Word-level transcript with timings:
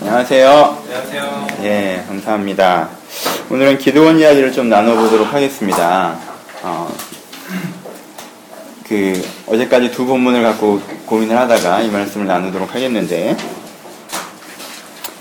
안녕하세요. 0.00 0.78
안녕하세요. 0.84 1.46
예, 1.64 2.02
감사합니다. 2.08 2.88
오늘은 3.50 3.76
기도원 3.76 4.18
이야기를 4.18 4.52
좀 4.52 4.70
나눠보도록 4.70 5.32
하겠습니다. 5.32 6.16
어, 6.62 6.90
그, 8.88 9.22
어제까지 9.46 9.90
두 9.90 10.06
본문을 10.06 10.42
갖고 10.42 10.80
고민을 11.04 11.36
하다가 11.36 11.82
이 11.82 11.90
말씀을 11.90 12.26
나누도록 12.26 12.74
하겠는데, 12.74 13.36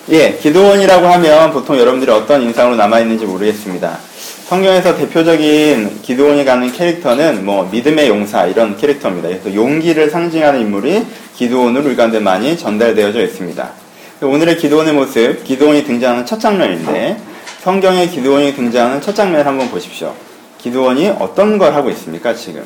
예, 0.09 0.37
기도원이라고 0.41 1.05
하면 1.05 1.51
보통 1.51 1.77
여러분들이 1.77 2.09
어떤 2.09 2.41
인상으로 2.41 2.77
남아 2.77 3.01
있는지 3.01 3.25
모르겠습니다. 3.25 3.99
성경에서 4.47 4.95
대표적인 4.95 6.01
기도원이 6.01 6.45
가는 6.45 6.71
캐릭터는 6.71 7.45
뭐 7.45 7.67
믿음의 7.71 8.07
용사 8.07 8.45
이런 8.45 8.77
캐릭터입니다. 8.77 9.27
그래서 9.27 9.53
용기를 9.53 10.09
상징하는 10.09 10.61
인물이 10.61 11.05
기도원으로 11.35 11.95
가운데 11.95 12.19
많이 12.19 12.57
전달되어져 12.57 13.21
있습니다. 13.21 13.80
오늘의 14.23 14.57
기도원의 14.57 14.93
모습, 14.93 15.43
기도원이 15.43 15.83
등장하는 15.83 16.27
첫 16.27 16.39
장면인데 16.39 17.17
성경에 17.63 18.07
기도원이 18.07 18.53
등장하는 18.53 19.01
첫 19.01 19.15
장면을 19.15 19.47
한번 19.47 19.71
보십시오. 19.71 20.13
기도원이 20.59 21.09
어떤 21.19 21.57
걸 21.57 21.73
하고 21.73 21.89
있습니까, 21.89 22.35
지금? 22.35 22.63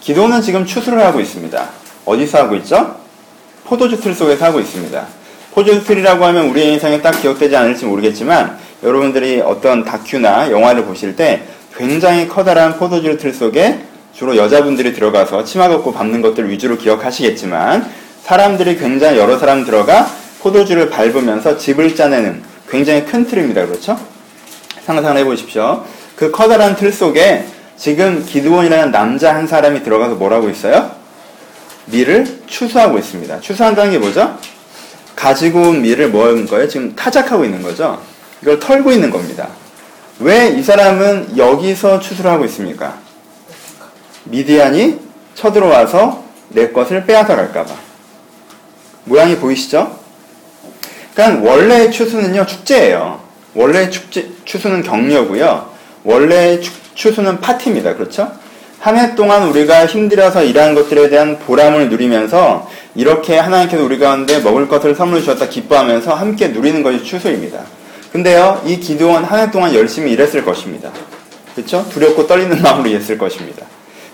기도원은 0.00 0.40
지금 0.40 0.64
추수를 0.64 1.04
하고 1.04 1.20
있습니다. 1.20 1.68
어디서 2.06 2.38
하고 2.38 2.56
있죠? 2.56 2.96
포도주 3.64 4.00
틀 4.00 4.14
속에서 4.14 4.46
하고 4.46 4.60
있습니다. 4.60 5.06
포도주 5.52 5.84
틀이라고 5.84 6.24
하면 6.24 6.48
우리의 6.48 6.72
인상에 6.72 7.02
딱 7.02 7.20
기억되지 7.20 7.54
않을지 7.54 7.84
모르겠지만 7.84 8.56
여러분들이 8.82 9.42
어떤 9.42 9.84
다큐나 9.84 10.50
영화를 10.50 10.86
보실 10.86 11.16
때 11.16 11.42
굉장히 11.76 12.28
커다란 12.28 12.78
포도주 12.78 13.18
틀 13.18 13.34
속에 13.34 13.80
주로 14.14 14.36
여자분들이 14.36 14.94
들어가서 14.94 15.44
치마 15.44 15.68
걷고 15.68 15.92
밟는 15.92 16.22
것들 16.22 16.48
위주로 16.48 16.78
기억하시겠지만 16.78 17.90
사람들이 18.22 18.78
굉장히 18.78 19.18
여러 19.18 19.38
사람 19.38 19.66
들어가 19.66 20.23
포도주를 20.44 20.90
밟으면서 20.90 21.56
집을 21.56 21.96
짜내는 21.96 22.42
굉장히 22.68 23.06
큰 23.06 23.26
틀입니다. 23.26 23.66
그렇죠? 23.66 23.98
상상을 24.84 25.16
해보십시오. 25.22 25.82
그 26.16 26.30
커다란 26.30 26.76
틀 26.76 26.92
속에 26.92 27.46
지금 27.78 28.24
기드원이라는 28.24 28.92
남자 28.92 29.34
한 29.34 29.46
사람이 29.46 29.82
들어가서 29.82 30.16
뭐라고 30.16 30.50
있어요? 30.50 30.90
밀을 31.86 32.42
추수하고 32.46 32.98
있습니다. 32.98 33.40
추수한다는 33.40 33.92
게 33.92 33.98
뭐죠? 33.98 34.38
가지고 35.16 35.62
온 35.62 35.80
밀을 35.80 36.08
뭐 36.08 36.26
하는 36.26 36.46
거예요? 36.46 36.68
지금 36.68 36.94
타작하고 36.94 37.44
있는 37.46 37.62
거죠? 37.62 38.02
이걸 38.42 38.60
털고 38.60 38.92
있는 38.92 39.10
겁니다. 39.10 39.48
왜 40.20 40.54
이 40.54 40.62
사람은 40.62 41.38
여기서 41.38 42.00
추수를 42.00 42.30
하고 42.30 42.44
있습니까? 42.44 42.98
미디안이 44.24 45.00
쳐들어와서 45.34 46.22
내 46.50 46.68
것을 46.70 47.06
빼앗아 47.06 47.34
갈까봐. 47.34 47.74
모양이 49.04 49.36
보이시죠? 49.36 50.03
그러니까 51.14 51.50
원래 51.50 51.90
추수는요, 51.90 52.46
축제예요. 52.46 53.20
원래 53.54 53.88
축제, 53.90 54.28
추수는 54.44 54.82
격려고요. 54.82 55.68
원래 56.02 56.60
추, 56.60 56.72
추수는 56.94 57.40
파티입니다. 57.40 57.94
그렇죠? 57.94 58.32
한 58.80 58.98
해 58.98 59.14
동안 59.14 59.44
우리가 59.48 59.86
힘들어서 59.86 60.42
일한 60.44 60.74
것들에 60.74 61.08
대한 61.08 61.38
보람을 61.38 61.88
누리면서 61.88 62.68
이렇게 62.94 63.38
하나님께서 63.38 63.82
우리 63.82 63.98
가운데 63.98 64.40
먹을 64.40 64.68
것을 64.68 64.94
선물 64.94 65.20
주셨다 65.20 65.48
기뻐하면서 65.48 66.12
함께 66.12 66.48
누리는 66.48 66.82
것이 66.82 67.02
추수입니다. 67.02 67.60
근데요, 68.12 68.60
이 68.66 68.78
기도원 68.78 69.24
한 69.24 69.40
해 69.40 69.50
동안 69.50 69.74
열심히 69.74 70.12
일했을 70.12 70.44
것입니다. 70.44 70.90
그렇죠? 71.54 71.86
두렵고 71.90 72.26
떨리는 72.26 72.60
마음으로 72.62 72.90
일했을 72.90 73.16
것입니다. 73.16 73.64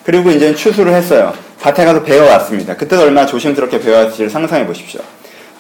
그리고 0.04 0.30
이제 0.30 0.54
추수를 0.54 0.94
했어요. 0.94 1.32
밭에 1.60 1.84
가서 1.84 2.02
배워왔습니다. 2.02 2.76
그때도 2.76 3.02
얼마나 3.02 3.26
조심스럽게 3.26 3.80
배워왔을지를 3.80 4.30
상상해 4.30 4.66
보십시오. 4.66 5.00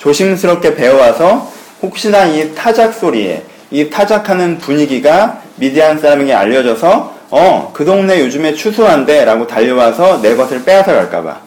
조심스럽게 0.00 0.74
배워와서 0.74 1.50
혹시나 1.82 2.24
이 2.26 2.54
타작 2.54 2.94
소리에 2.94 3.44
이 3.70 3.88
타작하는 3.88 4.58
분위기가 4.58 5.42
미디안 5.56 6.00
사람에게 6.00 6.34
알려져서 6.34 7.20
어, 7.30 7.70
그 7.72 7.84
동네 7.84 8.20
요즘에 8.20 8.54
추수한데 8.54 9.24
라고 9.24 9.46
달려와서 9.46 10.20
내 10.20 10.34
것을 10.34 10.64
빼앗아 10.64 10.92
갈까봐. 10.92 11.40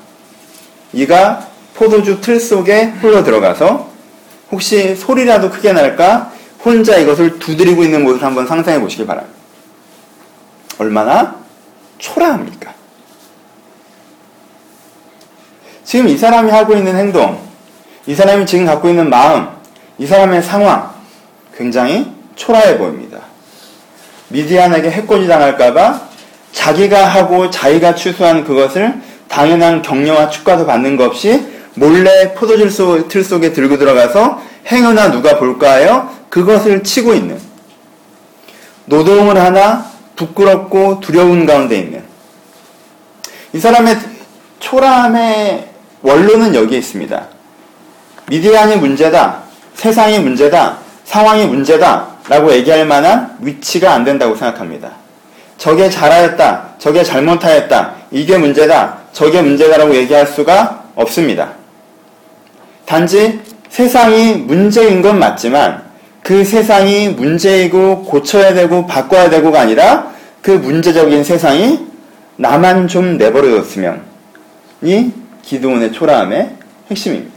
이가 0.93 1.47
포도주 1.73 2.21
틀 2.21 2.39
속에 2.39 2.85
홀로 3.01 3.23
들어가서 3.23 3.89
혹시 4.51 4.95
소리라도 4.95 5.49
크게 5.49 5.73
날까 5.73 6.31
혼자 6.63 6.97
이것을 6.97 7.39
두드리고 7.39 7.83
있는 7.83 8.03
모습을 8.03 8.25
한번 8.25 8.47
상상해 8.47 8.79
보시기 8.79 9.05
바랍니다. 9.05 9.35
얼마나 10.77 11.35
초라합니까? 11.97 12.71
지금 15.83 16.07
이 16.07 16.17
사람이 16.17 16.49
하고 16.51 16.75
있는 16.75 16.95
행동, 16.95 17.52
이 18.05 18.15
사람이 18.15 18.45
지금 18.45 18.65
갖고 18.65 18.89
있는 18.89 19.09
마음, 19.09 19.47
이 19.97 20.05
사람의 20.05 20.43
상황, 20.43 20.91
굉장히 21.55 22.11
초라해 22.35 22.77
보입니다. 22.77 23.19
미디안에게 24.27 24.89
해코지 24.89 25.27
당할까봐 25.27 26.01
자기가 26.51 27.07
하고 27.07 27.49
자기가 27.49 27.95
추수한 27.95 28.43
그것을 28.43 28.95
당연한 29.27 29.81
격려와 29.81 30.29
축가도 30.29 30.65
받는 30.65 30.97
것 30.97 31.05
없이 31.05 31.45
몰래 31.75 32.33
포도주 32.33 33.07
틀 33.07 33.23
속에 33.23 33.53
들고 33.53 33.77
들어가서 33.77 34.41
행여나 34.67 35.11
누가 35.11 35.37
볼까요? 35.37 36.09
그것을 36.29 36.83
치고 36.83 37.13
있는 37.13 37.39
노동을 38.85 39.37
하나 39.37 39.85
부끄럽고 40.15 40.99
두려운 40.99 41.45
가운데 41.45 41.77
있는 41.79 42.03
이 43.53 43.59
사람의 43.59 43.97
초라함의 44.59 45.69
원론은 46.01 46.55
여기에 46.55 46.77
있습니다. 46.79 47.32
미디안이 48.27 48.77
문제다, 48.77 49.43
세상이 49.75 50.19
문제다, 50.19 50.77
상황이 51.03 51.45
문제다 51.45 52.07
라고 52.29 52.51
얘기할 52.53 52.85
만한 52.85 53.37
위치가 53.41 53.93
안 53.93 54.03
된다고 54.03 54.35
생각합니다. 54.35 54.91
저게 55.57 55.89
잘하였다, 55.89 56.75
저게 56.79 57.03
잘못하였다, 57.03 57.93
이게 58.11 58.37
문제다, 58.37 58.97
저게 59.11 59.41
문제다라고 59.41 59.95
얘기할 59.95 60.25
수가 60.27 60.83
없습니다. 60.95 61.51
단지 62.85 63.39
세상이 63.69 64.33
문제인 64.33 65.01
건 65.01 65.19
맞지만 65.19 65.83
그 66.21 66.45
세상이 66.45 67.09
문제이고 67.09 68.03
고쳐야 68.03 68.53
되고 68.53 68.85
바꿔야 68.87 69.29
되고가 69.29 69.61
아니라 69.61 70.11
그 70.41 70.51
문제적인 70.51 71.23
세상이 71.23 71.79
나만 72.37 72.87
좀 72.87 73.17
내버려뒀으면 73.17 74.01
이 74.81 75.11
기도원의 75.41 75.91
초라함의 75.91 76.55
핵심입니다. 76.89 77.32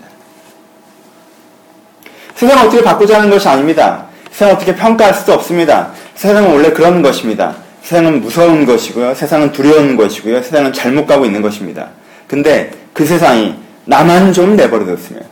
세상을 2.37 2.67
어떻게 2.67 2.83
바꾸자는 2.83 3.31
것이 3.31 3.49
아닙니다. 3.49 4.07
세상을 4.31 4.55
어떻게 4.55 4.75
평가할 4.75 5.15
수도 5.15 5.33
없습니다. 5.33 5.91
세상은 6.15 6.53
원래 6.53 6.71
그런 6.71 7.03
것입니다. 7.03 7.57
세상은 7.83 8.21
무서운 8.21 8.67
것이고요. 8.67 9.15
세상은 9.15 9.53
두려운 9.53 9.97
것이고요. 9.97 10.43
세상은 10.43 10.73
잘못 10.73 11.07
가고 11.07 11.25
있는 11.25 11.41
것입니다. 11.41 11.89
근데 12.29 12.71
그 12.93 13.07
세상이 13.07 13.55
나만 13.87 14.33
좀 14.33 14.57
내버려뒀으면 14.57 15.25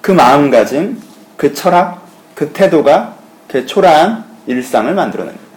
그 0.00 0.10
마음가짐, 0.10 1.00
그 1.36 1.54
철학, 1.54 2.02
그 2.34 2.50
태도가 2.52 3.14
그 3.48 3.66
초라한 3.66 4.24
일상을 4.46 4.92
만들어냅니다. 4.92 5.50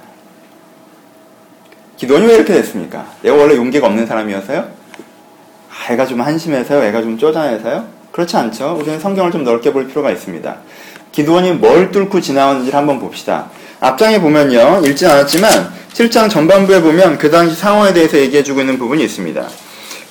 기도원이 1.97 2.27
왜 2.27 2.35
이렇게 2.35 2.53
됐습니까? 2.53 3.05
내가 3.21 3.35
원래 3.35 3.55
용기가 3.55 3.87
없는 3.87 4.05
사람이어서요? 4.05 4.59
아, 5.69 5.93
애가 5.93 6.05
좀 6.05 6.21
한심해서요? 6.21 6.83
애가 6.83 7.01
좀 7.01 7.17
쪼잔해서요? 7.17 8.02
그렇지 8.13 8.37
않죠. 8.37 8.77
우리는 8.79 8.99
성경을 8.99 9.31
좀 9.31 9.43
넓게 9.43 9.73
볼 9.73 9.87
필요가 9.87 10.11
있습니다. 10.11 10.55
기도원이 11.11 11.53
뭘 11.53 11.91
뚫고 11.91 12.21
지나왔는지를 12.21 12.77
한번 12.77 12.99
봅시다. 12.99 13.49
앞장에 13.79 14.21
보면요. 14.21 14.83
읽진 14.85 15.07
않았지만 15.07 15.73
7장 15.93 16.29
전반부에 16.29 16.81
보면 16.81 17.17
그 17.17 17.31
당시 17.31 17.55
상황에 17.55 17.91
대해서 17.91 18.17
얘기해주고 18.17 18.59
있는 18.59 18.77
부분이 18.77 19.03
있습니다. 19.03 19.43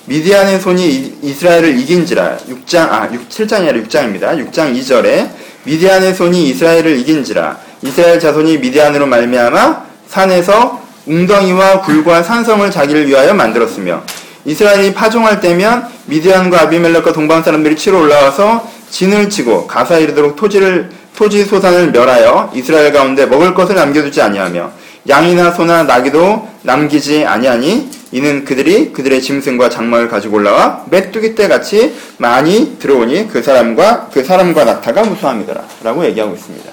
미디안의 0.06 0.58
손이 0.58 1.18
이스라엘을 1.22 1.78
이긴지라 1.78 2.38
6장 2.38 2.90
아 2.90 3.08
6, 3.12 3.28
7장이 3.28 3.68
아니라 3.68 3.78
6장입니다. 3.84 4.50
6장 4.50 4.76
2절에 4.76 5.30
미디안의 5.62 6.14
손이 6.14 6.48
이스라엘을 6.48 6.98
이긴지라 6.98 7.56
이스라엘 7.82 8.18
자손이 8.18 8.58
미디안으로 8.58 9.06
말미암아 9.06 9.86
산에서 10.08 10.82
웅덩이와 11.06 11.82
굴과 11.82 12.24
산성을 12.24 12.68
자기를 12.68 13.06
위하여 13.06 13.32
만들었으며 13.32 14.02
이스라엘이 14.44 14.94
파종할 14.94 15.40
때면 15.40 15.88
미디안과 16.06 16.62
아비멜렉과 16.62 17.12
동방 17.12 17.42
사람들이 17.42 17.76
치러 17.76 17.98
올라와서 17.98 18.68
진을 18.90 19.30
치고 19.30 19.66
가사 19.66 19.98
이르도록 19.98 20.36
토지를 20.36 20.90
토지 21.16 21.44
소산을 21.44 21.92
멸하여 21.92 22.50
이스라엘 22.54 22.92
가운데 22.92 23.26
먹을 23.26 23.54
것을 23.54 23.76
남겨두지 23.76 24.20
아니하며 24.20 24.72
양이나 25.08 25.52
소나 25.52 25.84
나귀도 25.84 26.48
남기지 26.62 27.24
아니하니 27.24 27.90
이는 28.12 28.44
그들이 28.44 28.92
그들의 28.92 29.20
짐승과 29.22 29.68
장막을 29.70 30.08
가지고 30.08 30.36
올라와 30.36 30.84
메뚜기 30.90 31.34
때 31.34 31.48
같이 31.48 31.94
많이 32.18 32.78
들어오니 32.78 33.28
그 33.28 33.42
사람과 33.42 34.10
그 34.12 34.22
사람과 34.24 34.64
낙타가 34.64 35.02
무수함이더라라고 35.04 36.04
얘기하고 36.06 36.34
있습니다. 36.34 36.70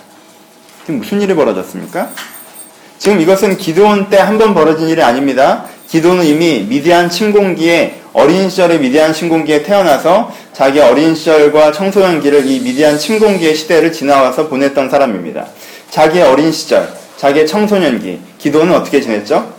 지금 0.86 1.00
무슨 1.00 1.22
일이 1.22 1.34
벌어졌습니까? 1.34 2.10
지금 2.98 3.22
이것은 3.22 3.58
기도원 3.58 4.10
때 4.10 4.18
한 4.18 4.38
번 4.38 4.54
벌어진 4.54 4.90
일이 4.90 5.02
아닙니다. 5.02 5.66
기도는 5.90 6.24
이미 6.24 6.66
미디안 6.70 7.10
침공기에 7.10 8.02
어린 8.14 8.50
시절에 8.50 8.78
미디안 8.78 9.12
침공기에 9.12 9.64
태어나서 9.64 10.32
자기 10.54 10.80
어린 10.80 11.16
시절과 11.16 11.72
청소년기를 11.72 12.46
이 12.46 12.60
미디안 12.60 12.98
침공기의 12.98 13.56
시대를 13.56 13.92
지나와서 13.92 14.48
보냈던 14.48 14.90
사람입니다. 14.90 15.48
자기의 15.90 16.26
어린 16.26 16.52
시절, 16.52 16.88
자기의 17.18 17.48
청소년기, 17.48 18.20
기도는 18.38 18.76
어떻게 18.76 19.02
지냈죠? 19.02 19.52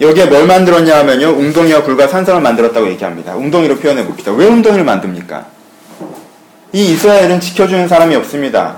여기에 0.00 0.26
뭘 0.26 0.46
만들었냐 0.46 0.96
하면요. 0.98 1.30
웅덩이와 1.30 1.82
불과 1.82 2.06
산성을 2.06 2.40
만들었다고 2.40 2.88
얘기합니다. 2.88 3.34
웅덩이로 3.34 3.76
표현해 3.76 4.06
봅시다. 4.06 4.32
왜 4.32 4.46
웅덩이를 4.46 4.84
만듭니까? 4.84 5.46
이 6.72 6.92
이스라엘은 6.92 7.40
지켜주는 7.40 7.88
사람이 7.88 8.14
없습니다. 8.16 8.76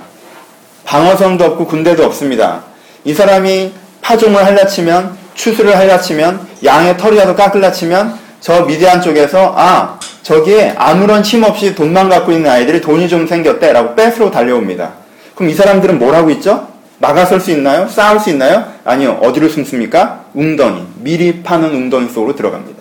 방어선도 0.85 1.45
없고 1.45 1.67
군대도 1.67 2.05
없습니다. 2.07 2.65
이 3.05 3.13
사람이 3.15 3.73
파종을 4.01 4.45
하려치면 4.45 5.20
추수를 5.41 5.75
하려 5.79 5.99
치면 5.99 6.47
양의 6.63 6.99
털이라도 6.99 7.35
깎으려치면 7.35 8.15
저 8.41 8.67
미디안 8.67 9.01
쪽에서 9.01 9.55
아 9.57 9.99
저기에 10.23 10.75
아무런 10.77 11.23
힘 11.23 11.43
없이 11.45 11.75
돈만 11.75 12.11
갖고 12.11 12.31
있는 12.31 12.51
아이들이 12.51 12.81
돈이 12.83 13.09
좀 13.09 13.27
생겼대라고 13.27 13.95
뺏으로 13.95 14.31
달려옵니다. 14.31 14.93
그럼 15.35 15.49
이 15.49 15.55
사람들은 15.55 15.99
뭘 15.99 16.15
하고 16.15 16.29
있죠? 16.33 16.69
막아설 16.99 17.41
수 17.41 17.51
있나요? 17.53 17.89
싸울 17.89 18.21
수 18.21 18.29
있나요? 18.29 18.67
아니요. 18.85 19.19
어디로 19.23 19.49
숨습니까? 19.49 20.25
웅덩이. 20.35 20.87
미리 20.97 21.43
파는 21.43 21.71
웅덩이 21.71 22.11
속으로 22.11 22.37
들어갑니다. 22.37 22.79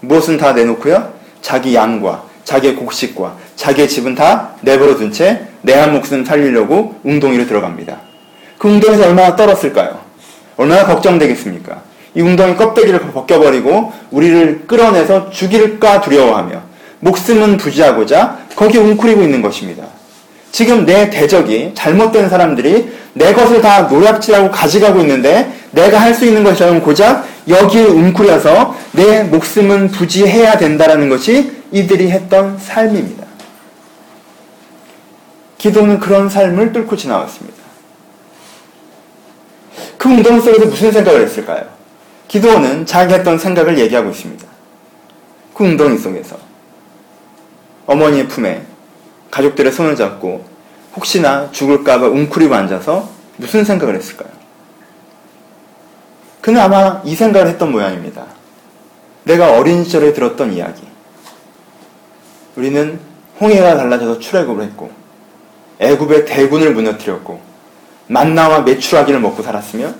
무엇은 0.00 0.38
다 0.38 0.52
내놓고요? 0.54 1.12
자기 1.42 1.74
양과 1.74 2.22
자기의 2.44 2.76
곡식과 2.76 3.36
자기의 3.56 3.88
집은 3.88 4.14
다 4.14 4.52
내버려 4.62 4.96
둔 4.96 5.12
채 5.12 5.46
내 5.60 5.74
한 5.74 5.92
목숨 5.92 6.24
살리려고 6.24 6.98
웅덩이로 7.04 7.46
들어갑니다. 7.46 7.98
그 8.56 8.68
웅덩이에서 8.68 9.04
얼마나 9.08 9.36
떨었을까요? 9.36 10.00
얼마나 10.62 10.86
걱정되겠습니까? 10.86 11.82
이 12.14 12.20
웅덩이 12.20 12.56
껍데기를 12.56 13.00
벗겨버리고 13.00 13.92
우리를 14.10 14.66
끌어내서 14.66 15.30
죽일까 15.30 16.00
두려워하며 16.02 16.62
목숨은 17.00 17.56
부지하고자 17.56 18.38
거기 18.54 18.78
웅크리고 18.78 19.22
있는 19.22 19.42
것입니다. 19.42 19.84
지금 20.52 20.84
내 20.84 21.08
대적이 21.10 21.72
잘못된 21.74 22.28
사람들이 22.28 22.92
내 23.14 23.32
것을 23.32 23.60
다 23.60 23.82
노략질하고 23.82 24.50
가져가고 24.50 25.00
있는데 25.00 25.50
내가 25.72 26.00
할 26.00 26.14
수 26.14 26.26
있는 26.26 26.44
것처럼 26.44 26.82
고작 26.82 27.26
여기에 27.48 27.84
웅크려서 27.84 28.76
내 28.92 29.24
목숨은 29.24 29.88
부지해야 29.88 30.58
된다라는 30.58 31.08
것이 31.08 31.50
이들이 31.72 32.10
했던 32.10 32.58
삶입니다. 32.58 33.24
기도는 35.58 35.98
그런 35.98 36.28
삶을 36.28 36.72
뚫고 36.72 36.96
지나왔습니다. 36.96 37.61
그 40.02 40.08
운동 40.08 40.40
속에서 40.40 40.66
무슨 40.66 40.90
생각을 40.90 41.22
했을까요? 41.22 41.64
기도는 42.26 42.84
자기 42.86 43.14
했던 43.14 43.38
생각을 43.38 43.78
얘기하고 43.78 44.10
있습니다. 44.10 44.44
그 45.54 45.62
웅덩이 45.62 45.96
속에서 45.96 46.36
어머니의 47.86 48.26
품에 48.26 48.66
가족들의 49.30 49.70
손을 49.70 49.94
잡고 49.94 50.44
혹시나 50.96 51.48
죽을까봐 51.52 52.08
웅크리고 52.08 52.52
앉아서 52.52 53.08
무슨 53.36 53.64
생각을 53.64 53.94
했을까요? 53.94 54.28
그는 56.40 56.60
아마 56.60 57.00
이 57.04 57.14
생각을 57.14 57.46
했던 57.46 57.70
모양입니다. 57.70 58.26
내가 59.22 59.56
어린 59.56 59.84
시절에 59.84 60.12
들었던 60.14 60.52
이야기. 60.52 60.82
우리는 62.56 62.98
홍해가 63.40 63.76
달라져서 63.76 64.18
출애굽을 64.18 64.64
했고 64.64 64.90
애굽의 65.78 66.24
대군을 66.24 66.74
무너뜨렸고 66.74 67.51
만나와 68.12 68.60
메추라기를 68.60 69.20
먹고 69.20 69.42
살았으며 69.42 69.94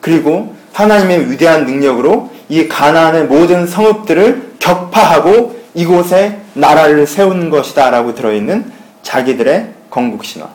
그리고 0.00 0.54
하나님의 0.74 1.30
위대한 1.30 1.64
능력으로 1.64 2.30
이 2.48 2.68
가나안의 2.68 3.24
모든 3.24 3.66
성읍들을 3.66 4.56
격파하고 4.58 5.58
이곳에 5.74 6.40
나라를 6.54 7.06
세운 7.06 7.50
것이다라고 7.50 8.14
들어있는 8.14 8.70
자기들의 9.02 9.74
건국 9.90 10.24
신화. 10.24 10.48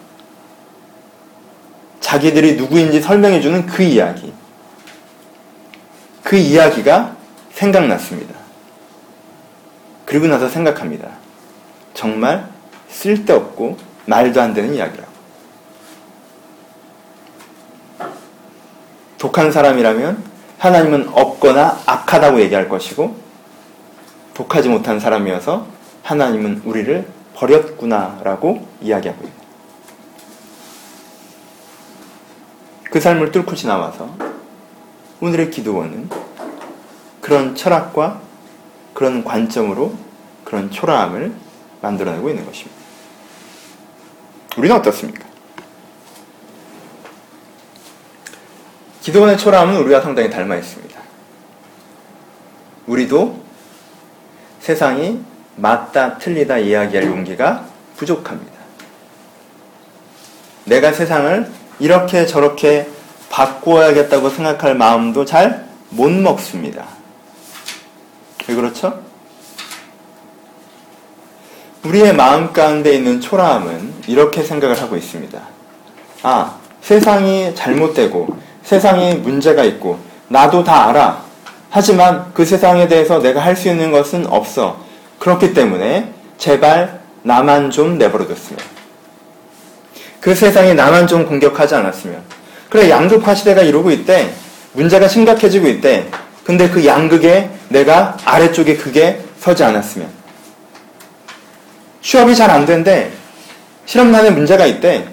자기들이 2.00 2.56
누구인지 2.56 3.02
설명해주는 3.02 3.66
그 3.66 3.82
이야기. 3.84 4.32
그 6.24 6.36
이야기가 6.36 7.16
생각났습니다. 7.54 8.36
그리고 10.06 10.28
나서 10.28 10.48
생각합니다. 10.48 11.10
정말 11.94 12.48
쓸데없고 12.90 13.78
말도 14.06 14.42
안 14.42 14.54
되는 14.54 14.76
이야기라고. 14.76 15.13
독한 19.24 19.54
사람이라면 19.54 20.22
하나님은 20.58 21.08
없거나 21.14 21.80
악하다고 21.86 22.42
얘기할 22.42 22.68
것이고 22.68 23.16
독하지 24.34 24.68
못한 24.68 25.00
사람이어서 25.00 25.66
하나님은 26.04 26.64
우리를 26.66 27.08
버렸구나라고 27.34 28.68
이야기하고 28.82 29.24
있고 29.24 29.44
그 32.92 33.00
삶을 33.00 33.32
뚫고 33.32 33.56
지나와서 33.56 34.14
오늘의 35.22 35.52
기도원은 35.52 36.10
그런 37.22 37.56
철학과 37.56 38.20
그런 38.94 39.24
관점으로 39.24 39.94
그런 40.44 40.70
초라함을 40.70 41.34
만들어내고 41.82 42.30
있는 42.30 42.46
것입니다. 42.46 42.78
우리는 44.58 44.76
어떻습니까? 44.76 45.33
기도원의 49.04 49.38
초라함은 49.38 49.78
우리와 49.78 50.02
상당히 50.02 50.30
닮아 50.30 50.56
있습니다. 50.56 51.00
우리도 52.88 53.42
세상이 54.60 55.20
맞다, 55.56 56.18
틀리다 56.18 56.58
이야기할 56.58 57.06
용기가 57.06 57.66
부족합니다. 57.96 58.52
내가 60.66 60.92
세상을 60.92 61.50
이렇게 61.80 62.26
저렇게 62.26 62.90
바꾸어야겠다고 63.30 64.30
생각할 64.30 64.76
마음도 64.76 65.24
잘 65.26 65.74
못 65.96 66.12
먹습니다. 66.12 66.88
왜 68.48 68.56
그렇죠? 68.56 69.02
우리의 71.86 72.16
마음 72.16 72.52
가운데 72.52 72.94
있는 72.96 73.22
초라함은 73.22 74.04
이렇게 74.08 74.44
생각을 74.44 74.82
하고 74.82 74.96
있습니다. 74.96 75.40
아, 76.24 76.58
세상이 76.82 77.54
잘못되고 77.56 78.38
세상에 78.64 79.16
문제가 79.16 79.64
있고 79.64 80.00
나도 80.28 80.64
다 80.64 80.90
알아. 80.90 81.22
하지만 81.70 82.32
그 82.34 82.46
세상에 82.46 82.88
대해서 82.88 83.20
내가 83.20 83.42
할 83.42 83.56
수 83.56 83.68
있는 83.68 83.92
것은 83.92 84.28
없어. 84.28 84.80
그렇기 85.20 85.54
때문에 85.54 86.12
제발 86.38 87.00
나만 87.24 87.72
좀 87.72 87.98
내버려뒀으면. 87.98 88.60
그 90.20 90.36
세상이 90.36 90.74
나만 90.74 91.08
좀 91.08 91.26
공격하지 91.26 91.76
않았으면. 91.76 92.22
그래, 92.70 92.90
양극화 92.90 93.36
시대가 93.36 93.62
이러고 93.62 93.92
있대. 93.92 94.34
문제가 94.74 95.08
심각해지고 95.08 95.68
있대. 95.68 96.08
근데 96.44 96.70
그 96.70 96.86
양극에 96.86 97.50
내가 97.70 98.18
아래쪽에 98.26 98.76
그게 98.78 99.22
서지 99.40 99.64
않았으면. 99.64 100.08
취업이 102.02 102.36
잘 102.36 102.50
안 102.50 102.66
된대. 102.66 103.12
실업난에 103.86 104.30
문제가 104.30 104.66
있대. 104.66 105.08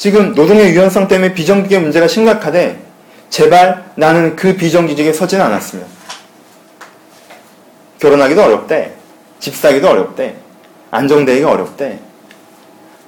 지금 0.00 0.32
노동의 0.32 0.70
유연성 0.70 1.08
때문에 1.08 1.34
비정규직의 1.34 1.82
문제가 1.82 2.08
심각하대. 2.08 2.78
제발 3.28 3.84
나는 3.96 4.34
그 4.34 4.56
비정규직에 4.56 5.12
서진 5.12 5.42
않았으면. 5.42 5.84
결혼하기도 7.98 8.42
어렵대. 8.42 8.92
집 9.40 9.54
사기도 9.54 9.90
어렵대. 9.90 10.36
안정되기가 10.90 11.50
어렵대. 11.50 11.98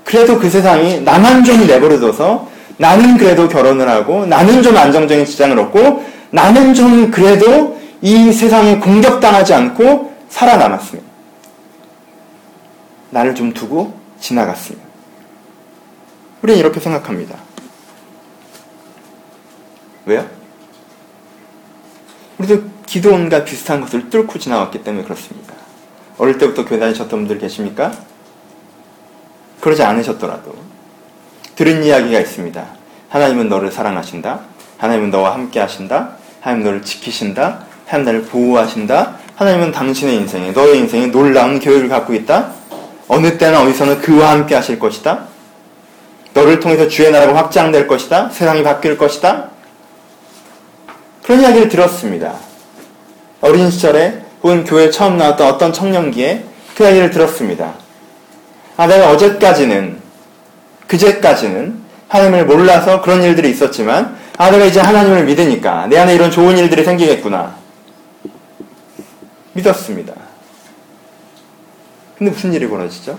그래도 0.04 0.38
그 0.38 0.50
세상이 0.50 1.00
나만 1.00 1.44
좀 1.44 1.66
내버려둬서 1.66 2.50
나는 2.76 3.16
그래도 3.16 3.48
결혼을 3.48 3.88
하고 3.88 4.26
나는 4.26 4.62
좀 4.62 4.76
안정적인 4.76 5.24
직장을 5.24 5.58
얻고 5.58 6.04
나는 6.28 6.74
좀 6.74 7.10
그래도 7.10 7.80
이 8.02 8.30
세상에 8.30 8.76
공격당하지 8.76 9.54
않고 9.54 10.12
살아남았으면. 10.28 11.02
나를 13.08 13.34
좀 13.34 13.50
두고 13.54 13.94
지나갔으면. 14.20 14.91
우리는 16.42 16.58
이렇게 16.58 16.80
생각합니다. 16.80 17.38
왜요? 20.06 20.26
우리도 22.38 22.62
기도원과 22.86 23.44
비슷한 23.44 23.80
것을 23.80 24.10
뚫고 24.10 24.38
지나왔기 24.38 24.82
때문에 24.82 25.04
그렇습니다. 25.04 25.54
어릴 26.18 26.38
때부터 26.38 26.64
교회 26.64 26.78
다니셨던 26.78 27.20
분들 27.20 27.38
계십니까? 27.38 27.92
그러지 29.60 29.82
않으셨더라도 29.84 30.54
들은 31.54 31.84
이야기가 31.84 32.18
있습니다. 32.18 32.66
하나님은 33.08 33.48
너를 33.48 33.70
사랑하신다. 33.70 34.40
하나님은 34.78 35.10
너와 35.10 35.34
함께 35.34 35.60
하신다. 35.60 36.16
하나님 36.40 36.64
너를 36.64 36.82
지키신다. 36.82 37.66
하나님 37.86 38.04
나를 38.04 38.22
보호하신다. 38.24 39.18
하나님은 39.36 39.70
당신의 39.70 40.16
인생에 40.16 40.50
너의 40.50 40.78
인생에 40.78 41.06
놀라운 41.06 41.60
계획을 41.60 41.88
갖고 41.88 42.14
있다. 42.14 42.52
어느 43.06 43.38
때나 43.38 43.62
어디서는 43.62 44.00
그와 44.00 44.30
함께 44.30 44.56
하실 44.56 44.78
것이다. 44.78 45.31
너를 46.34 46.60
통해서 46.60 46.88
주의 46.88 47.10
나라가 47.10 47.36
확장될 47.36 47.86
것이다. 47.86 48.30
세상이 48.30 48.62
바뀔 48.62 48.96
것이다. 48.96 49.50
그런 51.22 51.40
이야기를 51.40 51.68
들었습니다. 51.68 52.34
어린 53.40 53.70
시절에 53.70 54.22
혹은 54.42 54.64
교회 54.64 54.90
처음 54.90 55.16
나왔던 55.16 55.46
어떤 55.46 55.72
청년기에 55.72 56.44
그 56.76 56.84
이야기를 56.84 57.10
들었습니다. 57.10 57.74
아, 58.76 58.86
내가 58.86 59.10
어제까지는, 59.10 60.00
그제까지는 60.86 61.82
하나님을 62.08 62.46
몰라서 62.46 63.02
그런 63.02 63.22
일들이 63.22 63.50
있었지만, 63.50 64.16
아, 64.38 64.50
내가 64.50 64.64
이제 64.64 64.80
하나님을 64.80 65.24
믿으니까 65.24 65.86
내 65.86 65.98
안에 65.98 66.14
이런 66.14 66.30
좋은 66.30 66.56
일들이 66.56 66.84
생기겠구나. 66.84 67.54
믿었습니다. 69.52 70.14
근데 72.16 72.32
무슨 72.32 72.52
일이 72.52 72.66
벌어지죠? 72.68 73.18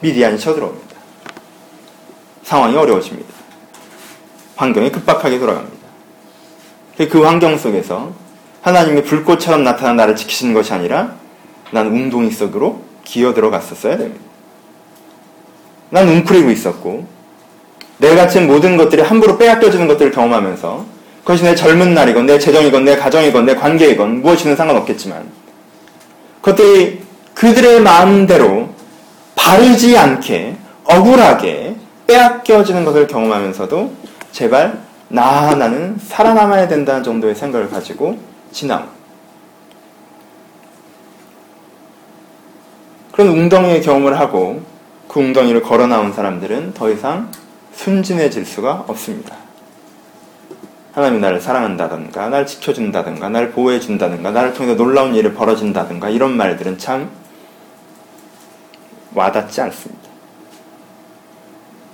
미디안이 0.00 0.38
쳐들어옵니다. 0.38 0.87
상황이 2.48 2.74
어려워집니다. 2.78 3.28
환경이 4.56 4.90
급박하게 4.90 5.38
돌아갑니다. 5.38 5.86
그 7.10 7.22
환경 7.22 7.58
속에서 7.58 8.12
하나님의 8.62 9.04
불꽃처럼 9.04 9.64
나타난 9.64 9.96
나를 9.96 10.16
지키시는 10.16 10.54
것이 10.54 10.72
아니라 10.72 11.12
난 11.72 11.88
웅동이 11.88 12.30
속으로 12.30 12.80
기어 13.04 13.34
들어갔었어야 13.34 13.98
됩니다. 13.98 14.24
난 15.90 16.08
웅크리고 16.08 16.50
있었고 16.50 17.06
내 17.98 18.14
같은 18.14 18.46
모든 18.46 18.78
것들이 18.78 19.02
함부로 19.02 19.36
빼앗겨지는 19.36 19.86
것들을 19.86 20.10
경험하면서 20.10 20.86
그것이 21.24 21.44
내 21.44 21.54
젊은 21.54 21.92
날이건 21.92 22.24
내 22.24 22.38
재정이건 22.38 22.86
내 22.86 22.96
가정이건 22.96 23.44
내 23.44 23.56
관계이건 23.56 24.22
무엇이든 24.22 24.56
상관없겠지만 24.56 25.30
그것들이 26.40 27.02
그들의 27.34 27.82
마음대로 27.82 28.70
바르지 29.34 29.98
않게 29.98 30.56
억울하게 30.84 31.67
빼앗겨지는 32.08 32.84
것을 32.84 33.06
경험하면서도 33.06 33.92
제발 34.32 34.80
나 35.08 35.50
하나는 35.50 35.98
살아남아야 35.98 36.66
된다는 36.66 37.02
정도의 37.02 37.34
생각을 37.34 37.68
가지고 37.68 38.18
지나오. 38.50 38.84
그런 43.12 43.28
웅덩이의 43.28 43.82
경험을 43.82 44.18
하고 44.18 44.62
그 45.06 45.20
웅덩이를 45.20 45.62
걸어 45.62 45.86
나온 45.86 46.12
사람들은 46.12 46.74
더 46.74 46.90
이상 46.90 47.30
순진해질 47.72 48.44
수가 48.46 48.84
없습니다. 48.86 49.36
하나님이 50.92 51.20
나를 51.20 51.40
사랑한다든가, 51.40 52.28
나를 52.28 52.46
지켜준다든가, 52.46 53.28
나를 53.28 53.52
보호해준다든가, 53.52 54.30
나를 54.32 54.52
통해서 54.52 54.76
놀라운 54.76 55.14
일이 55.14 55.32
벌어진다든가, 55.32 56.08
이런 56.08 56.36
말들은 56.36 56.78
참 56.78 57.10
와닿지 59.14 59.60
않습니다. 59.60 60.07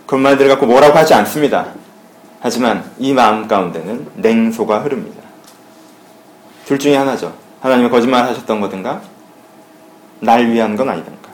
그런 0.07 0.23
말들을 0.23 0.51
갖고 0.51 0.67
뭐라고 0.67 0.99
하지 0.99 1.15
않습니다. 1.15 1.69
하지만 2.41 2.91
이 2.99 3.13
마음 3.13 3.49
가운데는 3.49 4.09
냉소가 4.17 4.81
흐릅니다. 4.81 5.23
둘 6.67 6.79
중에 6.79 6.97
하나죠. 6.97 7.35
하나님이 7.61 7.89
거짓말 7.89 8.25
하셨던 8.27 8.61
거든가, 8.61 9.03
날 10.21 10.51
위한 10.51 10.77
건 10.77 10.91
아니던가. 10.91 11.31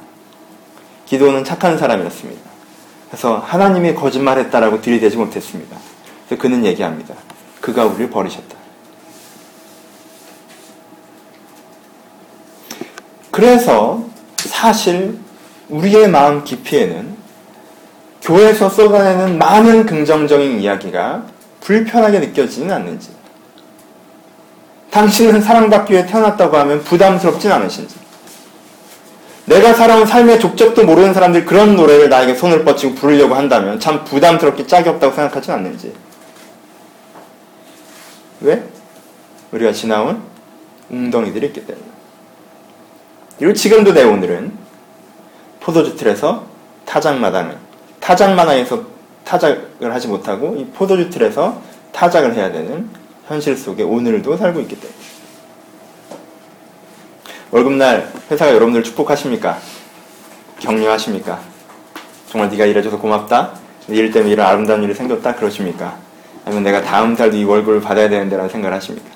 기도는 1.07 1.45
착한 1.45 1.77
사람이었습니다. 1.77 2.51
그래서 3.09 3.39
하나님이 3.39 3.95
거짓말했다라고 3.97 4.81
들이대지 4.81 5.17
못했습니다. 5.17 5.77
그래서 6.27 6.41
그는 6.41 6.65
얘기합니다. 6.65 7.15
그가 7.61 7.85
우리를 7.85 8.11
버리셨다. 8.11 8.57
그래서 13.33 14.05
사실 14.37 15.19
우리의 15.69 16.09
마음 16.09 16.45
깊이에는 16.45 17.20
교회에서 18.23 18.69
쏟아내는 18.69 19.39
많은 19.39 19.87
긍정적인 19.87 20.61
이야기가 20.61 21.25
불편하게 21.61 22.21
느껴지지는 22.21 22.75
않는지, 22.75 23.11
당신은 24.91 25.41
사랑받기 25.41 25.93
위해 25.93 26.07
태어났다고 26.07 26.57
하면 26.59 26.83
부담스럽진 26.83 27.51
않으신지, 27.51 27.97
내가 29.47 29.75
살아온 29.75 30.07
삶의 30.07 30.39
족적도 30.39 30.85
모르는 30.85 31.13
사람들이 31.13 31.45
그런 31.45 31.75
노래를 31.75 32.09
나에게 32.09 32.35
손을 32.35 32.65
뻗치고 32.65 32.95
부르려고 32.95 33.35
한다면 33.35 33.81
참 33.81 34.05
부담스럽게 34.05 34.67
짝이 34.67 34.89
없다고 34.89 35.15
생각하진 35.15 35.55
않는지. 35.55 35.93
왜? 38.43 38.63
우리가 39.53 39.73
지나온 39.73 40.23
웅덩이들이 40.91 41.49
있기 41.49 41.67
때문에. 41.67 41.87
그리고 43.39 43.55
지금도 43.55 43.93
내 43.93 44.05
오늘은 44.05 44.53
포도주 45.61 45.97
틀에서 45.97 46.47
타작마당을, 46.85 47.57
타작마당에서 48.11 48.83
타작을 49.25 49.95
하지 49.95 50.09
못하고 50.09 50.57
이 50.57 50.65
포도주 50.67 51.11
틀에서 51.11 51.63
타작을 51.93 52.35
해야 52.35 52.51
되는 52.51 52.91
현실 53.29 53.57
속에 53.57 53.85
오늘도 53.85 54.37
살고 54.37 54.59
있기 54.63 54.81
때문에. 54.81 54.99
월급날 57.53 58.13
회사가 58.29 58.53
여러분들 58.53 58.83
축복하십니까? 58.83 59.59
격려하십니까? 60.59 61.41
정말 62.27 62.51
네가 62.51 62.67
일해줘서 62.67 62.99
고맙다? 62.99 63.53
일 63.89 64.11
때문에 64.11 64.33
이런 64.33 64.47
아름다운 64.47 64.83
일이 64.83 64.93
생겼다? 64.93 65.37
그러십니까? 65.37 65.97
아니면 66.45 66.65
내가 66.65 66.83
다음 66.83 67.15
달도 67.15 67.37
이 67.37 67.45
월급을 67.45 67.81
받아야 67.81 68.09
되는데 68.09 68.37
라는 68.37 68.51
생각을 68.51 68.77
하십니까? 68.77 69.09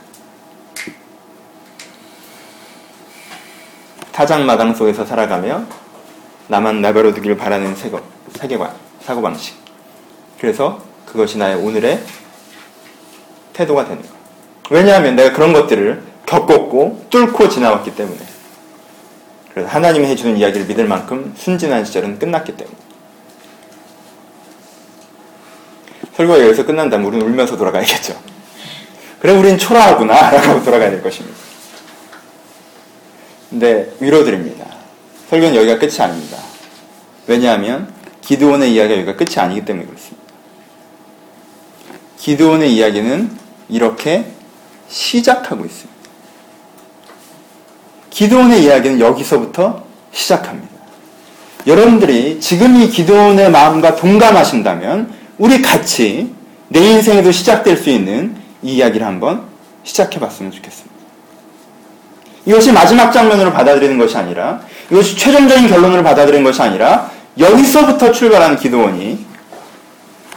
타장마당 4.13 4.73
속에서 4.75 5.05
살아가며 5.05 5.65
나만 6.47 6.81
내버려 6.81 7.13
두길 7.13 7.37
바라는 7.37 7.75
세계, 7.75 7.99
세계관, 8.37 8.84
사고방식. 9.05 9.55
그래서 10.41 10.83
그것이 11.07 11.39
나의 11.39 11.57
오늘의 11.57 12.03
태도가 13.53 13.85
되는 13.85 14.03
거. 14.03 14.09
왜냐하면 14.71 15.15
내가 15.15 15.33
그런 15.33 15.53
것들을 15.53 16.03
겪었고 16.27 17.07
뚫고 17.11 17.49
지나왔기 17.49 17.95
때문에. 17.95 18.19
그래서 19.53 19.69
하나님이 19.69 20.07
해주는 20.07 20.37
이야기를 20.37 20.67
믿을 20.67 20.87
만큼 20.87 21.33
순진한 21.37 21.85
시절은 21.85 22.19
끝났기 22.19 22.57
때문에. 22.57 22.77
설교가 26.17 26.41
여기서 26.41 26.65
끝난다면 26.65 27.07
우리는 27.07 27.27
울면서 27.27 27.57
돌아가야겠죠. 27.57 28.21
그래, 29.21 29.33
우린 29.33 29.59
초라하구나. 29.59 30.31
라고 30.31 30.63
돌아가야 30.65 30.91
될 30.91 31.03
것입니다. 31.03 31.37
근데 33.51 33.93
위로드립니다. 34.01 34.67
설교는 35.31 35.55
여기가 35.57 35.79
끝이 35.79 36.01
아닙니다. 36.01 36.39
왜냐하면 37.27 37.94
기드온의 38.27 38.75
이야기가 38.75 39.01
여기가 39.01 39.17
끝이 39.17 39.37
아니기 39.39 39.65
때문에 39.65 39.87
그렇습니다. 39.87 40.23
기드온의 42.19 42.75
이야기는 42.75 43.31
이렇게 43.69 44.27
시작하고 44.89 45.65
있습니다. 45.65 45.95
기도원의 48.11 48.63
이야기는 48.63 49.01
여기서부터 49.01 49.83
시작합니다. 50.13 50.73
여러분들이 51.67 52.39
지금 52.41 52.77
이 52.77 52.89
기도원의 52.89 53.51
마음과 53.51 53.97
동감하신다면 53.97 55.13
우리 55.39 55.61
같이 55.61 56.33
내 56.69 56.81
인생에도 56.81 57.33
시작될 57.33 57.77
수 57.77 57.91
있는 57.91 58.37
이 58.63 58.75
이야기를 58.75 59.05
한번 59.05 59.47
시작해 59.83 60.21
봤으면 60.21 60.53
좋겠습니다. 60.53 60.95
이것이 62.47 62.73
마지막 62.73 63.11
장면으로 63.11 63.53
받아들이는 63.53 63.99
것이 63.99 64.17
아니라 64.17 64.61
이것이 64.91 65.17
최종적인 65.17 65.69
결론으로 65.69 66.05
받아들이는 66.05 66.45
것이 66.45 66.63
아니라 66.63 67.11
여기서부터 67.39 68.13
출발하는 68.13 68.57
기도원이 68.57 69.25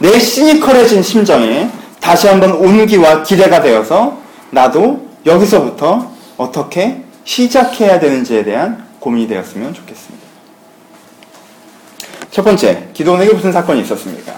내 0.00 0.18
시니컬해진 0.18 1.02
심정에 1.02 1.70
다시 2.00 2.28
한번 2.28 2.52
온기와 2.52 3.22
기대가 3.22 3.60
되어서 3.60 4.18
나도 4.50 5.08
여기서부터 5.26 6.10
어떻게 6.36 7.02
시작해야 7.24 8.00
되는지에 8.00 8.44
대한 8.44 8.86
고민이 9.00 9.28
되었으면 9.28 9.74
좋겠습니다. 9.74 10.26
첫 12.30 12.42
번째, 12.42 12.88
기도원에게 12.94 13.32
무슨 13.32 13.52
사건이 13.52 13.82
있었습니까? 13.82 14.32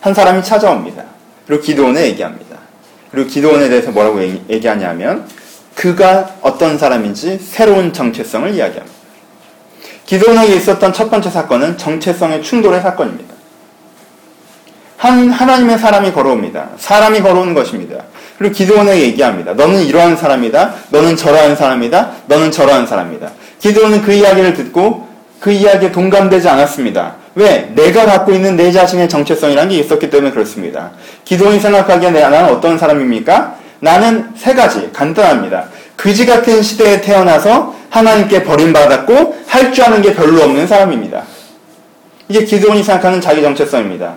한 0.00 0.14
사람이 0.14 0.42
찾아옵니다. 0.42 1.04
그리고 1.46 1.62
기도원에 1.62 2.06
얘기합니다. 2.06 2.58
그리고 3.10 3.28
기도원에 3.28 3.68
대해서 3.68 3.90
뭐라고 3.90 4.22
얘기하냐면 4.48 5.28
그가 5.74 6.36
어떤 6.42 6.78
사람인지 6.78 7.38
새로운 7.38 7.92
정체성을 7.92 8.54
이야기합니다. 8.54 8.99
기도원에게 10.10 10.56
있었던 10.56 10.92
첫 10.92 11.08
번째 11.08 11.30
사건은 11.30 11.78
정체성의 11.78 12.42
충돌의 12.42 12.82
사건입니다. 12.82 13.32
한 14.96 15.30
하나님의 15.30 15.78
사람이 15.78 16.10
걸어옵니다. 16.12 16.70
사람이 16.78 17.20
걸어오는 17.20 17.54
것입니다. 17.54 18.02
그리고 18.36 18.52
기도원에게 18.52 19.02
얘기합니다. 19.02 19.54
너는 19.54 19.82
이러한 19.82 20.16
사람이다. 20.16 20.74
너는 20.90 21.14
저러한 21.14 21.54
사람이다. 21.54 22.10
너는 22.26 22.50
저러한 22.50 22.88
사람이다. 22.88 23.30
기도원은 23.60 24.02
그 24.02 24.12
이야기를 24.12 24.54
듣고 24.54 25.06
그 25.38 25.52
이야기에 25.52 25.92
동감되지 25.92 26.48
않았습니다. 26.48 27.14
왜? 27.36 27.70
내가 27.76 28.04
갖고 28.04 28.32
있는 28.32 28.56
내 28.56 28.72
자신의 28.72 29.08
정체성이라는 29.08 29.70
게 29.70 29.78
있었기 29.78 30.10
때문에 30.10 30.32
그렇습니다. 30.32 30.90
기도원이 31.24 31.60
생각하기에 31.60 32.10
나는 32.10 32.46
어떤 32.46 32.76
사람입니까? 32.76 33.54
나는 33.78 34.32
세 34.36 34.54
가지. 34.54 34.90
간단합니다. 34.92 35.66
그지 36.00 36.24
같은 36.24 36.62
시대에 36.62 37.02
태어나서 37.02 37.74
하나님께 37.90 38.44
버림받았고 38.44 39.36
할 39.46 39.72
줄 39.72 39.84
아는 39.84 40.00
게 40.00 40.14
별로 40.14 40.42
없는 40.42 40.66
사람입니다. 40.66 41.22
이게 42.28 42.44
기도원이 42.44 42.82
생각하는 42.82 43.20
자기 43.20 43.42
정체성입니다. 43.42 44.14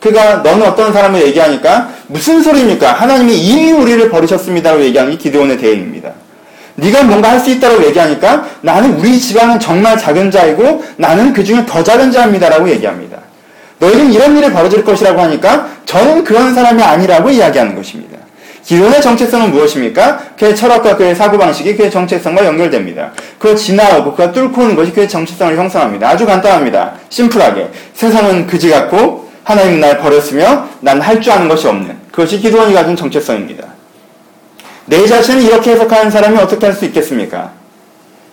그가 0.00 0.36
너는 0.36 0.66
어떤 0.66 0.92
사람을 0.92 1.20
얘기하니까 1.26 1.90
무슨 2.06 2.42
소리입니까? 2.42 2.92
하나님이 2.92 3.36
이미 3.36 3.72
우리를 3.72 4.08
버리셨습니다라고 4.08 4.82
얘기하는 4.84 5.12
게 5.12 5.18
기도원의 5.18 5.58
대응입니다. 5.58 6.10
네가 6.76 7.02
뭔가 7.04 7.30
할 7.30 7.40
수 7.40 7.50
있다고 7.50 7.84
얘기하니까 7.84 8.46
나는 8.62 8.94
우리 8.98 9.20
집안은 9.20 9.60
정말 9.60 9.98
작은 9.98 10.30
자이고 10.30 10.84
나는 10.96 11.32
그 11.34 11.44
중에 11.44 11.66
더 11.66 11.82
작은 11.82 12.12
자입니다라고 12.12 12.68
얘기합니다. 12.70 13.18
너희는 13.78 14.12
이런 14.12 14.38
일이 14.38 14.50
벌어질 14.50 14.82
것이라고 14.82 15.20
하니까 15.20 15.68
저는 15.84 16.24
그런 16.24 16.54
사람이 16.54 16.82
아니라고 16.82 17.28
이야기하는 17.30 17.74
것입니다. 17.74 18.23
기존의 18.64 19.02
정체성은 19.02 19.50
무엇입니까? 19.50 20.18
그의 20.38 20.56
철학과 20.56 20.96
그의 20.96 21.14
사고방식이 21.14 21.76
그의 21.76 21.90
정체성과 21.90 22.44
연결됩니다. 22.46 23.12
그걸 23.38 23.56
지나오고 23.56 24.12
그가 24.12 24.32
뚫고 24.32 24.62
오는 24.62 24.74
것이 24.74 24.92
그의 24.92 25.08
정체성을 25.08 25.56
형성합니다. 25.56 26.08
아주 26.08 26.24
간단합니다. 26.24 26.94
심플하게. 27.10 27.68
세상은 27.92 28.46
그지 28.46 28.70
같고 28.70 29.28
하나님은 29.44 29.80
날 29.80 29.98
버렸으며 29.98 30.68
난 30.80 31.00
할 31.02 31.20
줄 31.20 31.32
아는 31.32 31.48
것이 31.48 31.68
없는 31.68 31.94
그것이 32.10 32.38
기도원이 32.38 32.72
가진 32.72 32.96
정체성입니다. 32.96 33.64
내 34.86 35.06
자신을 35.06 35.42
이렇게 35.42 35.72
해석하는 35.72 36.10
사람이 36.10 36.38
어떻게 36.38 36.64
할 36.66 36.74
수 36.74 36.84
있겠습니까? 36.86 37.52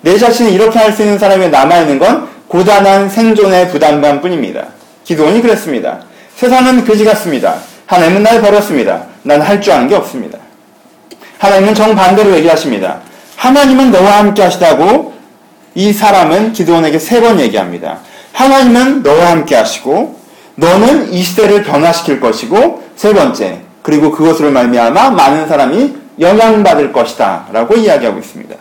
내 0.02 0.18
자신을 0.18 0.52
이렇게 0.54 0.80
할 0.80 0.94
수 0.94 1.02
있는 1.02 1.20
사람이 1.20 1.50
남아있는 1.50 2.00
건 2.00 2.30
고단한 2.48 3.10
생존의 3.10 3.70
부담감 3.70 4.22
뿐입니다. 4.22 4.68
기도원이 5.04 5.42
그랬습니다. 5.42 6.00
세상은 6.38 6.86
그지 6.86 7.04
같습니다. 7.04 7.56
하나님은 7.92 8.24
날 8.24 8.42
버렸습니다. 8.42 9.04
난 9.24 9.42
할 9.42 9.60
줄 9.62 9.74
아는 9.74 9.90
게 9.90 9.96
없습니다. 9.96 10.38
하나님은 11.40 11.76
정반대로 11.76 12.34
얘기하십니다. 12.38 13.00
하나님은 13.36 13.92
너와 13.92 14.20
함께 14.20 14.42
하시다고 14.44 15.14
이 15.76 15.92
사람은 15.92 16.54
기도원에게 16.54 17.00
세 17.00 17.20
번 17.20 17.40
얘기합니다. 17.42 18.00
하나님은 18.32 19.04
너와 19.04 19.32
함께 19.32 19.56
하시고 19.56 20.18
너는 20.56 21.12
이 21.12 21.22
시대를 21.22 21.64
변화시킬 21.64 22.22
것이고 22.22 22.82
세 22.96 23.14
번째 23.14 23.60
그리고 23.82 24.12
그것으로 24.12 24.52
말미암아 24.52 25.10
많은 25.12 25.50
사람이 25.50 25.96
영향받을 26.20 26.94
것이다 26.94 27.48
라고 27.52 27.76
이야기하고 27.76 28.20
있습니다. 28.20 28.56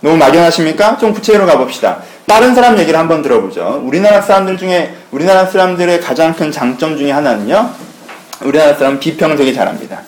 너무 0.00 0.18
막연하십니까? 0.18 0.98
좀 0.98 1.14
구체적으로 1.14 1.50
가봅시다. 1.50 1.98
다른 2.26 2.54
사람 2.54 2.78
얘기를 2.78 2.98
한번 2.98 3.22
들어보죠. 3.22 3.80
우리나라 3.84 4.20
사람들 4.20 4.58
중에 4.58 4.92
우리나라 5.12 5.46
사람들의 5.46 6.00
가장 6.02 6.34
큰 6.34 6.52
장점 6.52 6.98
중에 6.98 7.10
하나는요. 7.10 7.70
우리나라 8.44 8.74
사람 8.74 9.00
비평을 9.00 9.36
되게 9.36 9.52
잘합니다. 9.52 10.02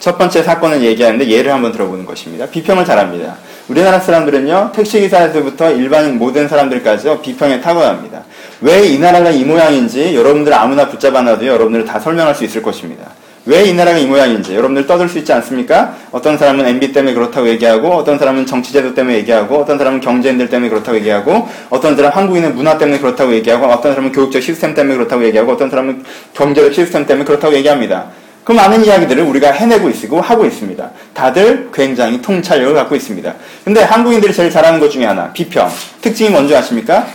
첫 0.00 0.18
번째 0.18 0.42
사건을 0.42 0.82
얘기하는데 0.82 1.26
예를 1.28 1.52
한번 1.52 1.72
들어보는 1.72 2.04
것입니다. 2.04 2.46
비평을 2.46 2.84
잘합니다. 2.84 3.36
우리나라 3.68 3.98
사람들은요, 3.98 4.72
택시기사에서부터 4.74 5.70
일반인 5.72 6.18
모든 6.18 6.46
사람들까지 6.48 7.08
비평에 7.22 7.60
탁월합니다. 7.60 8.24
왜 8.60 8.86
이 8.86 8.98
나라가 8.98 9.30
이 9.30 9.44
모양인지 9.44 10.14
여러분들 10.14 10.52
아무나 10.52 10.88
붙잡아놔도 10.88 11.46
여러분들 11.46 11.84
다 11.84 11.98
설명할 11.98 12.34
수 12.34 12.44
있을 12.44 12.60
것입니다. 12.60 13.12
왜 13.46 13.66
이 13.66 13.74
나라가 13.74 13.98
이 13.98 14.06
모양인지 14.06 14.54
여러분들 14.54 14.86
떠들 14.86 15.06
수 15.08 15.18
있지 15.18 15.30
않습니까? 15.34 15.94
어떤 16.12 16.38
사람은 16.38 16.66
MB 16.66 16.92
때문에 16.92 17.12
그렇다고 17.12 17.46
얘기하고, 17.48 17.92
어떤 17.92 18.18
사람은 18.18 18.46
정치제도 18.46 18.94
때문에 18.94 19.16
얘기하고, 19.18 19.56
어떤 19.56 19.76
사람은 19.76 20.00
경제인들 20.00 20.48
때문에 20.48 20.70
그렇다고 20.70 20.96
얘기하고, 20.96 21.46
어떤 21.68 21.94
사람은 21.94 22.16
한국인의 22.16 22.52
문화 22.52 22.78
때문에 22.78 23.00
그렇다고 23.00 23.34
얘기하고, 23.34 23.66
어떤 23.66 23.92
사람은 23.92 24.12
교육적 24.12 24.42
시스템 24.42 24.74
때문에 24.74 24.96
그렇다고 24.96 25.24
얘기하고, 25.24 25.52
어떤 25.52 25.68
사람은 25.68 26.04
경제적 26.32 26.72
시스템 26.72 27.04
때문에 27.04 27.26
그렇다고 27.26 27.54
얘기합니다. 27.54 28.06
그 28.44 28.52
많은 28.52 28.84
이야기들을 28.84 29.22
우리가 29.22 29.52
해내고 29.52 29.90
있고 29.90 30.20
하고 30.20 30.46
있습니다. 30.46 30.90
다들 31.12 31.70
굉장히 31.72 32.20
통찰력을 32.22 32.74
갖고 32.74 32.94
있습니다. 32.94 33.34
근데 33.64 33.82
한국인들이 33.82 34.32
제일 34.32 34.50
잘하는 34.50 34.80
것 34.80 34.90
중에 34.90 35.04
하나, 35.04 35.32
비평. 35.32 35.68
특징이 36.00 36.30
뭔지 36.30 36.54
아십니까? 36.54 37.06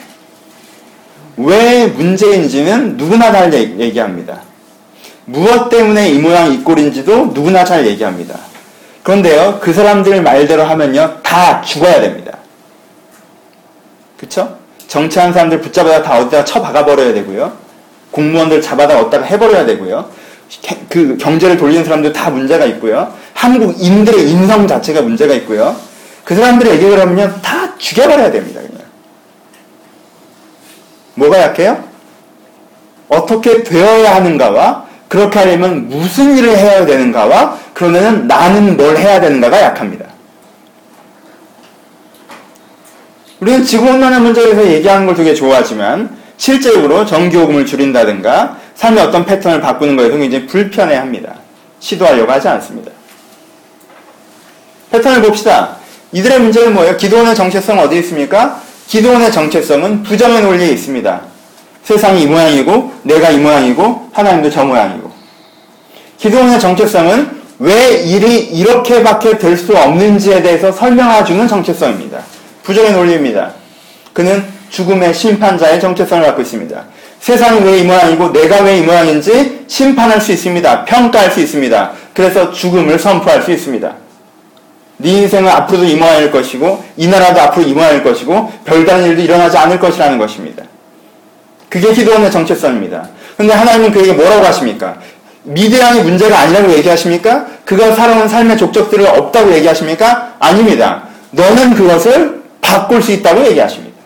왜 1.38 1.88
문제인지는 1.88 2.98
누구나 2.98 3.32
잘 3.32 3.54
얘기합니다. 3.54 4.49
무엇 5.30 5.70
때문에 5.70 6.10
이 6.10 6.18
모양 6.18 6.52
이 6.52 6.64
꼴인지도 6.64 7.32
누구나 7.34 7.64
잘 7.64 7.86
얘기합니다. 7.86 8.36
그런데요, 9.04 9.60
그 9.62 9.72
사람들 9.72 10.22
말대로 10.24 10.64
하면요, 10.64 11.20
다 11.22 11.62
죽어야 11.62 12.02
됩니다. 12.02 12.38
그쵸? 14.18 14.58
정치하는 14.88 15.32
사람들 15.32 15.62
붙잡아다 15.62 16.02
다 16.02 16.18
어디다 16.18 16.44
쳐박아 16.46 16.84
버려야 16.84 17.14
되고요. 17.14 17.54
공무원들 18.12 18.62
잡아다 18.62 19.00
어디다가 19.00 19.26
해버려야 19.26 19.66
되고요. 19.68 20.10
그 20.90 21.16
경제를 21.18 21.58
돌리는 21.58 21.84
사람들 21.84 22.12
다 22.12 22.32
문제가 22.32 22.66
있고요. 22.66 23.14
한국인들의 23.36 24.32
인성 24.32 24.68
자체가 24.68 25.04
문제가 25.04 25.36
있고요. 25.36 25.76
그 26.26 26.36
사람들의 26.36 26.74
얘기를 26.74 27.00
하면 27.00 27.40
다 27.44 27.78
죽여버려야 27.78 28.32
됩니다. 28.32 28.62
그냥. 28.62 28.84
뭐가 31.14 31.40
약해요? 31.40 31.84
어떻게 33.10 33.64
되어야 33.64 34.16
하는가와 34.16 34.89
그렇게 35.10 35.40
하려면 35.40 35.90
무슨 35.90 36.38
일을 36.38 36.56
해야 36.56 36.86
되는가와 36.86 37.58
그러면 37.74 38.28
나는 38.28 38.78
뭘 38.78 38.96
해야 38.96 39.20
되는가가 39.20 39.60
약합니다. 39.60 40.06
우리는 43.40 43.64
지구온난화 43.64 44.20
문제에 44.20 44.52
대해서 44.54 44.72
얘기하는 44.72 45.06
걸 45.08 45.16
되게 45.16 45.34
좋아하지만 45.34 46.16
실제적으로 46.38 47.06
전기요금을 47.06 47.66
줄인다든가 47.66 48.58
삶의 48.76 49.04
어떤 49.04 49.26
패턴을 49.26 49.60
바꾸는 49.62 49.98
거에서 49.98 50.16
굉장히 50.16 50.46
불편해합니다. 50.46 51.36
시도하려고 51.80 52.32
하지 52.32 52.48
않습니다. 52.48 52.92
패턴을 54.92 55.22
봅시다. 55.22 55.78
이들의 56.12 56.40
문제는 56.40 56.74
뭐예요? 56.74 56.98
기도원의 56.98 57.36
정체성 57.36 57.80
어디 57.80 57.98
있습니까? 58.00 58.62
기도원의 58.88 59.32
정체성은 59.32 60.04
부정의 60.04 60.42
논리에 60.42 60.70
있습니다. 60.70 61.22
세상이 61.90 62.22
이 62.22 62.28
모양이고 62.28 62.92
내가 63.02 63.32
이 63.32 63.40
모양이고 63.40 64.10
하나님도 64.14 64.52
저 64.52 64.64
모양이고 64.64 65.10
기도원의 66.20 66.60
정체성은 66.60 67.40
왜 67.58 68.04
일이 68.04 68.38
이렇게밖에 68.42 69.40
될 69.40 69.58
수 69.58 69.76
없는지에 69.76 70.44
대해서 70.44 70.72
설명해주는 70.72 71.48
정체성입니다. 71.48 72.20
부정의 72.62 72.92
논리입니다. 72.92 73.54
그는 74.14 74.46
죽음의 74.70 75.16
심판자의 75.16 75.80
정체성을 75.80 76.24
갖고 76.28 76.44
있습니다. 76.44 76.84
세상이 77.22 77.62
왜 77.62 77.80
이 77.80 77.84
모양이고 77.84 78.34
내가 78.34 78.62
왜 78.62 78.78
이 78.78 78.82
모양인지 78.84 79.66
심판할 79.68 80.22
수 80.22 80.32
있습니다. 80.32 80.86
평가할 80.86 81.32
수 81.32 81.40
있습니다. 81.40 81.92
그래서 82.14 82.52
죽음을 82.52 83.00
선포할 83.00 83.42
수 83.42 83.50
있습니다. 83.52 83.96
네 84.98 85.10
인생은 85.10 85.50
앞으로도 85.50 85.86
이 85.86 85.96
모양일 85.96 86.30
것이고 86.32 86.84
이 86.98 87.08
나라도 87.08 87.42
앞으로 87.42 87.66
이 87.66 87.74
모양일 87.74 88.04
것이고 88.04 88.54
별다른 88.64 89.06
일도 89.06 89.24
일어나지 89.24 89.58
않을 89.58 89.80
것이라는 89.80 90.20
것입니다. 90.20 90.64
그게 91.70 91.94
기도원의 91.94 92.32
정체성입니다. 92.32 93.08
근데 93.38 93.54
하나님은 93.54 93.92
그에게 93.92 94.14
뭐라고 94.14 94.46
하십니까? 94.46 94.96
미대양이 95.44 96.02
문제가 96.02 96.40
아니라고 96.40 96.72
얘기하십니까? 96.74 97.46
그가 97.66 97.94
살아온 97.94 98.28
삶의 98.28 98.58
족적들을 98.58 99.08
없다고 99.08 99.54
얘기하십니까? 99.54 100.34
아닙니다. 100.40 101.04
너는 101.32 101.76
그것을 101.76 102.42
바꿀 102.62 103.02
수 103.02 103.12
있다고 103.12 103.46
얘기하십니다. 103.48 103.98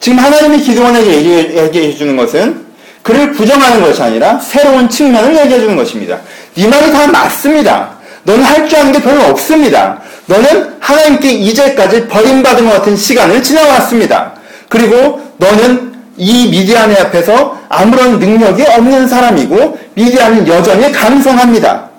지금 0.00 0.18
하나님이 0.18 0.58
기도원에게 0.60 1.56
얘기해 1.64 1.94
주는 1.94 2.16
것은 2.16 2.66
그를 3.02 3.32
부정하는 3.32 3.82
것이 3.82 4.02
아니라 4.02 4.38
새로운 4.38 4.88
측면을 4.88 5.36
얘기해 5.38 5.60
주는 5.60 5.76
것입니다. 5.76 6.18
네 6.54 6.66
말이 6.66 6.90
다 6.92 7.06
맞습니다. 7.06 7.90
너는 8.24 8.42
할 8.42 8.66
줄 8.68 8.78
아는 8.78 8.92
게 8.92 9.00
별로 9.00 9.22
없습니다. 9.26 10.00
너는 10.26 10.76
하나님께 10.80 11.30
이제까지 11.30 12.08
버림받은 12.08 12.68
것 12.68 12.78
같은 12.78 12.96
시간을 12.96 13.42
지나왔습니다. 13.42 14.32
그리고 14.68 15.20
너는 15.38 15.94
이 16.16 16.48
미디안의 16.48 16.98
앞에서 17.00 17.58
아무런 17.68 18.18
능력이 18.18 18.62
없는 18.62 19.08
사람이고 19.08 19.78
미디안은 19.94 20.48
여전히 20.48 20.90
강성합니다. 20.92 21.90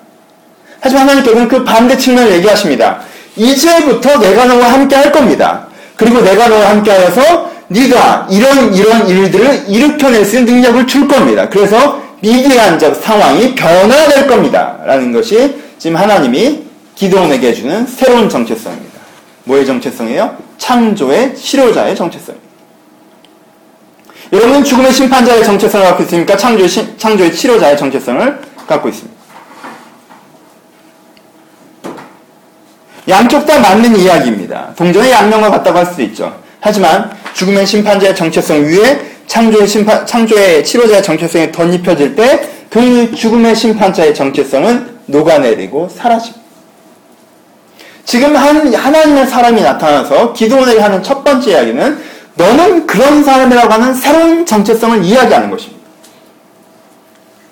하지만 0.79 1.03
하나님께서는 1.03 1.47
그 1.47 1.63
반대 1.63 1.97
측면을 1.97 2.33
얘기하십니다. 2.33 2.99
이제부터 3.35 4.19
내가 4.19 4.45
너와 4.45 4.73
함께 4.73 4.95
할 4.95 5.11
겁니다. 5.11 5.67
그리고 5.95 6.21
내가 6.21 6.47
너와 6.47 6.69
함께 6.69 6.91
하여서 6.91 7.51
네가 7.67 8.27
이런 8.29 8.73
이런 8.73 9.07
일들을 9.07 9.65
일으켜낼 9.67 10.25
수 10.25 10.37
있는 10.37 10.55
능력을 10.55 10.87
줄 10.87 11.07
겁니다. 11.07 11.49
그래서 11.49 12.01
미디안적 12.21 12.95
상황이 12.95 13.53
변화될 13.53 14.27
겁니다. 14.27 14.77
라는 14.85 15.11
것이 15.11 15.55
지금 15.77 15.97
하나님이 15.97 16.63
기도원에게 16.95 17.53
주는 17.53 17.85
새로운 17.85 18.29
정체성입니다. 18.29 18.97
뭐의 19.43 19.65
정체성이에요? 19.65 20.35
창조의 20.57 21.35
치료자의 21.35 21.95
정체성입니다. 21.95 22.46
여러분은 24.31 24.63
죽음의 24.63 24.91
심판자의 24.91 25.43
정체성을 25.43 25.85
갖고 25.85 26.03
있습니까? 26.03 26.35
창조의, 26.35 26.67
시, 26.67 26.97
창조의 26.97 27.33
치료자의 27.33 27.77
정체성을 27.77 28.39
갖고 28.67 28.89
있습니다. 28.89 29.17
양쪽 33.09 33.45
다 33.45 33.59
맞는 33.59 33.95
이야기입니다. 33.95 34.73
동전의 34.75 35.11
양면과 35.11 35.49
같다고 35.51 35.79
할 35.79 35.85
수도 35.85 36.01
있죠. 36.03 36.37
하지만 36.59 37.09
죽음의 37.33 37.65
심판자의 37.65 38.15
정체성 38.15 38.63
위에 38.65 38.99
창조의 39.27 39.67
심판, 39.67 40.05
창조의 40.05 40.65
치료자의 40.65 41.01
정체성이 41.03 41.51
덧입혀질 41.51 42.15
때 42.15 42.57
그 42.69 43.15
죽음의 43.15 43.55
심판자의 43.55 44.13
정체성은 44.13 44.97
녹아내리고 45.05 45.89
사라집니다. 45.89 46.45
지금 48.03 48.35
한, 48.35 48.73
하나님의 48.73 49.27
사람이 49.27 49.61
나타나서 49.61 50.33
기도원에게 50.33 50.79
하는 50.79 51.03
첫 51.03 51.23
번째 51.23 51.51
이야기는 51.51 52.16
너는 52.37 52.85
그런 52.87 53.23
사람이라고 53.23 53.73
하는 53.73 53.93
새로운 53.93 54.45
정체성을 54.45 55.03
이야기하는 55.03 55.49
것입니다. 55.49 55.77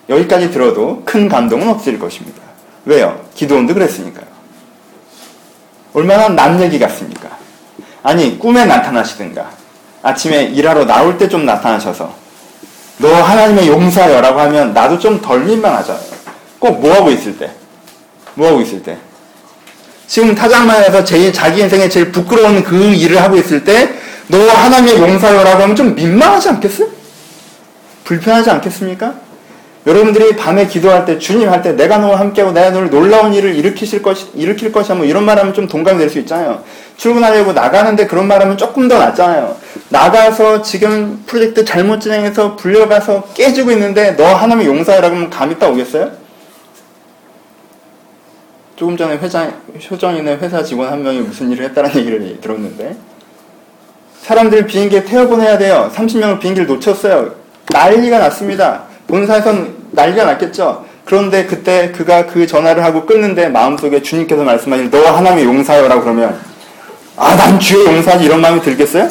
여기까지 0.08 0.52
들어도 0.52 1.02
큰 1.04 1.28
감동은 1.28 1.68
없을 1.68 1.98
것입니다. 1.98 2.42
왜요? 2.86 3.20
기도원도 3.34 3.74
그랬으니까요. 3.74 4.26
얼마나 5.94 6.30
남 6.30 6.62
얘기 6.62 6.78
같습니까? 6.78 7.30
아니, 8.04 8.38
꿈에 8.38 8.66
나타나시든가, 8.66 9.50
아침에 10.04 10.44
일하러 10.44 10.86
나올 10.86 11.18
때 11.18 11.28
좀 11.28 11.46
나타나셔서, 11.46 12.14
너 13.00 13.14
하나님의 13.14 13.68
용사여라고 13.68 14.40
하면 14.42 14.74
나도 14.74 15.00
좀 15.00 15.20
덜 15.22 15.40
민망하잖아요. 15.46 16.16
꼭 16.60 16.80
뭐하고 16.80 17.10
있을 17.10 17.38
때. 17.38 17.50
뭐하고 18.36 18.62
있을 18.62 18.84
때. 18.84 18.98
지금 20.06 20.36
타장만 20.36 20.84
해서 20.84 21.04
제일, 21.04 21.34
자기 21.34 21.62
인생에 21.62 21.90
제일 21.90 22.12
부끄러운 22.12 22.64
그 22.64 22.94
일을 22.94 23.22
하고 23.24 23.38
있을 23.38 23.64
때, 23.64 23.98
너 24.28 24.40
하나님의 24.50 24.98
용사여라고 25.00 25.64
하면 25.64 25.76
좀 25.76 25.96
민망하지 25.96 26.50
않겠어요? 26.50 26.88
불편하지 28.04 28.50
않겠습니까? 28.50 29.26
여러분들이 29.88 30.36
밤에 30.36 30.66
기도할 30.66 31.06
때, 31.06 31.20
주님 31.20 31.48
할 31.48 31.62
때, 31.62 31.74
내가 31.74 32.00
너와 32.00 32.20
함께하고 32.20 32.54
내가 32.54 32.72
너를 32.72 32.90
놀라운 32.90 33.36
일을 33.36 33.54
일으키실 33.54 34.02
것, 34.02 34.18
일으킬 34.34 34.72
것이야, 34.72 34.96
뭐 34.96 35.06
이런 35.06 35.24
말 35.26 35.38
하면 35.38 35.54
좀 35.54 35.68
동감이 35.68 36.00
될 36.00 36.10
수 36.10 36.18
있잖아요. 36.20 36.64
출근하려고 36.98 37.54
나가는데 37.54 38.08
그런 38.08 38.28
말 38.28 38.42
하면 38.42 38.58
조금 38.58 38.88
더 38.88 38.98
낫잖아요. 38.98 39.56
나가서 39.90 40.64
지금 40.64 41.22
프로젝트 41.28 41.64
잘못 41.64 42.00
진행해서 42.00 42.56
불려가서 42.56 43.26
깨지고 43.36 43.72
있는데, 43.74 44.16
너 44.16 44.26
하나님의 44.26 44.66
용사라고 44.66 45.16
하면 45.16 45.30
감이 45.30 45.60
딱 45.60 45.72
오겠어요? 45.72 46.12
조금 48.76 48.98
전에 48.98 49.18
회장, 49.18 49.54
효정이네 49.92 50.38
회사 50.38 50.64
직원 50.64 50.92
한 50.92 51.04
명이 51.04 51.20
무슨 51.20 51.52
일을 51.52 51.66
했다는 51.66 51.96
얘기를 51.96 52.42
들었는데, 52.42 52.98
사람들 54.30 54.66
비행기에 54.66 55.04
태워보내야 55.04 55.60
돼요. 55.60 55.92
30명을 55.96 56.40
비행기를 56.40 56.66
놓쳤어요. 56.68 57.30
난리가 57.70 58.18
났습니다. 58.18 58.82
본사에선 59.08 59.76
난리가 59.92 60.26
났겠죠. 60.26 60.84
그런데 61.06 61.46
그때 61.46 61.92
그가 61.92 62.26
그 62.26 62.48
전화를 62.48 62.84
하고 62.84 63.06
끊는데 63.06 63.50
마음속에 63.50 64.02
주님께서 64.02 64.44
말씀하신 64.44 64.90
너 64.90 65.00
하나님의 65.12 65.46
용사여라고 65.46 66.02
그러면 66.02 66.40
아 67.18 67.36
난 67.36 67.60
주의 67.60 67.86
용사지 67.86 68.26
이런 68.26 68.42
마음이 68.42 68.62
들겠어요? 68.62 69.08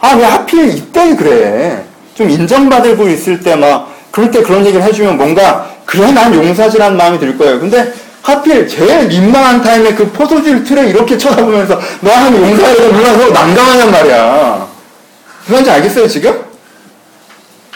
아 0.00 0.16
왜 0.16 0.24
하필 0.24 0.68
이때 0.74 1.14
그래? 1.14 1.84
좀 2.14 2.30
인정받고 2.30 3.06
있을 3.08 3.40
때 3.40 3.54
막 3.54 3.92
그럴 4.10 4.30
때 4.30 4.42
그런 4.42 4.64
얘기를 4.64 4.82
해주면 4.82 5.18
뭔가 5.18 5.70
그래 5.84 6.10
난 6.10 6.34
용사지라는 6.34 6.96
마음이 6.96 7.18
들 7.18 7.36
거예요. 7.36 7.60
근데 7.60 7.92
하필 8.22 8.68
제일 8.68 9.08
민망한 9.08 9.60
타임에 9.62 9.94
그 9.94 10.10
포도주를 10.10 10.62
틀에 10.64 10.88
이렇게 10.88 11.18
쳐다보면서 11.18 11.78
너 12.00 12.10
하나님 12.12 12.40
용사여라고 12.42 12.92
물어서 12.92 13.30
난감하냔 13.30 13.90
말이야. 13.90 14.66
그런지 15.46 15.70
알겠어요 15.70 16.06
지금? 16.06 16.52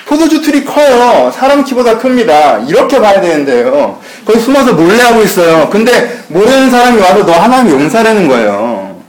포도주 0.06 0.40
틀이 0.40 0.64
커요. 0.64 1.32
사람 1.36 1.64
키보다 1.64 1.98
큽니다. 1.98 2.58
이렇게 2.68 3.00
봐야 3.00 3.20
되는데요. 3.20 3.98
거기 4.24 4.38
숨어서 4.38 4.72
몰래 4.72 5.02
하고 5.02 5.20
있어요. 5.22 5.68
근데 5.68 6.22
모르는 6.28 6.70
사람이 6.70 7.00
와서 7.00 7.26
너 7.26 7.32
하나님 7.32 7.72
용사라는 7.72 8.28
거예요. 8.28 9.02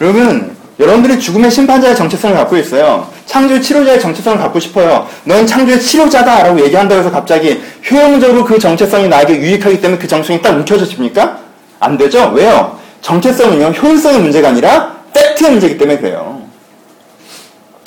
여러분, 0.00 0.55
여러분들이 0.78 1.18
죽음의 1.18 1.50
심판자의 1.50 1.96
정체성을 1.96 2.36
갖고 2.36 2.56
있어요. 2.58 3.08
창조의 3.24 3.62
치료자의 3.62 3.98
정체성을 3.98 4.38
갖고 4.38 4.60
싶어요. 4.60 5.06
넌 5.24 5.46
창조의 5.46 5.80
치료자다! 5.80 6.42
라고 6.42 6.60
얘기한다고 6.60 7.00
해서 7.00 7.10
갑자기 7.10 7.62
효용적으로 7.90 8.44
그 8.44 8.58
정체성이 8.58 9.08
나에게 9.08 9.36
유익하기 9.36 9.80
때문에 9.80 9.98
그 9.98 10.06
정체성이 10.06 10.42
딱 10.42 10.50
움켜져집니까? 10.50 11.38
안 11.80 11.96
되죠? 11.96 12.30
왜요? 12.34 12.78
정체성은요, 13.00 13.66
효율성의 13.68 14.20
문제가 14.20 14.48
아니라 14.48 14.96
팩트의 15.14 15.52
문제이기 15.52 15.78
때문에 15.78 15.98
그래요. 15.98 16.42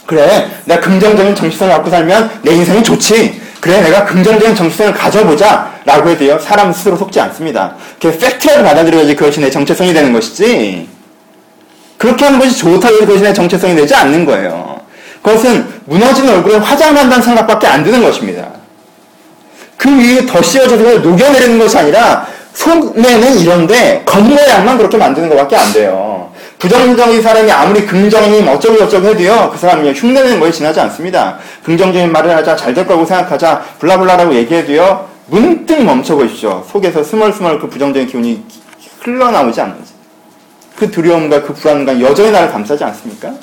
그래, 0.07 0.49
내가 0.65 0.81
긍정적인 0.81 1.35
정체성을 1.35 1.71
갖고 1.71 1.91
살면 1.91 2.39
내 2.41 2.53
인생이 2.53 2.83
좋지. 2.83 3.39
그래, 3.59 3.81
내가 3.81 4.05
긍정적인 4.05 4.55
정체성을 4.55 4.93
가져보자. 4.93 5.69
라고 5.85 6.09
해도요, 6.09 6.39
사람 6.39 6.71
스스로 6.73 6.95
속지 6.97 7.19
않습니다. 7.19 7.75
그 8.01 8.17
팩트라고 8.17 8.63
받아들여야지 8.63 9.15
그것이 9.15 9.39
내 9.39 9.49
정체성이 9.49 9.93
되는 9.93 10.11
것이지. 10.13 10.98
그렇게 11.99 12.25
하는 12.25 12.39
것이 12.39 12.63
그것이 12.63 13.21
내 13.21 13.33
정체성이 13.33 13.75
되지 13.75 13.93
않는 13.93 14.25
거예요. 14.25 14.79
그것은 15.21 15.67
무너지는 15.85 16.35
얼굴에 16.35 16.57
화장을 16.57 16.97
한다는 16.97 17.21
생각밖에 17.21 17.67
안 17.67 17.83
드는 17.83 18.01
것입니다. 18.01 18.47
그 19.75 19.89
위에 19.89 20.25
더 20.25 20.41
씌워져서 20.41 20.99
녹여내리는 20.99 21.59
것이 21.59 21.77
아니라 21.77 22.25
속내는 22.53 23.39
이런데 23.39 24.01
겉모양만 24.05 24.77
그렇게 24.77 24.97
만드는 24.97 25.27
것밖에 25.29 25.57
안 25.57 25.73
돼요. 25.73 26.31
부정적인 26.57 27.21
사람이 27.21 27.51
아무리 27.51 27.85
긍정님 27.85 28.47
어쩌고 28.47 28.77
저쩌고 28.77 29.09
해도요, 29.09 29.49
그 29.51 29.57
사람이 29.57 29.91
흉내내는 29.93 30.39
거에 30.39 30.51
지나지 30.51 30.79
않습니다. 30.79 31.37
긍정적인 31.63 32.11
말을 32.11 32.35
하자, 32.35 32.55
잘 32.55 32.73
될 32.73 32.87
거라고 32.87 33.05
생각하자, 33.05 33.61
블라블라라고 33.79 34.33
얘기해도요, 34.35 35.07
문득 35.27 35.83
멈춰 35.83 36.15
보십시오. 36.15 36.65
속에서 36.69 37.03
스멀스멀 37.03 37.59
그 37.59 37.69
부정적인 37.69 38.07
기운이 38.07 38.43
흘러나오지 39.01 39.61
않는지. 39.61 39.98
그 40.79 40.89
두려움과 40.89 41.43
그 41.43 41.53
불안감 41.53 41.99
여전히 41.99 42.31
나를 42.31 42.51
감싸지 42.53 42.85
않습니까? 42.85 43.33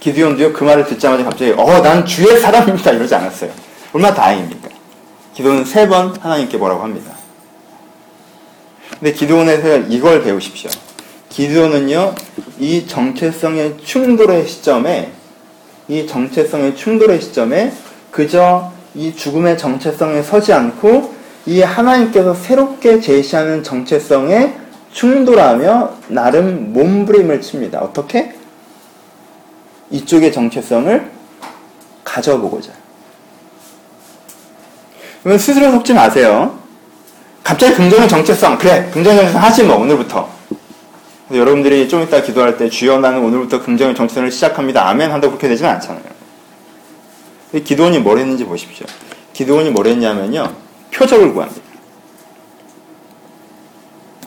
기드온도요, 0.00 0.52
그 0.52 0.64
말을 0.64 0.84
듣자마자 0.86 1.22
갑자기, 1.22 1.52
어, 1.52 1.80
난 1.80 2.04
주의 2.04 2.40
사람입니다. 2.40 2.90
이러지 2.90 3.14
않았어요. 3.14 3.50
얼마나 3.92 4.14
다행입니까? 4.16 4.68
기도는 5.34 5.64
세 5.64 5.86
번 5.86 6.16
하나님께 6.20 6.56
뭐라고 6.56 6.82
합니다. 6.82 7.12
근데 8.98 9.12
기도원에서 9.12 9.78
이걸 9.88 10.24
배우십시오. 10.24 10.70
기도는요, 11.28 12.14
이 12.58 12.84
정체성의 12.88 13.76
충돌의 13.84 14.48
시점에, 14.48 15.12
이 15.86 16.04
정체성의 16.06 16.74
충돌의 16.74 17.20
시점에 17.20 17.72
그저 18.10 18.72
이 18.96 19.14
죽음의 19.14 19.56
정체성에 19.56 20.22
서지 20.22 20.52
않고 20.52 21.14
이 21.46 21.62
하나님께서 21.62 22.34
새롭게 22.34 23.00
제시하는 23.00 23.62
정체성에 23.62 24.66
충돌하며 24.92 25.96
나름 26.08 26.72
몸부림을 26.72 27.40
칩니다. 27.40 27.80
어떻게? 27.80 28.34
이쪽의 29.90 30.32
정체성을 30.32 31.10
가져보고자. 32.04 32.72
그러면 35.22 35.38
스스로 35.38 35.70
속지 35.72 35.94
마세요. 35.94 36.58
갑자기 37.42 37.74
긍정의 37.74 38.08
정체성, 38.08 38.58
그래, 38.58 38.90
긍정의 38.92 39.18
정체성 39.18 39.42
하지 39.42 39.62
뭐, 39.64 39.76
오늘부터. 39.78 40.28
여러분들이 41.32 41.88
좀 41.88 42.02
이따 42.02 42.22
기도할 42.22 42.56
때 42.56 42.70
주여 42.70 42.98
나는 42.98 43.20
오늘부터 43.20 43.62
긍정의 43.62 43.94
정체성을 43.94 44.30
시작합니다. 44.30 44.88
아멘 44.88 45.10
한다고 45.10 45.32
그렇게 45.32 45.48
되지는 45.48 45.70
않잖아요. 45.72 46.04
기도원이 47.64 47.98
뭘 47.98 48.18
했는지 48.18 48.44
보십시오. 48.44 48.86
기도원이 49.32 49.70
뭘 49.70 49.86
했냐면요. 49.86 50.52
표적을 50.92 51.34
구합니다. 51.34 51.67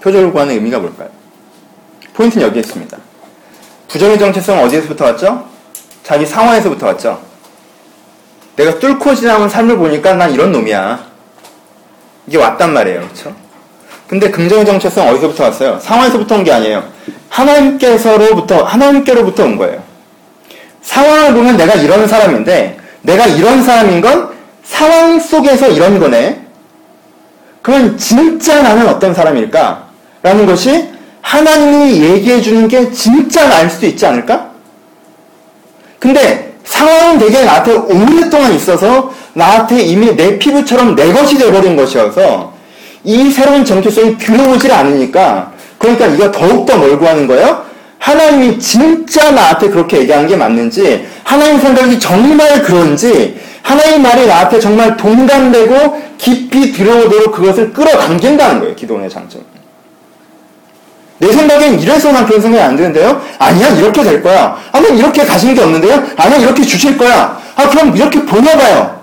표적을 0.01 0.31
구하는 0.31 0.53
의미가 0.55 0.79
뭘까요? 0.79 1.09
포인트는 2.13 2.47
여기에 2.47 2.61
있습니다. 2.61 2.97
부정의 3.87 4.17
정체성은 4.19 4.63
어디에서부터 4.65 5.05
왔죠? 5.05 5.45
자기 6.03 6.25
상황에서부터 6.25 6.87
왔죠. 6.87 7.21
내가 8.55 8.79
뚫고 8.79 9.15
지나온 9.15 9.47
삶을 9.49 9.77
보니까 9.77 10.15
난 10.15 10.31
이런 10.33 10.51
놈이야. 10.51 10.99
이게 12.27 12.37
왔단 12.37 12.73
말이에요. 12.73 13.01
그렇죠? 13.01 13.35
근데 14.07 14.29
긍정의 14.29 14.65
정체성 14.65 15.07
어디서부터 15.07 15.45
왔어요? 15.45 15.79
상황에서부터 15.79 16.35
온 16.35 16.43
게 16.43 16.51
아니에요. 16.51 16.83
하나님께서로부터 17.29 18.63
하나님께로부터 18.63 19.43
온 19.43 19.57
거예요. 19.57 19.81
상황을 20.81 21.33
보면 21.33 21.55
내가 21.57 21.75
이런 21.75 22.07
사람인데 22.07 22.77
내가 23.03 23.25
이런 23.27 23.63
사람인 23.63 24.01
건 24.01 24.31
상황 24.63 25.19
속에서 25.19 25.69
이런 25.69 25.99
거네. 25.99 26.45
그러면 27.61 27.97
진짜 27.97 28.61
나는 28.61 28.87
어떤 28.89 29.13
사람일까? 29.13 29.90
라는 30.23 30.45
것이 30.45 30.89
하나님이 31.21 32.01
얘기해 32.01 32.41
주는 32.41 32.67
게 32.67 32.91
진짜 32.91 33.47
나일 33.47 33.69
수도 33.69 33.85
있지 33.87 34.05
않을까? 34.05 34.51
근데 35.99 36.53
상황은 36.63 37.19
되게 37.19 37.43
나한테 37.43 37.73
오랫동안 37.73 38.53
있어서 38.53 39.13
나한테 39.33 39.81
이미 39.81 40.15
내 40.15 40.37
피부처럼 40.37 40.95
내 40.95 41.11
것이 41.13 41.37
되어버린 41.37 41.75
것이어서 41.75 42.53
이 43.03 43.31
새로운 43.31 43.65
정체성이 43.65 44.17
들어오질 44.17 44.71
않으니까 44.71 45.51
그러니까 45.77 46.07
이거 46.07 46.31
더욱더 46.31 46.77
뭘 46.77 46.97
구하는 46.99 47.27
거예요? 47.27 47.65
하나님이 47.97 48.59
진짜 48.59 49.31
나한테 49.31 49.69
그렇게 49.69 49.99
얘기하는 49.99 50.27
게 50.27 50.35
맞는지 50.35 51.07
하나님 51.23 51.59
생각이 51.59 51.99
정말 51.99 52.61
그런지 52.61 53.39
하나님 53.61 54.01
말이 54.01 54.25
나한테 54.25 54.59
정말 54.59 54.97
동감되고 54.97 56.01
깊이 56.17 56.71
들어오도록 56.71 57.31
그것을 57.31 57.73
끌어당긴다는 57.73 58.59
거예요. 58.59 58.75
기도원의 58.75 59.09
장점. 59.09 59.50
내 61.21 61.31
생각엔 61.31 61.79
이래서 61.79 62.11
난 62.11 62.25
그런 62.25 62.41
생각이 62.41 62.63
안 62.63 62.75
드는데요? 62.75 63.21
아니야, 63.37 63.69
이렇게 63.69 64.03
될 64.03 64.23
거야. 64.23 64.59
아, 64.71 64.81
난 64.81 64.97
이렇게 64.97 65.23
가시는 65.23 65.53
게 65.53 65.61
없는데요? 65.61 66.03
아니야, 66.17 66.39
이렇게 66.39 66.63
주실 66.63 66.97
거야. 66.97 67.39
아, 67.55 67.69
그럼 67.69 67.95
이렇게 67.95 68.25
보내봐요. 68.25 68.99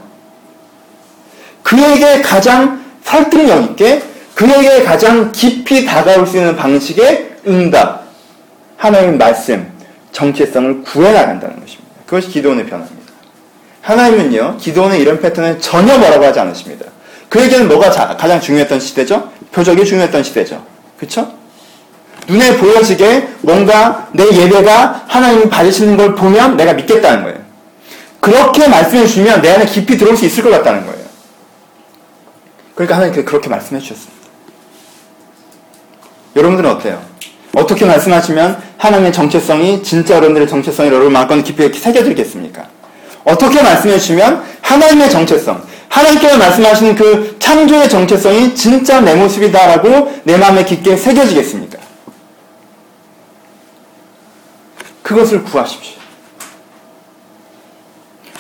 그에게 1.63 2.21
가장 2.21 2.83
설득력 3.05 3.63
있게, 3.71 4.03
그에게 4.35 4.83
가장 4.83 5.31
깊이 5.31 5.85
다가올 5.85 6.27
수 6.27 6.39
있는 6.39 6.57
방식의 6.57 7.37
응답, 7.47 8.03
하나님 8.77 9.17
말씀, 9.17 9.71
정체성을 10.11 10.83
구해나간다는 10.83 11.61
것입니다. 11.61 11.89
그것이 12.05 12.31
기도원의 12.31 12.67
변화입니다. 12.67 13.13
하나님은요, 13.81 14.57
기도원의 14.59 15.01
이런 15.01 15.21
패턴을 15.21 15.61
전혀 15.61 15.97
뭐라고 15.97 16.25
하지 16.25 16.41
않으십니다. 16.41 16.87
그에게는 17.29 17.69
뭐가 17.69 17.93
자, 17.93 18.17
가장 18.19 18.41
중요했던 18.41 18.81
시대죠? 18.81 19.31
표적이 19.53 19.85
중요했던 19.85 20.25
시대죠. 20.25 20.65
그쵸? 20.99 21.38
눈에 22.29 22.59
보여지게 22.59 23.29
뭔가 23.41 24.09
내 24.13 24.25
예배가 24.25 25.05
하나님이 25.09 25.49
받으시는 25.49 25.97
걸 25.97 26.15
보면 26.15 26.57
내가 26.57 26.75
믿겠다는 26.75 27.23
거예요. 27.25 27.39
그렇게 28.21 28.69
말씀해 28.69 29.07
주시면 29.07 29.41
내 29.41 29.51
안에 29.55 29.65
깊이 29.65 29.97
들어올 29.97 30.17
수 30.17 30.27
있을 30.27 30.45
것 30.45 30.51
같다는 30.51 30.85
거예요. 30.85 30.99
그러니까 32.75 32.97
하나님께 32.97 33.25
그렇게 33.25 33.49
말씀해 33.49 33.81
주셨습니다. 33.81 34.19
여러분들은 36.37 36.71
어때요? 36.71 37.03
어떻게 37.55 37.87
말씀하시면 37.87 38.63
하나님의 38.77 39.13
정체성이 39.13 39.83
진짜 39.83 40.15
여러분들의 40.17 40.47
정체성이 40.47 40.91
여러분만큼 40.91 41.43
깊이 41.43 41.73
새겨들겠습니까? 41.73 42.67
어떻게 43.25 43.63
말씀해 43.63 43.99
주시면 43.99 44.45
하나님의 44.61 45.11
정체성, 45.11 45.63
하나님께서 45.89 46.37
말씀하시는 46.37 46.95
그 46.95 47.37
창조의 47.39 47.89
정체성이 47.89 48.55
진짜 48.55 49.01
내 49.01 49.15
모습이다라고 49.15 50.21
내 50.25 50.37
마음에 50.37 50.65
깊게 50.65 50.97
새겨지겠습니까? 50.97 51.88
그것을 55.09 55.43
구하십시오. 55.43 55.97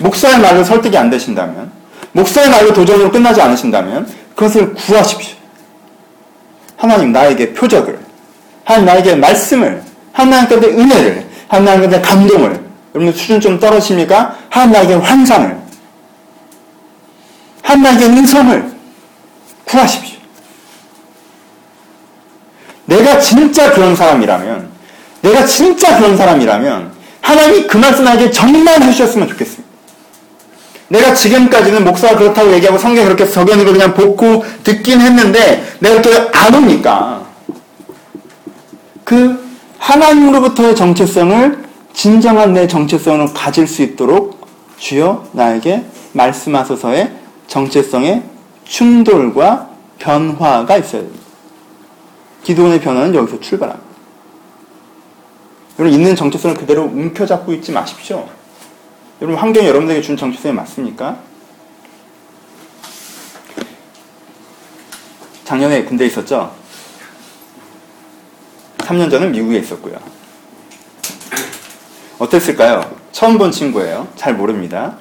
목사의 0.01 0.39
말로 0.39 0.63
설득이 0.63 0.99
안 0.99 1.09
되신다면, 1.09 1.73
목사의 2.13 2.51
말로 2.51 2.75
도전으로 2.75 3.11
끝나지 3.11 3.41
않으신다면, 3.41 4.07
그것을 4.35 4.75
구하십시오. 4.75 5.35
하나님 6.77 7.11
나에게 7.11 7.55
표적을, 7.55 7.99
하나님 8.65 8.85
나에게 8.85 9.15
말씀을, 9.17 9.83
하나님 10.13 10.47
께 10.47 10.67
은혜를, 10.67 11.27
하나님 11.49 11.89
께 11.89 12.03
감동을, 12.03 12.63
여러분 12.95 13.13
수준 13.15 13.41
좀 13.41 13.59
떨어집니까? 13.59 14.37
하나님 14.51 14.73
나에게 14.73 14.95
환상을, 14.95 15.59
하나님 17.63 17.83
나에게 17.83 18.05
은성을 18.05 18.73
구하십시오. 19.65 20.19
내가 22.85 23.19
진짜 23.21 23.73
그런 23.73 23.97
사람이라면, 23.97 24.78
내가 25.21 25.45
진짜 25.45 25.97
그런 25.97 26.17
사람이라면, 26.17 26.93
하나님이 27.21 27.67
그 27.67 27.77
말씀 27.77 28.05
나에게 28.05 28.31
정말 28.31 28.81
해주셨으면 28.83 29.29
좋겠습니다. 29.29 29.69
내가 30.89 31.13
지금까지는 31.15 31.85
목사가 31.85 32.17
그렇다고 32.17 32.53
얘기하고 32.55 32.79
성경 32.79 33.05
그렇게 33.05 33.27
적용는 33.27 33.65
걸 33.65 33.75
그냥 33.75 33.95
보고 33.95 34.45
듣긴 34.65 35.01
했는데 35.01 35.63
내가 35.81 36.01
또안 36.01 36.55
오니까 36.55 37.27
그 39.05 39.39
하나님으로부터의 39.79 40.75
정체성을 40.75 41.65
진정한 41.93 42.55
내 42.55 42.67
정체성을 42.67 43.35
가질 43.35 43.67
수 43.67 43.83
있도록 43.83 44.47
주여 44.79 45.29
나에게 45.33 45.85
말씀하소서의 46.13 47.13
정체성의 47.49 48.23
충돌과 48.65 49.69
변화가 49.99 50.77
있어야 50.79 51.03
됩니다. 51.03 51.27
기도원의 52.45 52.81
변화는 52.81 53.15
여기서 53.15 53.41
출발합니다. 53.41 53.88
여러분 55.79 55.97
있는 55.97 56.17
정체성을 56.17 56.57
그대로 56.57 56.83
움켜잡고 56.85 57.53
있지 57.55 57.71
마십시오. 57.73 58.29
여러분 59.21 59.41
환경이 59.41 59.67
여러분들에게 59.69 60.03
준 60.03 60.17
정체성이 60.17 60.55
맞습니까? 60.55 61.19
작년에 65.45 65.85
군대에 65.85 66.09
있었죠? 66.09 66.53
3년 68.79 69.11
전은 69.11 69.33
미국에 69.33 69.59
있었고요. 69.59 69.97
어땠을까요? 72.19 72.97
처음 73.13 73.39
본 73.39 73.51
친구예요. 73.53 74.09
잘 74.17 74.35
모릅니다. 74.35 74.97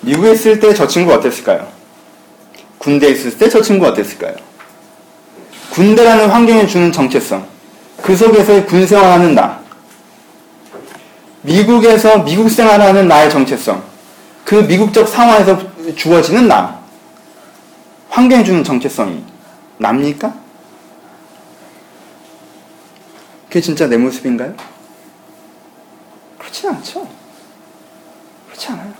미국에 0.00 0.32
있을 0.32 0.58
때 0.60 0.74
저 0.74 0.86
친구 0.86 1.12
어땠을까요? 1.12 1.68
군대에 2.78 3.10
있을 3.10 3.38
때 3.38 3.48
저 3.48 3.62
친구 3.62 3.86
어땠을까요? 3.86 4.34
군대라는 5.70 6.30
환경에 6.30 6.66
주는 6.66 6.90
정체성. 6.90 7.46
그 8.02 8.16
속에서의 8.16 8.66
군 8.66 8.86
생활하는 8.86 9.34
나. 9.34 9.55
미국에서 11.46 12.24
미국 12.24 12.50
생활하는 12.50 13.06
나의 13.06 13.30
정체성, 13.30 13.82
그 14.44 14.56
미국적 14.56 15.08
상황에서 15.08 15.58
주어지는 15.94 16.48
나, 16.48 16.80
환경에 18.10 18.42
주는 18.42 18.64
정체성이 18.64 19.22
납니까? 19.78 20.34
그게 23.46 23.60
진짜 23.60 23.86
내 23.86 23.96
모습인가요? 23.96 24.54
그렇지 26.38 26.66
않죠. 26.66 27.08
그렇지 28.48 28.68
않아요. 28.72 28.92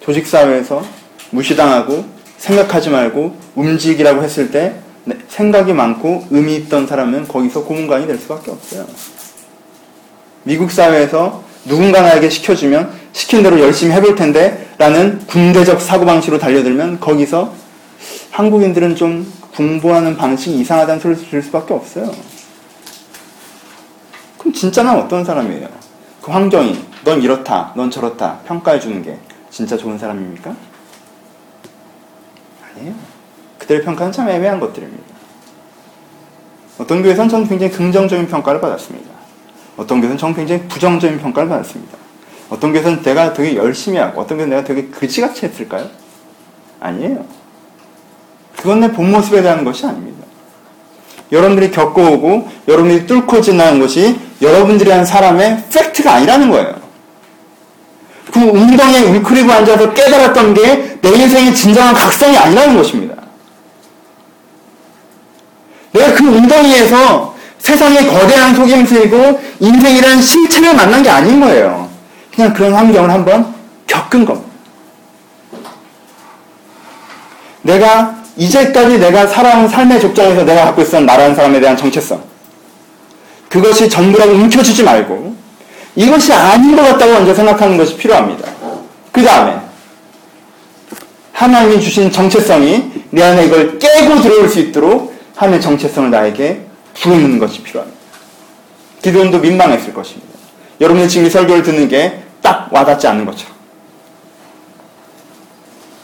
조직사회에서 0.00 0.84
무시당하고 1.30 2.04
생각하지 2.38 2.90
말고 2.90 3.36
움직이라고 3.54 4.22
했을 4.22 4.50
때 4.50 4.80
생각이 5.28 5.72
많고 5.72 6.26
의미 6.30 6.56
있던 6.56 6.86
사람은 6.86 7.28
거기서 7.28 7.64
고문관이 7.64 8.06
될 8.06 8.18
수밖에 8.18 8.50
없어요. 8.50 8.86
미국 10.48 10.70
사회에서 10.70 11.44
누군가 11.66 12.00
나에게 12.00 12.30
시켜주면 12.30 12.90
시킨 13.12 13.42
대로 13.42 13.60
열심히 13.60 13.92
해볼 13.92 14.14
텐데 14.14 14.66
라는 14.78 15.18
군대적 15.26 15.78
사고방식으로 15.78 16.38
달려들면 16.38 17.00
거기서 17.00 17.52
한국인들은 18.30 18.96
좀 18.96 19.30
공부하는 19.54 20.16
방식이 20.16 20.58
이상하다는 20.60 21.00
소리를 21.00 21.28
들을 21.28 21.42
수밖에 21.42 21.74
없어요. 21.74 22.10
그럼 24.38 24.54
진짜 24.54 24.82
난 24.82 24.96
어떤 24.98 25.22
사람이에요? 25.22 25.68
그 26.22 26.30
환경이 26.30 26.82
넌 27.04 27.20
이렇다, 27.20 27.74
넌 27.76 27.90
저렇다 27.90 28.38
평가해 28.46 28.80
주는 28.80 29.02
게 29.02 29.18
진짜 29.50 29.76
좋은 29.76 29.98
사람입니까? 29.98 30.56
아니에요. 32.72 32.94
그들의 33.58 33.82
평가는 33.82 34.12
참 34.12 34.30
애매한 34.30 34.60
것들입니다. 34.60 35.04
어떤 36.78 37.02
교회에서는 37.02 37.28
저는 37.28 37.48
굉장히 37.48 37.70
긍정적인 37.70 38.28
평가를 38.28 38.62
받았습니다. 38.62 39.17
어떤 39.78 40.00
교회는 40.00 40.18
정 40.18 40.34
굉장히 40.34 40.62
부정적인 40.68 41.18
평가를 41.20 41.48
받았습니다. 41.48 41.96
어떤 42.50 42.72
교회는 42.72 43.02
내가 43.02 43.32
되게 43.32 43.56
열심히 43.56 43.98
하고 43.98 44.20
어떤 44.20 44.36
교회는 44.36 44.56
내가 44.56 44.66
되게 44.66 44.88
그지같이 44.88 45.46
했을까요? 45.46 45.86
아니에요. 46.80 47.24
그건 48.56 48.80
내 48.80 48.88
본 48.88 49.10
모습에 49.10 49.40
대한 49.40 49.64
것이 49.64 49.86
아닙니다. 49.86 50.26
여러분들이 51.30 51.70
겪어오고 51.70 52.48
여러분들이 52.68 53.06
뚫고 53.06 53.40
지나간 53.40 53.78
것이 53.80 54.18
여러분들이 54.42 54.90
한 54.90 55.04
사람의 55.04 55.64
팩트가 55.72 56.12
아니라는 56.14 56.50
거예요. 56.50 56.78
그 58.32 58.40
웅덩이에 58.40 59.00
울크리고 59.04 59.50
앉아서 59.52 59.94
깨달았던 59.94 60.54
게 60.54 60.88
내 61.00 61.10
인생의 61.10 61.54
진정한 61.54 61.94
각성이 61.94 62.36
아니라는 62.36 62.76
것입니다. 62.76 63.14
내가 65.92 66.12
그 66.14 66.24
웅덩이에서 66.24 67.36
세상의 67.58 68.06
거대한 68.06 68.54
속임수이고 68.54 69.40
인생이란 69.60 70.22
실체를 70.22 70.74
만난 70.74 71.02
게 71.02 71.10
아닌 71.10 71.40
거예요. 71.40 71.88
그냥 72.34 72.52
그런 72.52 72.72
환경을 72.72 73.10
한번 73.10 73.54
겪은 73.86 74.24
겁니다. 74.24 74.48
내가 77.62 78.16
이제까지 78.36 78.98
내가 78.98 79.26
살아온 79.26 79.68
삶의 79.68 80.00
족장에서 80.00 80.44
내가 80.44 80.66
갖고 80.66 80.82
있었던 80.82 81.04
나라는 81.04 81.34
사람에 81.34 81.60
대한 81.60 81.76
정체성. 81.76 82.22
그것이 83.48 83.88
전부라고 83.88 84.32
움켜쥐지 84.32 84.84
말고 84.84 85.34
이것이 85.96 86.32
아닌 86.32 86.76
것 86.76 86.82
같다고 86.82 87.12
먼저 87.12 87.34
생각하는 87.34 87.76
것이 87.76 87.96
필요합니다. 87.96 88.48
그 89.10 89.22
다음에 89.22 89.58
하나님이 91.32 91.80
주신 91.80 92.10
정체성이 92.12 92.90
내 93.10 93.22
안에 93.22 93.46
이걸 93.46 93.78
깨고 93.78 94.20
들어올 94.20 94.48
수 94.48 94.60
있도록 94.60 95.14
하나님의 95.34 95.60
정체성을 95.60 96.10
나에게 96.10 96.67
부르는 97.02 97.38
것이 97.38 97.62
필요합니다. 97.62 97.98
기도원도 99.02 99.38
민망했을 99.38 99.94
것입니다. 99.94 100.28
여러분의 100.80 101.08
지금 101.08 101.26
이 101.26 101.30
설교를 101.30 101.62
듣는 101.62 101.88
게 101.88 102.28
딱 102.40 102.68
와닿지 102.72 103.06
않는 103.08 103.26
것처럼. 103.26 103.56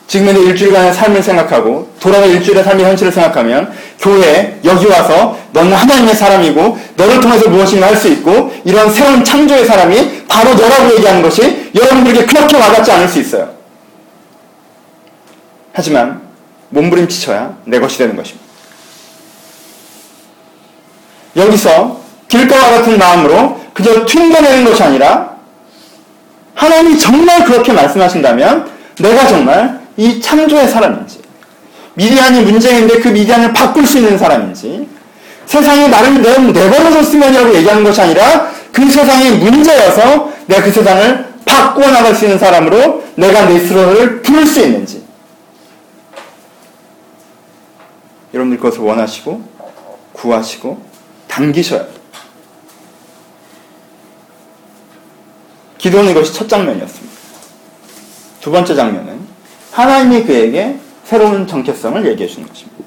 지금의 0.07 0.35
일주일간의 0.45 0.93
삶을 0.93 1.23
생각하고 1.23 1.91
돌아가 1.99 2.27
일주일의 2.27 2.63
삶의 2.63 2.85
현실을 2.85 3.11
생각하면 3.11 3.73
교회 3.99 4.61
여기 4.65 4.87
와서 4.87 5.37
너는 5.53 5.73
하나님의 5.73 6.15
사람이고 6.15 6.79
너를 6.97 7.21
통해서 7.21 7.49
무엇인가 7.49 7.87
할 7.89 7.97
수 7.97 8.09
있고 8.09 8.53
이런 8.65 8.93
새로운 8.93 9.25
창조의 9.25 9.65
사람이 9.65 10.27
바로 10.29 10.55
너라고 10.55 10.95
얘기하는 10.97 11.23
것이 11.23 11.71
여러분들에게 11.75 12.27
그렇게 12.27 12.57
와닿지 12.57 12.93
않을 12.93 13.09
수 13.09 13.19
있어요. 13.21 13.55
하지만 15.73 16.23
몸부림치쳐야 16.69 17.57
내 17.65 17.81
것이 17.81 17.99
되는 17.99 18.15
것입니다. 18.15 18.44
여기서 21.37 22.01
길가와 22.29 22.71
같은 22.71 22.99
마음으로 22.99 23.61
그저 23.73 24.05
튕겨내는 24.07 24.65
것이 24.65 24.83
아니라 24.83 25.35
하나님이 26.55 26.99
정말 26.99 27.45
그렇게 27.45 27.73
말씀하신다면 27.73 28.71
내가 29.01 29.27
정말 29.27 29.81
이 29.97 30.21
창조의 30.21 30.69
사람인지 30.69 31.21
미디안이 31.95 32.43
문제인데 32.43 33.01
그 33.01 33.09
미디안을 33.09 33.53
바꿀 33.53 33.87
수 33.87 33.99
있는 33.99 34.19
사람인지 34.19 34.89
세상이 35.47 35.89
나를 35.89 36.23
내버려뒀으면이라고 36.53 37.55
얘기하는 37.57 37.85
것이 37.85 38.01
아니라 38.01 38.51
그 38.73 38.91
세상이 38.91 39.31
문제여서 39.33 40.33
내가 40.47 40.63
그 40.63 40.73
세상을 40.73 41.35
바꾸어 41.45 41.91
나갈 41.91 42.15
수 42.15 42.25
있는 42.25 42.39
사람으로 42.39 43.05
내가 43.17 43.47
내 43.47 43.61
스스로를 43.61 44.23
부를 44.23 44.47
수 44.47 44.61
있는지. 44.61 45.05
여러분들 48.33 48.59
그것을 48.59 48.81
원하시고 48.81 49.43
구하시고 50.13 50.94
당기셔야 51.35 51.81
돼요. 51.81 51.95
기도는 55.79 56.13
이것이 56.13 56.33
첫 56.33 56.49
장면이었습니다. 56.49 57.15
두 58.41 58.51
번째 58.51 58.75
장면은 58.75 59.19
하나님이 59.73 60.25
그에게 60.25 60.79
새로운 61.05 61.47
정체성을 61.47 62.07
얘기해 62.07 62.29
주는 62.29 62.49
것입니다. 62.49 62.85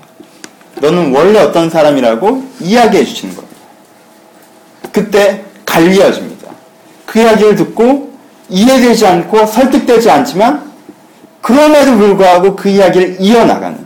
너는 0.80 1.14
원래 1.14 1.40
어떤 1.40 1.70
사람이라고 1.70 2.44
이야기해 2.62 3.04
주시는 3.04 3.36
겁니다. 3.36 3.58
그때 4.92 5.44
갈리어집니다. 5.66 6.52
그 7.06 7.20
이야기를 7.20 7.56
듣고 7.56 8.18
이해되지 8.50 9.06
않고 9.06 9.46
설득되지 9.46 10.10
않지만 10.10 10.72
그럼에도 11.42 11.98
불구하고 11.98 12.56
그 12.56 12.70
이야기를 12.70 13.18
이어나가는 13.20 13.86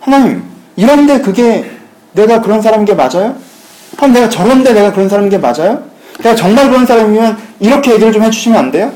하나님 0.00 0.42
이런데 0.76 1.20
그게 1.20 1.70
내가 2.12 2.40
그런 2.40 2.60
사람인 2.60 2.84
게 2.84 2.94
맞아요? 2.94 3.49
한 3.96 4.12
내가 4.12 4.28
저런데 4.28 4.72
내가 4.72 4.92
그런 4.92 5.08
사람인 5.08 5.30
게 5.30 5.38
맞아요? 5.38 5.88
내가 6.18 6.34
정말 6.34 6.68
그런 6.68 6.86
사람이면 6.86 7.38
이렇게 7.60 7.92
얘기를 7.92 8.12
좀 8.12 8.22
해주시면 8.22 8.58
안 8.58 8.70
돼요? 8.70 8.92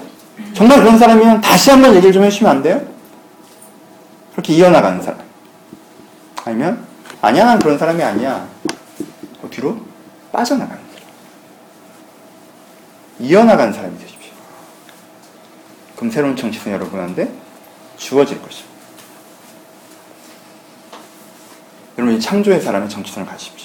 정말 0.55 0.81
그런 0.81 0.99
사람이면 0.99 1.41
다시 1.41 1.71
한번 1.71 1.95
얘기를 1.95 2.13
좀 2.13 2.25
해주시면 2.25 2.51
안 2.51 2.63
돼요? 2.63 2.81
그렇게 4.33 4.55
이어나가는 4.55 5.01
사람. 5.03 5.21
아니면 6.45 6.87
아니야 7.21 7.45
난 7.45 7.59
그런 7.59 7.79
사람이 7.79 8.03
아니야. 8.03 8.47
그 9.41 9.49
뒤로 9.51 9.79
빠져나가는 10.33 10.81
사람. 10.83 11.09
이어나가는 13.21 13.73
사람이 13.73 13.99
되십시오. 13.99 14.33
그럼 15.97 16.11
새로운 16.11 16.37
정치는 16.37 16.75
여러분한테 16.75 17.33
주어질 17.97 18.41
것입니다. 18.43 18.75
여러분 21.97 22.17
이 22.17 22.21
창조의 22.21 22.61
사람의 22.61 22.89
정치성을 22.89 23.27
가십시오. 23.29 23.64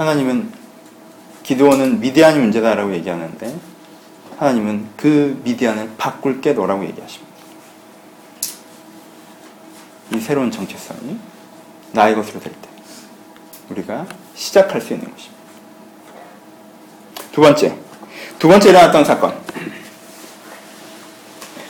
하나님은 0.00 0.50
기도원은 1.42 2.00
미디안이 2.00 2.38
문제다라고 2.38 2.94
얘기하는데 2.94 3.54
하나님은 4.38 4.88
그 4.96 5.38
미디안을 5.44 5.90
바꿀 5.98 6.40
게 6.40 6.54
너라고 6.54 6.84
얘기하십니다. 6.86 7.30
이 10.14 10.18
새로운 10.18 10.50
정체성이 10.50 11.18
나의 11.92 12.14
것으로 12.14 12.40
될 12.40 12.50
때 12.50 12.68
우리가 13.68 14.06
시작할 14.34 14.80
수 14.80 14.94
있는 14.94 15.10
것입니다. 15.10 15.38
두 17.30 17.42
번째, 17.42 17.76
두 18.38 18.48
번째 18.48 18.70
일어났던 18.70 19.04
사건. 19.04 19.34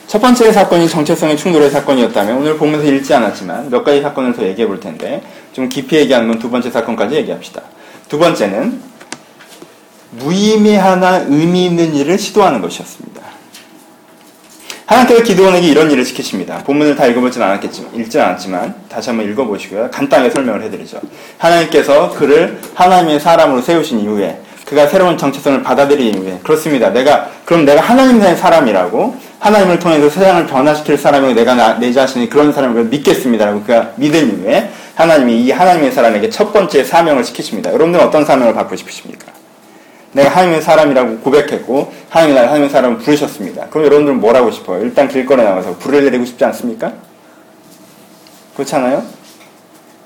첫 0.06 0.20
번째 0.20 0.52
사건이 0.52 0.88
정체성의 0.88 1.36
충돌의 1.36 1.70
사건이었다면 1.70 2.36
오늘 2.36 2.56
보면서 2.56 2.86
읽지 2.86 3.12
않았지만 3.12 3.70
몇 3.70 3.82
가지 3.82 4.00
사건을 4.00 4.34
더 4.34 4.44
얘기해 4.44 4.68
볼 4.68 4.78
텐데 4.78 5.20
좀 5.52 5.68
깊이 5.68 5.96
얘기하면 5.96 6.38
두 6.38 6.48
번째 6.48 6.70
사건까지 6.70 7.16
얘기합시다. 7.16 7.62
두 8.10 8.18
번째는 8.18 8.80
무의미하나 10.10 11.26
의미 11.28 11.66
있는 11.66 11.94
일을 11.94 12.18
시도하는 12.18 12.60
것이었습니다. 12.60 13.22
하나님께서 14.84 15.22
기도원에게 15.22 15.68
이런 15.68 15.88
일을 15.92 16.04
시키십니다. 16.04 16.64
본문을 16.64 16.96
다 16.96 17.06
읽어보진 17.06 17.40
않았겠지만, 17.40 17.94
읽지 17.94 18.18
않았지만, 18.18 18.74
다시 18.88 19.10
한번 19.10 19.30
읽어보시고요. 19.30 19.92
간단하게 19.92 20.30
설명을 20.30 20.64
해드리죠. 20.64 21.00
하나님께서 21.38 22.10
그를 22.10 22.58
하나님의 22.74 23.20
사람으로 23.20 23.62
세우신 23.62 24.00
이후에, 24.00 24.40
그가 24.66 24.88
새로운 24.88 25.16
정체성을 25.16 25.62
받아들인 25.62 26.12
이후에, 26.12 26.40
그렇습니다. 26.42 26.90
내가, 26.90 27.30
그럼 27.44 27.64
내가 27.64 27.80
하나님의 27.80 28.36
사람이라고, 28.36 29.14
하나님을 29.38 29.78
통해서 29.78 30.10
세상을 30.10 30.48
변화시킬 30.48 30.98
사람이고, 30.98 31.34
내가 31.34 31.54
나, 31.54 31.78
내 31.78 31.92
자신이 31.92 32.28
그런 32.28 32.52
사람을 32.52 32.86
믿겠습니다라고 32.86 33.60
그가 33.62 33.92
믿은 33.94 34.40
이후에, 34.40 34.68
하나님이 35.00 35.44
이 35.44 35.50
하나님의 35.50 35.92
사람에게 35.92 36.28
첫 36.28 36.52
번째 36.52 36.84
사명을 36.84 37.24
시키십니다. 37.24 37.72
여러분들은 37.72 38.06
어떤 38.06 38.26
사명을 38.26 38.52
받고 38.52 38.76
싶으십니까? 38.76 39.32
내가 40.12 40.28
하나님의 40.28 40.60
사람이라고 40.60 41.18
고백했고 41.20 41.90
하나님이 42.10 42.34
나를 42.34 42.48
하나님의 42.48 42.70
사람을 42.70 42.98
부르셨습니다. 42.98 43.68
그럼 43.70 43.86
여러분들은 43.86 44.20
뭘 44.20 44.36
하고 44.36 44.50
싶어요? 44.50 44.82
일단 44.82 45.08
길거리에 45.08 45.44
나가서 45.44 45.76
불을 45.78 46.04
내리고 46.04 46.26
싶지 46.26 46.44
않습니까? 46.44 46.92
그렇잖아요? 48.54 49.02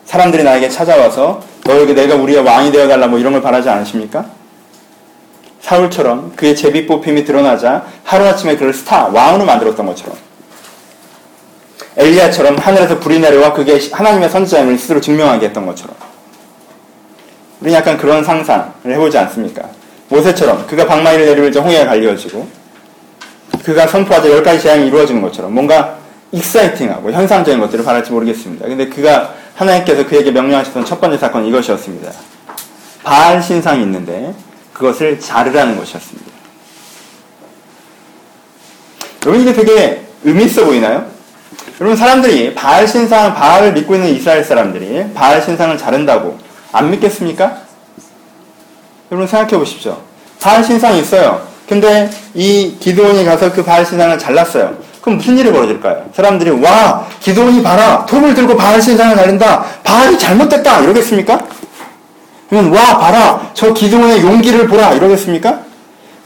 사람들이 0.05 0.45
나에게 0.45 0.69
찾아와서 0.69 1.43
너에게 1.65 1.95
내가 1.95 2.15
우리의 2.15 2.45
왕이 2.45 2.71
되어달라 2.71 3.09
뭐 3.09 3.19
이런 3.19 3.33
걸 3.33 3.43
바라지 3.43 3.69
않으십니까? 3.69 4.27
사울처럼 5.61 6.35
그의 6.37 6.55
제비 6.55 6.87
뽑힘이 6.87 7.25
드러나자 7.25 7.85
하루아침에 8.05 8.57
그를 8.57 8.73
스타, 8.73 9.09
왕으로 9.09 9.45
만들었던 9.45 9.87
것처럼 9.87 10.17
엘리야처럼 11.97 12.59
하늘에서 12.59 12.99
불이 12.99 13.21
내려와 13.21 13.53
그게 13.53 13.81
하나님의 13.93 14.29
선지자임을 14.29 14.79
스스로 14.79 15.01
증명하게 15.01 15.47
했던 15.47 15.65
것처럼 15.67 15.95
우리는 17.61 17.79
약간 17.79 17.97
그런 17.97 18.25
상상을 18.25 18.73
해보지 18.85 19.17
않습니까? 19.19 19.69
모세처럼 20.09 20.67
그가 20.67 20.87
방망이를 20.87 21.27
내리면자 21.27 21.61
홍해가 21.61 21.87
갈리어지고 21.87 22.47
그가 23.65 23.87
선포하자 23.87 24.29
열 24.31 24.43
가지 24.43 24.63
재앙이 24.63 24.87
이루어지는 24.89 25.23
것처럼 25.23 25.55
뭔가 25.55 25.99
익사이팅하고 26.33 27.13
현상적인 27.13 27.61
것들을 27.61 27.85
바랄지 27.85 28.11
모르겠습니다. 28.13 28.67
근데 28.67 28.89
그가 28.89 29.35
하나님께서 29.55 30.07
그에게 30.07 30.33
명령하셨던 30.33 30.85
첫 30.85 31.01
번째 31.01 31.17
사건은 31.17 31.47
이것이었습니다. 31.47 32.13
바알 33.05 33.43
신상이 33.43 33.83
있는데 33.83 34.35
그것을 34.73 35.21
자르라는 35.21 35.79
것이었습니다. 35.79 36.33
여러분 39.25 39.41
이게 39.41 39.53
되게 39.53 40.03
의미 40.25 40.45
있어 40.45 40.65
보이나요? 40.65 41.14
여러분 41.81 41.97
사람들이 41.97 42.55
바알 42.55 42.87
신상, 42.87 43.35
바알을 43.35 43.73
믿고 43.73 43.95
있는 43.95 44.09
이스라엘 44.09 44.45
사람들이 44.45 45.13
바알 45.15 45.43
신상을 45.43 45.77
자른다고 45.77 46.39
안 46.73 46.91
믿겠습니까? 46.91 47.59
여러분 49.11 49.27
생각해 49.27 49.57
보십시오. 49.59 49.99
바알 50.41 50.63
신상이 50.65 51.01
있어요. 51.01 51.47
근데 51.69 52.11
이 52.35 52.77
기도원이 52.79 53.25
가서 53.25 53.53
그 53.53 53.65
바알 53.65 53.85
신상을 53.85 54.19
잘랐어요. 54.19 54.77
그럼 55.01 55.19
무슨 55.19 55.37
일이 55.37 55.53
벌어질까요? 55.53 56.07
사람들이 56.15 56.51
와 56.63 57.07
기도원이 57.21 57.63
봐라 57.63 58.07
톱을 58.07 58.35
들고 58.35 58.57
바알 58.57 58.81
신상을 58.81 59.17
자른다. 59.17 59.65
바알이 59.83 60.19
잘못됐다 60.19 60.81
이러겠습니까? 60.81 61.39
그러면 62.49 62.73
와 62.73 62.99
봐라 62.99 63.51
저 63.53 63.75
기도원의 63.75 64.23
용기를 64.23 64.67
보라 64.69 64.93
이러겠습니까? 64.93 65.61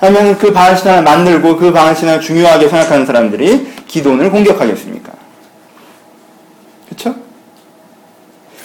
하면 0.00 0.38
그 0.38 0.52
바알 0.52 0.76
신상을 0.76 1.02
만들고 1.02 1.56
그 1.56 1.72
바알 1.72 1.96
신상을 1.96 2.20
중요하게 2.20 2.68
생각하는 2.68 3.06
사람들이 3.06 3.72
기도원을 3.88 4.30
공격하겠습니까? 4.30 5.17
그렇죠? 6.88 7.14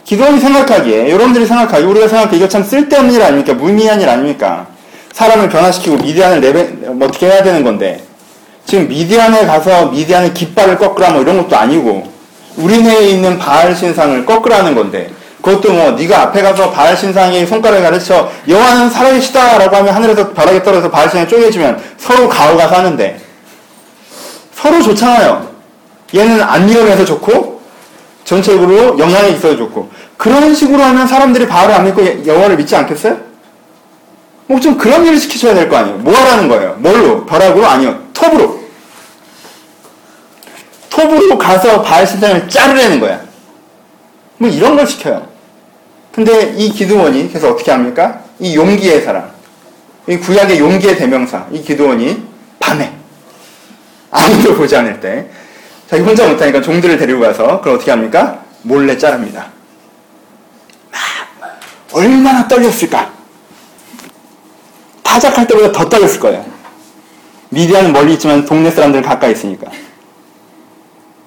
기도원이 0.06 0.40
생각하기에 0.40 1.10
여러분들이 1.12 1.46
생각하기에 1.46 1.86
우리가 1.86 2.08
생각하기에 2.08 2.38
이거 2.38 2.48
참 2.48 2.64
쓸데없는 2.64 3.14
일 3.14 3.24
아닙니까? 3.24 3.54
무의미한 3.54 4.02
일 4.02 4.10
아닙니까? 4.10 4.68
사람을 5.14 5.50
변화시키고 5.50 5.98
미디안을 5.98 6.42
내배, 6.42 6.64
뭐 6.90 7.08
어떻게 7.08 7.28
해야 7.28 7.44
되는 7.44 7.64
건데 7.64 8.04
지금 8.66 8.88
미디안에 8.88 9.46
가서 9.46 9.88
미디안의 9.88 10.34
깃발을 10.34 10.78
꺾으라 10.78 11.12
뭐 11.12 11.22
이런 11.22 11.38
것도 11.38 11.56
아니고 11.56 12.12
우리네에 12.58 13.10
있는 13.10 13.38
바알 13.38 13.76
신상을 13.76 14.26
꺾으라는 14.26 14.76
건데 14.76 15.10
그것도 15.42 15.74
뭐 15.74 15.92
네가 15.92 16.22
앞에 16.22 16.42
가서 16.42 16.72
바알 16.72 16.96
신상이 16.96 17.46
손가락을 17.46 17.84
가르쳐 17.84 18.32
여호와는 18.48 18.90
살아계시다라고 18.90 19.76
하면 19.76 19.94
하늘에서 19.94 20.32
벼락이 20.32 20.64
떨어져서 20.64 20.90
바알 20.90 21.10
신상이 21.10 21.28
쪼개지면 21.28 21.82
서로 21.98 22.30
가오가 22.30 22.68
사는데 22.68 23.20
서로 24.54 24.82
좋잖아요. 24.82 25.50
얘는 26.16 26.42
안 26.42 26.70
위험해서 26.70 27.04
좋고 27.04 27.53
전체적으로 28.26 28.98
영향이 28.98 29.32
있어서 29.34 29.56
좋고 29.58 29.90
그런 30.18 30.54
식으로 30.56 30.82
하면 30.82 31.08
사람들이 31.08 31.48
바알을 31.48 31.74
안 31.76 31.86
믿고 31.86 32.26
여호와를 32.26 32.56
믿지 32.58 32.76
않겠어요? 32.76 33.18
뭐 34.48 34.60
좀 34.60 34.78
그런 34.78 35.06
일을 35.06 35.18
시키셔야 35.18 35.54
될 35.56 35.70
거 35.70 35.78
아니에요. 35.78 35.98
뭐 36.00 36.14
하라는 36.16 36.48
거예요? 36.48 36.76
뭘로? 36.80 37.26
벼락으로? 37.26 37.66
아니요. 37.66 38.02
톱으로. 38.14 38.60
톱으로 40.90 41.38
가서 41.38 41.82
바알 41.82 42.06
신상을 42.06 42.48
자르라는 42.50 43.00
거야. 43.00 43.22
뭐 44.38 44.50
이런 44.50 44.76
걸 44.76 44.86
시켜요. 44.86 45.28
근데 46.12 46.54
이 46.56 46.70
기드원이 46.72 47.30
그래서 47.30 47.50
어떻게 47.52 47.72
합니까? 47.72 48.22
이 48.40 48.56
용기의 48.56 49.02
사람, 49.02 49.32
이 50.08 50.18
구약의 50.18 50.60
용기의 50.60 50.96
대명사, 50.98 51.48
이 51.52 51.62
기드원이 51.62 52.22
밤에 52.60 52.94
아무도 54.12 54.54
보지 54.56 54.76
않을 54.76 55.00
때 55.00 55.28
자기 55.94 56.02
혼자 56.04 56.28
못하니까 56.28 56.60
종들을 56.60 56.98
데리고 56.98 57.20
가서 57.20 57.60
그걸 57.60 57.76
어떻게 57.76 57.92
합니까? 57.92 58.40
몰래 58.64 58.98
자릅니다. 58.98 59.52
얼마나 61.92 62.48
떨렸을까? 62.48 63.12
타작할 65.04 65.46
때보다 65.46 65.72
더 65.72 65.88
떨렸을 65.88 66.20
거예요. 66.20 66.44
미디안은 67.50 67.94
멀리 67.94 68.14
있지만 68.14 68.44
동네 68.44 68.72
사람들은 68.72 69.04
가까이 69.04 69.34
있으니까. 69.34 69.70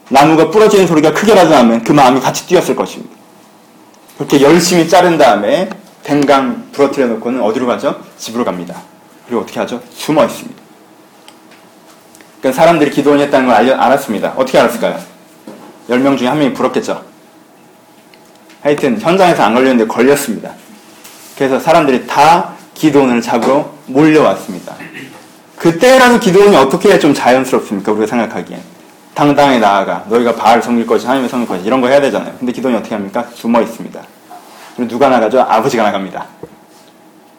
나무가 0.08 0.50
부러지는 0.50 0.88
소리가 0.88 1.14
크게 1.14 1.32
나지 1.34 1.54
않으면 1.54 1.84
그 1.84 1.92
마음이 1.92 2.18
같이 2.20 2.44
뛰었을 2.48 2.74
것입니다. 2.74 3.14
그렇게 4.18 4.40
열심히 4.40 4.88
자른 4.88 5.16
다음에 5.16 5.70
댕강 6.02 6.70
부러뜨려 6.72 7.06
놓고는 7.06 7.40
어디로 7.40 7.68
가죠? 7.68 8.02
집으로 8.18 8.44
갑니다. 8.44 8.74
그리고 9.26 9.42
어떻게 9.42 9.60
하죠? 9.60 9.80
숨어 9.94 10.24
있습니다. 10.24 10.65
그러니까 12.46 12.62
사람들이 12.62 12.90
기도원이 12.92 13.22
했다는 13.22 13.46
걸 13.48 13.56
알려, 13.56 13.74
알았습니다. 13.74 14.34
어떻게 14.36 14.58
알았을까요? 14.58 14.98
10명 15.90 16.16
중에 16.16 16.28
한 16.28 16.38
명이 16.38 16.52
부럽겠죠. 16.54 17.02
하여튼 18.62 19.00
현장에서 19.00 19.42
안 19.42 19.54
걸렸는데 19.54 19.86
걸렸습니다. 19.88 20.52
그래서 21.36 21.58
사람들이 21.58 22.06
다 22.06 22.54
기도원을 22.74 23.20
잡으러 23.20 23.70
몰려왔습니다. 23.86 24.74
그때라도 25.56 26.20
기도원이 26.20 26.54
어떻게 26.56 26.96
좀 27.00 27.12
자연스럽습니까? 27.12 27.90
우리가 27.90 28.06
생각하기엔. 28.06 28.60
당당히 29.14 29.58
나아가 29.58 30.04
너희가 30.08 30.36
바알 30.36 30.62
섬길 30.62 30.86
것이 30.86 31.04
하나님의 31.04 31.28
섬길 31.28 31.48
것이 31.48 31.64
이런 31.64 31.80
거 31.80 31.88
해야 31.88 32.00
되잖아요. 32.00 32.34
근데 32.38 32.52
기도원이 32.52 32.78
어떻게 32.78 32.94
합니까? 32.94 33.26
숨어 33.34 33.60
있습니다. 33.62 34.00
그럼 34.76 34.88
누가 34.88 35.08
나가죠? 35.08 35.40
아버지가 35.40 35.82
나갑니다. 35.82 36.26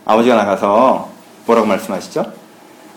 아버지가 0.03 0.36
나가서 0.36 1.10
뭐라고 1.45 1.68
말씀하시죠? 1.68 2.36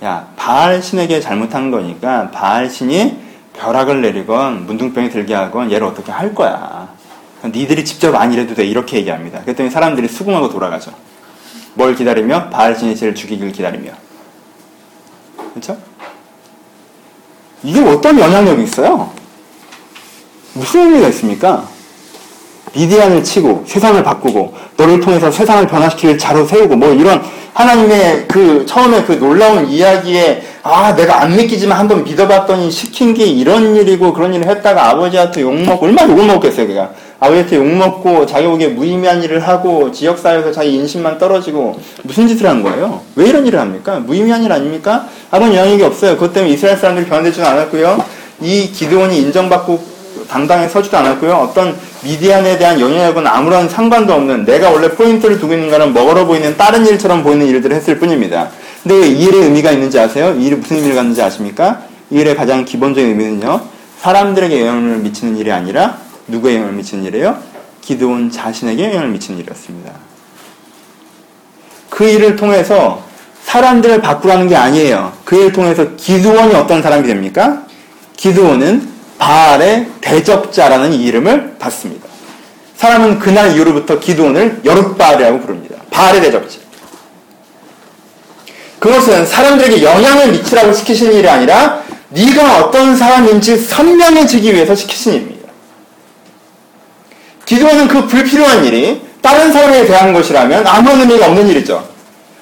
야, 0.02 0.28
바알 0.36 0.82
신에게 0.82 1.20
잘못한 1.20 1.70
거니까 1.70 2.30
바알 2.30 2.70
신이 2.70 3.18
벼락을 3.52 4.00
내리건 4.00 4.64
문둥병이 4.66 5.10
들게 5.10 5.34
하건 5.34 5.70
얘를 5.70 5.86
어떻게 5.86 6.10
할 6.10 6.34
거야. 6.34 6.88
니들이 7.44 7.84
직접 7.84 8.14
안 8.14 8.32
일해도 8.32 8.54
돼. 8.54 8.64
이렇게 8.64 8.98
얘기합니다. 8.98 9.42
그랬더니 9.42 9.70
사람들이 9.70 10.08
수긍하고 10.08 10.48
돌아가죠. 10.48 10.92
뭘 11.74 11.94
기다리며? 11.94 12.48
바알 12.48 12.76
신이 12.76 12.96
쟤를 12.96 13.14
죽이길 13.14 13.52
기다리며. 13.52 13.92
그렇죠? 15.50 15.76
이게 17.62 17.80
어떤 17.80 18.18
영향력이 18.18 18.62
있어요? 18.62 19.10
무슨 20.54 20.86
의미가 20.86 21.08
있습니까? 21.08 21.68
미디안을 22.74 23.24
치고 23.24 23.64
세상을 23.66 24.02
바꾸고 24.02 24.54
너를 24.76 25.00
통해서 25.00 25.30
세상을 25.30 25.66
변화시킬 25.66 26.16
자로 26.16 26.46
세우고 26.46 26.76
뭐 26.76 26.92
이런 26.92 27.22
하나님의 27.54 28.26
그 28.28 28.64
처음에 28.66 29.02
그 29.04 29.12
놀라운 29.18 29.68
이야기에 29.68 30.42
아 30.62 30.94
내가 30.94 31.22
안 31.22 31.36
믿기지만 31.36 31.78
한번 31.78 32.04
믿어봤더니 32.04 32.70
시킨 32.70 33.14
게 33.14 33.24
이런 33.24 33.74
일이고 33.76 34.12
그런 34.12 34.32
일을 34.34 34.46
했다가 34.48 34.90
아버지한테 34.90 35.42
욕먹고 35.42 35.86
얼마나 35.86 36.10
욕을 36.10 36.26
먹겠어요 36.26 36.66
걔가 36.68 36.90
아버지한테 37.18 37.56
욕먹고 37.56 38.26
자기 38.26 38.46
보기에 38.46 38.68
무의미한 38.68 39.22
일을 39.22 39.40
하고 39.46 39.90
지역사회에서 39.90 40.52
자기 40.52 40.74
인심만 40.74 41.18
떨어지고 41.18 41.78
무슨 42.02 42.28
짓을 42.28 42.48
한 42.48 42.62
거예요? 42.62 43.00
왜 43.16 43.28
이런 43.28 43.46
일을 43.46 43.58
합니까? 43.58 43.98
무의미한 44.00 44.42
일 44.42 44.52
아닙니까? 44.52 45.06
아무런 45.30 45.54
영향력이 45.54 45.82
없어요. 45.82 46.14
그것 46.14 46.32
때문에 46.32 46.52
이스라엘 46.52 46.76
사람들이 46.78 47.06
변화되지는 47.06 47.46
않았고요. 47.46 48.02
이 48.42 48.70
기드온이 48.72 49.18
인정받고 49.18 49.89
당당히 50.30 50.68
서지도 50.68 50.96
않았고요. 50.96 51.34
어떤 51.34 51.76
미디안에 52.02 52.56
대한 52.56 52.80
영향력은 52.80 53.26
아무런 53.26 53.68
상관도 53.68 54.12
없는 54.14 54.44
내가 54.44 54.70
원래 54.70 54.88
포인트를 54.90 55.40
두고 55.40 55.52
있는 55.54 55.70
거는 55.70 55.92
먹으러 55.92 56.24
보이는 56.24 56.56
다른 56.56 56.86
일처럼 56.86 57.24
보이는 57.24 57.46
일들을 57.46 57.76
했을 57.76 57.98
뿐입니다. 57.98 58.48
근데 58.82 59.08
이 59.08 59.24
일의 59.24 59.42
의미가 59.42 59.72
있는지 59.72 59.98
아세요? 59.98 60.34
이 60.38 60.46
일이 60.46 60.56
무슨 60.56 60.76
의미를 60.76 60.96
갖는지 60.96 61.20
아십니까? 61.20 61.82
이 62.10 62.20
일의 62.20 62.36
가장 62.36 62.64
기본적인 62.64 63.10
의미는요. 63.10 63.60
사람들에게 63.98 64.60
영향을 64.60 64.98
미치는 64.98 65.36
일이 65.36 65.50
아니라 65.52 65.98
누구에 66.28 66.54
영향을 66.54 66.74
미치는 66.74 67.04
일이에요? 67.04 67.36
기드온 67.82 68.30
자신에게 68.30 68.84
영향을 68.84 69.08
미치는 69.08 69.40
일이었습니다. 69.40 69.92
그 71.90 72.08
일을 72.08 72.36
통해서 72.36 73.02
사람들을 73.44 74.00
바꾸라는 74.00 74.48
게 74.48 74.54
아니에요. 74.54 75.12
그 75.24 75.36
일을 75.36 75.52
통해서 75.52 75.96
기드온이 75.96 76.54
어떤 76.54 76.82
사람이 76.82 77.06
됩니까? 77.06 77.64
기드온은 78.16 78.89
바알의 79.20 79.86
대적자라는 80.00 80.94
이름을 80.94 81.56
받습니다. 81.58 82.08
사람은 82.76 83.18
그날 83.18 83.54
이후로부터 83.54 84.00
기드온을 84.00 84.62
여룻바알이라고 84.64 85.40
부릅니다. 85.40 85.76
바알의 85.90 86.22
대적자. 86.22 86.58
그것은 88.78 89.26
사람들에게 89.26 89.82
영향을 89.82 90.32
미치라고 90.32 90.72
시키시는 90.72 91.12
일이 91.12 91.28
아니라 91.28 91.82
네가 92.08 92.64
어떤 92.64 92.96
사람인지 92.96 93.58
선명해지기 93.58 94.54
위해서 94.54 94.74
시키신 94.74 95.12
일입니다. 95.12 95.50
기도하는 97.44 97.88
그 97.88 98.06
불필요한 98.06 98.64
일이 98.64 99.02
다른 99.20 99.52
사람에 99.52 99.84
대한 99.84 100.14
것이라면 100.14 100.66
아무런 100.66 101.00
의미가 101.00 101.26
없는 101.26 101.46
일이죠. 101.48 101.86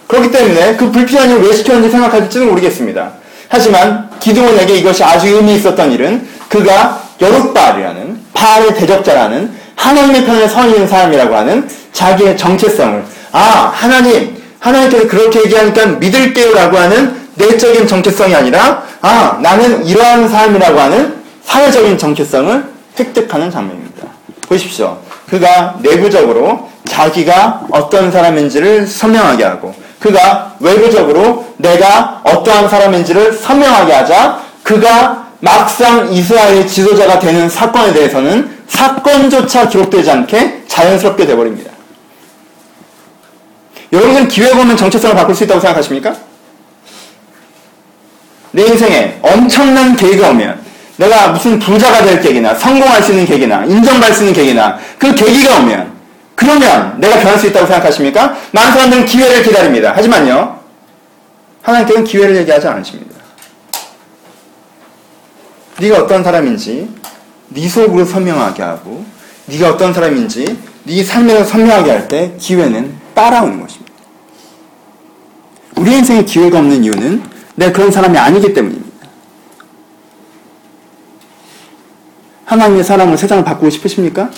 그렇기 0.07 0.31
때문에 0.31 0.77
그 0.77 0.93
불필요한 0.93 1.29
일을 1.29 1.43
왜 1.43 1.57
시켰는지 1.57 1.91
생각할지는 1.91 2.49
모르겠습니다. 2.49 3.15
하지만 3.49 4.09
기드온에게 4.21 4.77
이것이 4.77 5.03
아주 5.03 5.27
의미 5.27 5.57
있었던 5.57 5.91
일은 5.91 6.38
그가 6.49 7.03
여룻바알이라는 7.21 8.21
바알의 8.33 8.75
대적자라는 8.75 9.53
하나님의 9.77 10.25
편에 10.25 10.49
서 10.49 10.67
있는 10.67 10.87
사람이라고 10.87 11.35
하는 11.35 11.69
자기의 11.93 12.37
정체성을 12.37 13.05
아 13.33 13.73
하나님 13.75 14.37
하나님께서 14.59 15.07
그렇게 15.09 15.41
얘기하니까 15.45 15.87
믿을게요라고 15.87 16.77
하는 16.77 17.17
내적인 17.35 17.87
정체성이 17.87 18.35
아니라 18.35 18.83
아 19.01 19.39
나는 19.41 19.87
이러한 19.87 20.29
사람이라고 20.29 20.81
하는 20.81 21.19
사회적인 21.45 21.97
정체성을 21.97 22.65
획득하는 22.99 23.51
장면입니다. 23.51 24.07
보십시오. 24.49 24.99
그가 25.29 25.77
내부적으로 25.81 26.69
자기가 26.87 27.67
어떤 27.71 28.11
사람인지를 28.11 28.87
선명하게 28.87 29.45
하고 29.45 29.75
그가 30.01 30.55
외부적으로 30.61 31.47
내가 31.59 32.21
어떠한 32.25 32.69
사람인지를 32.69 33.33
선명하게 33.35 33.93
하자 33.93 34.41
그가 34.63 35.28
막상 35.41 36.13
이스라엘의 36.13 36.67
지도자가 36.67 37.19
되는 37.19 37.49
사건에 37.49 37.93
대해서는 37.93 38.59
사건조차 38.69 39.69
기록되지 39.69 40.11
않게 40.11 40.65
자연스럽게 40.67 41.27
돼버립니다. 41.27 41.73
여러분은 43.93 44.29
기회가 44.29 44.61
오면 44.61 44.77
정체성을 44.77 45.17
바꿀 45.17 45.35
수 45.35 45.45
있다고 45.45 45.61
생각하십니까? 45.61 46.15
내 48.51 48.63
인생에 48.65 49.19
엄청난 49.23 49.97
계기가 49.97 50.31
오면 50.31 50.61
내가 50.97 51.29
무슨 51.29 51.59
부자가 51.59 52.03
될 52.03 52.21
계기나 52.21 52.55
성공할 52.55 53.03
수 53.03 53.13
있는 53.13 53.25
계기나 53.25 53.65
인정받을 53.65 54.15
수 54.15 54.23
있는 54.23 54.35
계기나 54.35 54.79
그 54.99 55.15
계기가 55.15 55.59
오면 55.59 55.93
그러면 56.35 56.95
내가 56.99 57.19
변할 57.19 57.39
수 57.39 57.47
있다고 57.47 57.67
생각하십니까? 57.67 58.37
많은 58.53 58.73
사람들은 58.73 59.05
기회를 59.07 59.43
기다립니다. 59.43 59.93
하지만요. 59.97 60.59
하나님께서는 61.63 62.07
기회를 62.07 62.37
얘기하지 62.37 62.69
않으십니다. 62.69 63.18
네가 65.81 66.03
어떤 66.03 66.25
사람인지 66.25 66.89
네 67.51 67.69
속으로 67.69 68.05
선명하게 68.05 68.63
하고 68.63 69.05
네가 69.47 69.71
어떤 69.71 69.93
사람인지 69.95 70.59
네 70.85 71.05
삶에서 71.05 71.45
선명하게 71.45 71.91
할 71.91 72.09
때 72.09 72.35
기회는 72.39 72.95
따라오는 73.15 73.61
것입니다. 73.61 73.93
우리 75.77 75.93
인생에 75.97 76.25
기회가 76.25 76.59
없는 76.59 76.83
이유는 76.85 77.23
내가 77.55 77.73
그런 77.73 77.91
사람이 77.91 78.17
아니기 78.19 78.53
때문입니다. 78.53 78.89
하나님의 82.47 82.83
사랑으로 82.83 83.17
세상을 83.17 83.45
바꾸고 83.45 83.71
싶으십니까? 83.71 84.31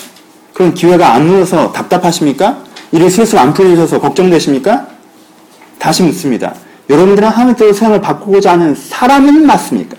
그런 0.53 0.73
기회가 0.73 1.13
안 1.13 1.29
오서 1.29 1.71
답답하십니까? 1.71 2.63
일을 2.91 3.09
슬슬 3.09 3.39
안 3.39 3.53
풀리셔서 3.53 4.01
걱정되십니까? 4.01 4.87
다시 5.79 6.03
묻습니다. 6.03 6.53
여러분들은 6.89 7.27
하나님께로 7.29 7.71
세상을 7.73 8.01
바꾸고자 8.01 8.51
하는 8.51 8.75
사람은 8.75 9.45
맞습니까? 9.47 9.95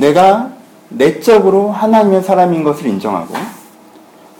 내가 0.00 0.50
내적으로 0.88 1.70
하나님의 1.70 2.22
사람인 2.22 2.64
것을 2.64 2.86
인정하고 2.86 3.34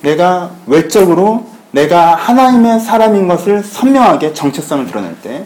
내가 0.01 0.51
외적으로 0.67 1.47
내가 1.71 2.15
하나님의 2.15 2.81
사람인 2.81 3.29
것을 3.29 3.63
선명하게 3.63 4.33
정체성을 4.33 4.87
드러낼 4.87 5.21
때 5.21 5.45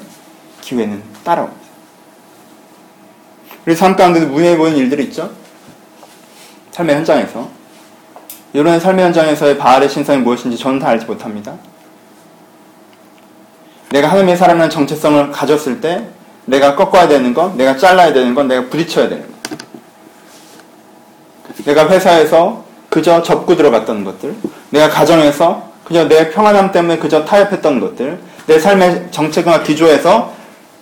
기회는 0.62 1.02
따라옵니다. 1.24 1.64
우리 3.66 3.74
삶 3.74 3.96
가운데도 3.96 4.28
무해해 4.28 4.56
보이는 4.56 4.78
일들이 4.78 5.04
있죠? 5.04 5.30
삶의 6.70 6.96
현장에서. 6.96 7.48
이런 8.52 8.78
삶의 8.78 9.04
현장에서의 9.06 9.58
바알의 9.58 9.88
신성이 9.88 10.18
무엇인지 10.18 10.56
저는 10.56 10.78
다 10.78 10.88
알지 10.88 11.06
못합니다. 11.06 11.56
내가 13.90 14.08
하나님의 14.08 14.36
사람이라는 14.36 14.70
정체성을 14.70 15.30
가졌을 15.32 15.80
때 15.80 16.08
내가 16.46 16.76
꺾어야 16.76 17.08
되는 17.08 17.34
건, 17.34 17.56
내가 17.56 17.76
잘라야 17.76 18.12
되는 18.12 18.34
건, 18.34 18.48
내가 18.48 18.68
부딪혀야 18.68 19.08
되는 19.08 19.26
건. 19.26 19.33
내가 21.64 21.88
회사에서 21.88 22.64
그저 22.88 23.22
접고 23.22 23.56
들어갔던 23.56 24.04
것들, 24.04 24.34
내가 24.70 24.88
가정에서 24.88 25.70
그저 25.84 26.08
내 26.08 26.30
평안함 26.30 26.72
때문에 26.72 26.98
그저 26.98 27.24
타협했던 27.24 27.80
것들, 27.80 28.18
내 28.46 28.58
삶의 28.58 29.08
정체과 29.10 29.62
기조에서 29.62 30.32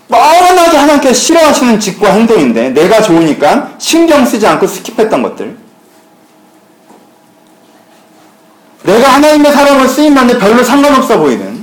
뻔하게 0.09 0.77
하나님께 0.77 1.12
싫어하시는 1.12 1.81
직과 1.81 2.11
행동인데 2.11 2.70
내가 2.70 3.01
좋으니까 3.01 3.75
신경 3.79 4.25
쓰지 4.25 4.47
않고 4.47 4.66
스킵했던 4.66 5.23
것들, 5.23 5.57
내가 8.83 9.14
하나님의 9.14 9.53
사랑을 9.53 9.89
쓰임만데 9.89 10.39
별로 10.39 10.62
상관없어 10.62 11.18
보이는. 11.18 11.62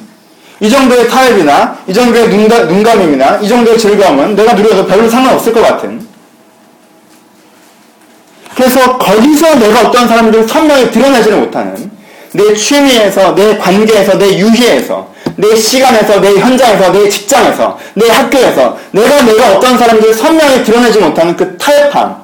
이 0.62 0.70
정도의 0.70 1.08
타협이나 1.08 1.78
이 1.88 1.94
정도의 1.94 2.28
눈가, 2.28 2.66
눈감임이나 2.66 3.38
이 3.38 3.48
정도의 3.48 3.78
즐거움은 3.78 4.36
내가 4.36 4.54
누려도 4.54 4.86
별로 4.86 5.08
상관없을 5.08 5.54
것 5.54 5.62
같은 5.62 6.06
그래서 8.60 8.98
거기서 8.98 9.56
내가 9.56 9.88
어떤 9.88 10.06
사람들을 10.06 10.46
선명히 10.46 10.92
드러내지를 10.92 11.40
못하는 11.40 11.90
내 12.34 12.54
취미에서, 12.54 13.34
내 13.34 13.58
관계에서, 13.58 14.18
내 14.18 14.38
유희에서, 14.38 15.14
내 15.38 15.56
시간에서, 15.56 16.20
내 16.20 16.36
현장에서, 16.36 16.92
내 16.92 17.08
직장에서, 17.08 17.80
내 17.94 18.10
학교에서 18.10 18.78
내가 18.92 19.22
내가 19.22 19.56
어떤 19.56 19.78
사람들을 19.78 20.14
선명하게 20.14 20.64
드러내지 20.64 21.00
못하는 21.00 21.38
그 21.38 21.58
타협함이 21.58 22.20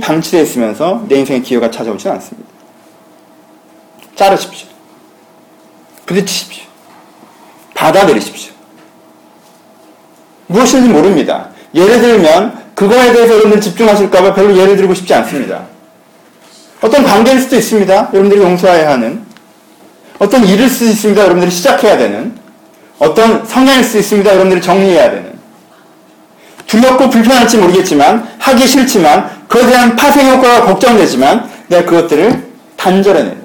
방치되어 0.00 0.42
있으면서 0.42 1.04
내 1.08 1.16
인생의 1.16 1.42
기회가 1.42 1.68
찾아오지 1.68 2.08
않습니다. 2.08 2.48
자르십시오. 4.14 4.68
부딪히십시오. 6.06 6.64
받아들이십시오. 7.74 8.52
무엇인지 10.46 10.88
모릅니다. 10.88 11.48
예를 11.74 12.00
들면 12.00 12.59
그거에 12.80 13.12
대해서 13.12 13.34
여러분들 13.34 13.60
집중하실까봐 13.60 14.32
별로 14.32 14.56
예를 14.56 14.74
들고 14.74 14.94
싶지 14.94 15.12
않습니다. 15.12 15.64
어떤 16.80 17.04
관계일 17.04 17.38
수도 17.38 17.56
있습니다. 17.56 17.94
여러분들이 18.14 18.40
용서해야 18.40 18.92
하는. 18.92 19.22
어떤 20.18 20.46
일일 20.46 20.66
수도 20.70 20.86
있습니다. 20.86 21.20
여러분들이 21.20 21.50
시작해야 21.50 21.98
되는. 21.98 22.34
어떤 22.98 23.44
성향일 23.44 23.84
수 23.84 23.98
있습니다. 23.98 24.30
여러분들이 24.30 24.62
정리해야 24.62 25.10
되는. 25.10 25.34
두렵고 26.66 27.10
불편할지 27.10 27.58
모르겠지만, 27.58 28.26
하기 28.38 28.66
싫지만, 28.66 29.28
그에 29.46 29.66
대한 29.66 29.94
파생 29.94 30.30
효과가 30.30 30.64
걱정되지만, 30.64 31.50
내가 31.68 31.84
그것들을 31.84 32.44
단절해내는. 32.78 33.42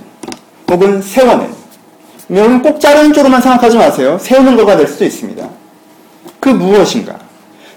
혹은 0.71 1.01
세워내는. 1.01 1.53
여러분 2.31 2.61
꼭 2.61 2.79
자르는 2.79 3.11
쪽으로만 3.11 3.41
생각하지 3.41 3.75
마세요. 3.75 4.17
세우는 4.17 4.55
거가 4.55 4.77
될 4.77 4.87
수도 4.87 5.03
있습니다. 5.03 5.45
그 6.39 6.47
무엇인가? 6.47 7.24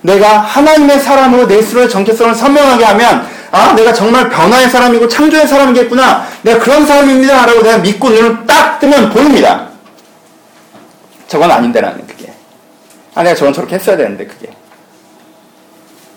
내가 0.03 0.39
하나님의 0.39 1.01
사람으로 1.01 1.47
내 1.47 1.61
스스로의 1.61 1.89
정체성을 1.89 2.35
선명하게 2.35 2.85
하면 2.85 3.27
아 3.51 3.73
내가 3.75 3.93
정말 3.93 4.29
변화의 4.29 4.69
사람이고 4.69 5.09
창조의 5.09 5.47
사람이겠구나. 5.47 6.27
내가 6.43 6.59
그런 6.61 6.87
사람입니다. 6.87 7.47
라고 7.47 7.63
내가 7.63 7.79
믿고 7.79 8.11
눈을 8.11 8.47
딱 8.47 8.79
뜨면 8.79 9.11
보입니다. 9.11 9.69
저건 11.27 11.51
아닌데 11.51 11.81
라는 11.81 12.07
그게. 12.07 12.33
아 13.15 13.23
내가 13.23 13.35
저건 13.35 13.53
저렇게 13.53 13.77
했어야 13.77 13.97
되는데 13.97 14.27
그게. 14.27 14.51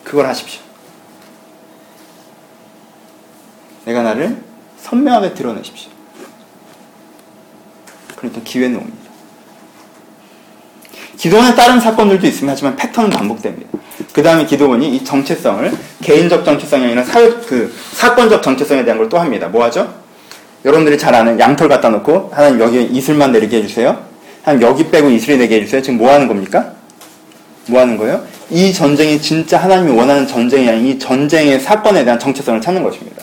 그걸 0.04 0.28
하십시오. 0.28 0.62
내가 3.86 4.04
나를 4.04 4.38
선명하게 4.78 5.34
드러내십시오. 5.34 5.90
그러니까 8.16 8.42
기회는 8.44 8.78
옵니다 8.78 9.01
기도원에 11.22 11.54
다른 11.54 11.80
사건들도 11.80 12.26
있습니다. 12.26 12.52
하지만 12.52 12.76
패턴은 12.76 13.12
반복됩니다. 13.12 13.70
그 14.12 14.24
다음에 14.24 14.44
기도원이 14.44 14.96
이 14.96 15.04
정체성을 15.04 15.72
개인적 16.02 16.44
정체성이 16.44 16.86
아니라 16.86 17.04
사회, 17.04 17.30
그 17.30 17.72
사건적 17.94 18.42
정체성에 18.42 18.84
대한 18.84 18.98
걸 18.98 19.08
또 19.08 19.20
합니다. 19.20 19.48
뭐 19.48 19.64
하죠? 19.66 19.94
여러분들이 20.66 20.98
잘 20.98 21.14
아는 21.14 21.40
양털 21.40 21.70
갖다 21.70 21.90
놓고 21.90 22.32
하나님 22.34 22.60
여기 22.60 22.82
이슬만 22.86 23.32
내리게 23.34 23.58
해주세요. 23.58 24.00
하나님 24.42 24.68
여기 24.68 24.90
빼고 24.90 25.12
이슬이 25.12 25.38
내게 25.38 25.58
해주세요. 25.58 25.84
지금 25.84 26.00
뭐 26.00 26.12
하는 26.12 26.28
겁니까? 26.28 26.72
뭐 27.68 27.82
하는 27.82 27.98
거예요? 27.98 28.24
이 28.50 28.74
전쟁이 28.74 29.22
진짜 29.22 29.60
하나님이 29.60 29.96
원하는 29.96 30.26
전쟁이 30.26 30.68
아닌 30.68 30.88
이 30.88 30.98
전쟁의 30.98 31.60
사건에 31.60 32.04
대한 32.04 32.18
정체성을 32.18 32.60
찾는 32.62 32.82
것입니다. 32.82 33.22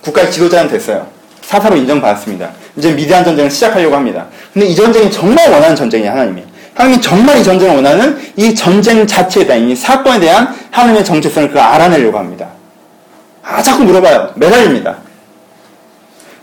국가의 0.00 0.32
지도자는 0.32 0.72
됐어요. 0.72 1.06
사사로 1.42 1.76
인정받았습니다. 1.76 2.50
이제 2.76 2.92
미대한 2.92 3.24
전쟁을 3.24 3.48
시작하려고 3.48 3.94
합니다. 3.94 4.26
근데 4.52 4.66
이 4.66 4.74
전쟁이 4.74 5.08
정말 5.08 5.48
원하는 5.52 5.76
전쟁이에요, 5.76 6.10
하나님이. 6.10 6.47
하나님이 6.78 7.02
정말 7.02 7.38
이 7.38 7.42
전쟁을 7.42 7.74
원하는 7.74 8.20
이 8.36 8.54
전쟁 8.54 9.04
자체에 9.04 9.44
대한 9.44 9.68
이 9.68 9.74
사건에 9.74 10.20
대한 10.20 10.54
하나님의 10.70 11.04
정체성을 11.04 11.50
그 11.50 11.60
알아내려고 11.60 12.16
합니다. 12.16 12.46
아, 13.42 13.60
자꾸 13.60 13.82
물어봐요. 13.82 14.30
매달립니다. 14.36 14.98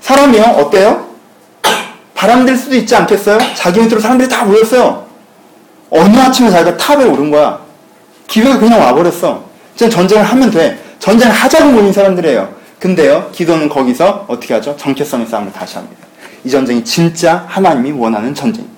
사람이요, 0.02 0.44
어때요? 0.44 1.08
바람들 2.16 2.58
수도 2.58 2.76
있지 2.76 2.94
않겠어요? 2.94 3.38
자기 3.56 3.80
밑으로 3.80 4.02
사람들이 4.02 4.28
다 4.28 4.44
모였어요. 4.44 5.06
어느 5.90 6.18
아침에 6.18 6.52
자기가 6.52 6.76
탑에 6.76 7.06
오른 7.06 7.32
거야. 7.32 7.62
기회가 8.28 8.60
그냥 8.60 8.82
와버렸어. 8.82 9.42
이제 9.74 9.88
전쟁을 9.88 10.26
하면 10.26 10.52
돼. 10.52 10.78
전쟁을 11.00 11.34
하자고 11.34 11.72
모인 11.72 11.94
사람들이에요. 11.94 12.54
근데요, 12.80 13.30
기도는 13.32 13.70
거기서 13.70 14.26
어떻게 14.28 14.54
하죠? 14.56 14.76
정체성의 14.76 15.28
싸움을 15.28 15.54
다시 15.54 15.78
합니다. 15.78 16.06
이 16.44 16.50
전쟁이 16.50 16.84
진짜 16.84 17.46
하나님이 17.48 17.92
원하는 17.94 18.36
전쟁입니다. 18.36 18.75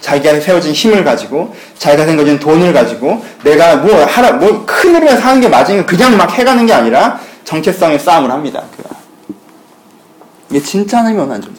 자기가 0.00 0.40
세워진 0.40 0.72
힘을 0.72 1.04
가지고 1.04 1.54
자기가 1.78 2.04
생겨진 2.04 2.38
돈을 2.38 2.72
가지고 2.72 3.24
내가 3.42 3.76
뭐 3.76 4.04
하라 4.04 4.32
뭐큰 4.32 4.94
흐름에 4.94 5.16
사는 5.16 5.40
게 5.40 5.48
맞으면 5.48 5.86
그냥 5.86 6.16
막 6.16 6.30
해가는 6.32 6.64
게 6.66 6.72
아니라 6.72 7.18
정체성의 7.44 7.98
싸움을 7.98 8.30
합니다. 8.30 8.62
이게 10.50 10.60
진짜 10.60 10.98
하나님이 10.98 11.20
원하는 11.20 11.42
점. 11.42 11.56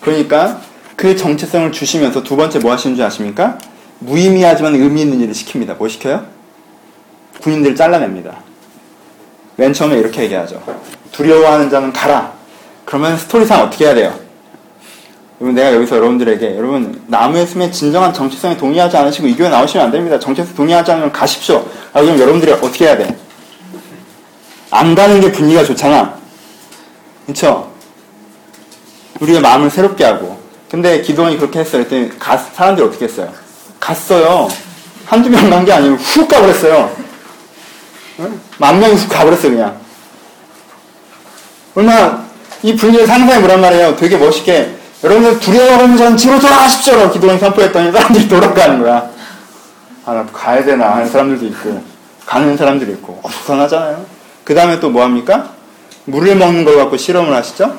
그러니까 0.00 0.60
그 0.96 1.16
정체성을 1.16 1.72
주시면서 1.72 2.22
두 2.22 2.36
번째 2.36 2.58
뭐 2.58 2.72
하시는 2.72 2.96
줄 2.96 3.04
아십니까? 3.04 3.58
무의미하지만 4.00 4.74
의미 4.74 5.02
있는 5.02 5.20
일을 5.20 5.32
시킵니다. 5.32 5.76
뭐 5.76 5.88
시켜요? 5.88 6.26
군인들을 7.40 7.76
잘라냅니다. 7.76 8.38
맨 9.56 9.72
처음에 9.72 9.96
이렇게 9.96 10.22
얘기하죠. 10.22 10.62
두려워하는 11.12 11.70
자는 11.70 11.92
가라. 11.92 12.32
그러면 12.84 13.16
스토리상 13.16 13.62
어떻게 13.62 13.86
해야 13.86 13.94
돼요? 13.94 14.31
여러분 15.42 15.56
내가 15.56 15.74
여기서 15.74 15.96
여러분들에게 15.96 16.56
여러분 16.56 17.02
나무의 17.08 17.48
숨에 17.48 17.68
진정한 17.72 18.14
정체성에 18.14 18.56
동의하지 18.56 18.96
않으시고 18.96 19.26
이 19.26 19.34
교회 19.34 19.48
나오시면 19.48 19.86
안 19.86 19.90
됩니다. 19.90 20.16
정체성 20.16 20.54
동의하지 20.54 20.92
않으면 20.92 21.10
가십시오. 21.10 21.66
아 21.92 22.00
그럼 22.00 22.16
여러분들이 22.16 22.52
어떻게 22.52 22.84
해야 22.84 22.96
돼? 22.96 23.16
안 24.70 24.94
가는 24.94 25.20
게 25.20 25.32
분위기가 25.32 25.64
좋잖아. 25.64 26.14
그렇죠? 27.26 27.72
우리의 29.18 29.40
마음을 29.40 29.68
새롭게 29.68 30.04
하고. 30.04 30.40
근데 30.70 31.02
기도원이 31.02 31.38
그렇게 31.38 31.58
했어요. 31.58 31.84
그랬더니 31.84 32.16
가, 32.20 32.36
사람들이 32.36 32.86
어떻게 32.86 33.06
했어요? 33.06 33.32
갔어요. 33.80 34.48
한두 35.06 35.28
명 35.28 35.50
간 35.50 35.64
게 35.64 35.72
아니고 35.72 35.96
훅 35.96 36.28
가버렸어요. 36.28 36.96
응? 38.20 38.40
만 38.58 38.78
명이 38.78 38.94
훅 38.94 39.08
가버렸어요, 39.08 39.50
그냥. 39.50 39.76
얼마나 41.74 42.24
이 42.62 42.76
분위기를 42.76 43.08
상상해 43.08 43.42
보란 43.42 43.60
말이에요. 43.60 43.96
되게 43.96 44.16
멋있게 44.16 44.76
여러분들 45.04 45.40
두려워하는 45.40 45.96
자는 45.96 46.16
뒤로 46.16 46.38
돌아가십시오. 46.38 47.10
기도원 47.10 47.38
선포했더니 47.38 47.90
사람들이 47.92 48.28
돌아가는 48.28 48.80
거야. 48.80 49.10
아, 50.04 50.12
나 50.14 50.26
가야 50.26 50.64
되나 50.64 50.94
하는 50.96 51.08
사람들도 51.08 51.46
있고, 51.46 51.82
가는 52.26 52.56
사람들이 52.56 52.92
있고, 52.92 53.20
어, 53.22 53.28
불안하잖아요. 53.28 54.04
그 54.44 54.54
다음에 54.54 54.78
또 54.80 54.90
뭐 54.90 55.02
합니까? 55.04 55.50
물을 56.04 56.34
먹는 56.36 56.64
걸 56.64 56.76
갖고 56.76 56.96
실험을 56.96 57.32
하시죠? 57.34 57.76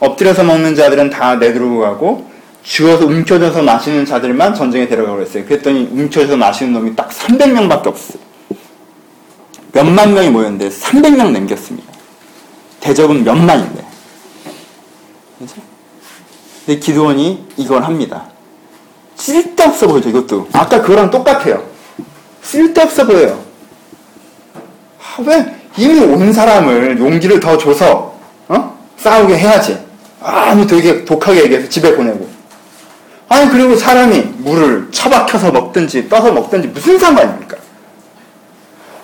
엎드려서 0.00 0.44
먹는 0.44 0.74
자들은 0.74 1.10
다 1.10 1.36
내두르고 1.36 1.80
가고, 1.80 2.30
주어서 2.62 3.06
움켜져서 3.06 3.62
마시는 3.62 4.04
자들만 4.04 4.54
전쟁에 4.54 4.86
데려가고 4.86 5.16
그랬어요. 5.16 5.44
그랬더니 5.46 5.88
움켜져서 5.92 6.36
마시는 6.36 6.74
놈이 6.74 6.94
딱 6.96 7.08
300명밖에 7.10 7.86
없어요. 7.86 8.18
몇만 9.72 10.12
명이 10.12 10.28
모였는데 10.30 10.68
300명 10.68 11.30
남겼습니다. 11.30 11.90
대적은 12.80 13.24
몇만인데. 13.24 13.84
그래서 15.38 15.54
근데 16.66 16.78
기도원이 16.78 17.46
이걸 17.56 17.82
합니다. 17.82 18.24
쓸데없어 19.16 19.86
보이죠, 19.86 20.08
이것도. 20.10 20.48
아까 20.52 20.80
그거랑 20.80 21.10
똑같아요. 21.10 21.62
쓸데없어 22.42 23.06
보여요. 23.06 23.38
아, 24.98 25.22
왜 25.26 25.54
이미 25.76 26.00
온 26.00 26.32
사람을 26.32 26.98
용기를 26.98 27.40
더 27.40 27.56
줘서 27.56 28.14
어? 28.48 28.78
싸우게 28.96 29.36
해야지. 29.36 29.78
아니 30.22 30.66
되게 30.66 31.04
독하게 31.04 31.44
얘기해서 31.44 31.68
집에 31.68 31.94
보내고. 31.94 32.28
아니 33.28 33.48
그리고 33.50 33.76
사람이 33.76 34.18
물을 34.38 34.88
처박혀서 34.90 35.52
먹든지 35.52 36.08
떠서 36.08 36.32
먹든지 36.32 36.68
무슨 36.68 36.98
상관입니까? 36.98 37.56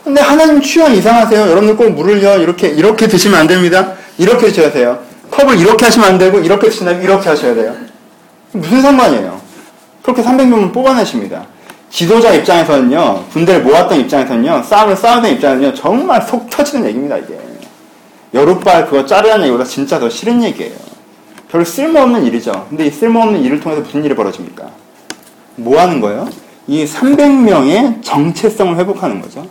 근데 0.04 0.20
하나님 0.20 0.60
취향 0.60 0.94
이상하세요. 0.94 1.40
여러분들 1.40 1.76
꼭 1.76 1.90
물을요 1.90 2.42
이렇게 2.42 2.68
이렇게 2.68 3.08
드시면 3.08 3.40
안 3.40 3.46
됩니다. 3.46 3.94
이렇게 4.18 4.48
드셔야 4.48 4.72
돼요. 4.72 4.98
컵을 5.36 5.58
이렇게 5.58 5.84
하시면 5.84 6.08
안 6.08 6.18
되고 6.18 6.38
이렇게 6.38 6.68
드신다면 6.68 7.02
이렇게 7.02 7.28
하셔야 7.28 7.54
돼요. 7.54 7.74
무슨 8.52 8.80
상관이에요? 8.80 9.38
그렇게 10.02 10.22
300명을 10.22 10.72
뽑아내십니다. 10.72 11.46
지도자 11.90 12.32
입장에서는요, 12.32 13.24
군대를 13.32 13.62
모았던 13.62 14.00
입장에서는요, 14.00 14.62
싸움을 14.62 14.96
싸우던 14.96 15.32
입장에서는요, 15.32 15.74
정말 15.74 16.22
속 16.22 16.48
터지는 16.48 16.86
얘기입니다, 16.88 17.18
이게. 17.18 17.38
여룻발 18.34 18.86
그거 18.86 19.04
자르라는 19.04 19.44
얘기보다 19.44 19.64
진짜 19.64 19.98
더 19.98 20.08
싫은 20.08 20.42
얘기예요. 20.42 20.74
별로 21.50 21.64
쓸모없는 21.64 22.24
일이죠. 22.24 22.66
근데 22.68 22.86
이 22.86 22.90
쓸모없는 22.90 23.42
일을 23.42 23.60
통해서 23.60 23.82
무슨 23.82 24.04
일이 24.04 24.14
벌어집니까? 24.14 24.68
뭐 25.56 25.80
하는 25.80 26.00
거예요? 26.00 26.28
이 26.66 26.84
300명의 26.84 28.02
정체성을 28.02 28.76
회복하는 28.76 29.20
거죠. 29.20 29.46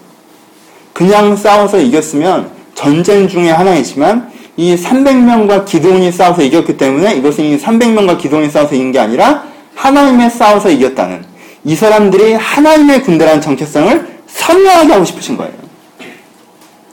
그냥 0.93 1.35
싸워서 1.35 1.79
이겼으면 1.79 2.51
전쟁 2.73 3.27
중에 3.27 3.49
하나이지만 3.49 4.31
이 4.57 4.75
300명과 4.75 5.65
기도원이 5.65 6.11
싸워서 6.11 6.41
이겼기 6.43 6.77
때문에 6.77 7.15
이것은 7.15 7.43
이 7.43 7.57
300명과 7.59 8.17
기도원이 8.17 8.49
싸워서 8.49 8.75
이긴 8.75 8.91
게 8.91 8.99
아니라 8.99 9.45
하나님의 9.75 10.29
싸워서 10.29 10.69
이겼다는 10.69 11.25
이 11.65 11.75
사람들이 11.75 12.33
하나님의 12.33 13.01
군대라는 13.03 13.41
정체성을 13.41 14.19
선명하게 14.27 14.93
하고 14.93 15.03
싶으신 15.05 15.35
거예요. 15.37 15.53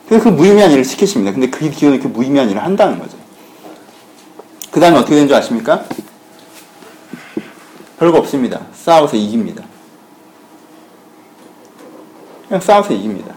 그래서 0.08 0.24
그 0.24 0.28
무의미한 0.30 0.70
일을 0.72 0.84
시키십니다. 0.84 1.32
근데 1.32 1.48
그 1.48 1.70
기도는 1.70 2.00
그 2.00 2.08
무의미한 2.08 2.50
일을 2.50 2.62
한다는 2.62 2.98
거죠. 2.98 3.16
그 4.70 4.80
다음에 4.80 4.98
어떻게 4.98 5.14
된 5.16 5.26
줄 5.28 5.36
아십니까? 5.36 5.84
별거 7.98 8.18
없습니다. 8.18 8.60
싸워서 8.74 9.16
이깁니다. 9.16 9.62
그냥 12.48 12.60
싸워서 12.60 12.92
이깁니다. 12.92 13.32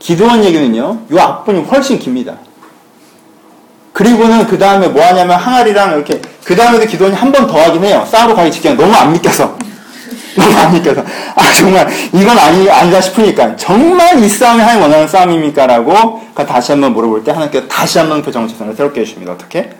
기도원 0.00 0.42
얘기는요, 0.44 0.98
요 1.12 1.18
앞부분이 1.20 1.64
훨씬 1.66 1.98
깁니다. 1.98 2.34
그리고는 3.92 4.46
그 4.46 4.58
다음에 4.58 4.88
뭐 4.88 5.04
하냐면 5.04 5.36
항아리랑 5.38 5.92
이렇게, 5.94 6.20
그 6.44 6.56
다음에도 6.56 6.86
기도원이 6.86 7.14
한 7.14 7.30
번 7.30 7.46
더 7.46 7.60
하긴 7.60 7.84
해요. 7.84 8.04
싸우러 8.10 8.34
가기 8.34 8.50
직전에 8.50 8.74
너무 8.76 8.92
안 8.94 9.12
믿겨서. 9.12 9.56
너무 10.36 10.56
안 10.56 10.72
믿겨서. 10.72 11.02
아, 11.02 11.52
정말, 11.58 11.88
이건 12.14 12.38
아니, 12.38 12.70
아니다 12.70 13.00
싶으니까. 13.00 13.56
정말 13.56 14.18
이 14.22 14.28
싸움이 14.28 14.60
하나님 14.60 14.82
원하는 14.82 15.06
싸움입니까? 15.06 15.66
라고 15.66 16.22
다시 16.34 16.72
한번 16.72 16.94
물어볼 16.94 17.22
때 17.24 17.32
하나님께서 17.32 17.68
다시 17.68 17.98
한번 17.98 18.22
그 18.22 18.32
정체성을 18.32 18.74
새롭게 18.74 19.02
해주십니다. 19.02 19.32
어떻게? 19.32 19.70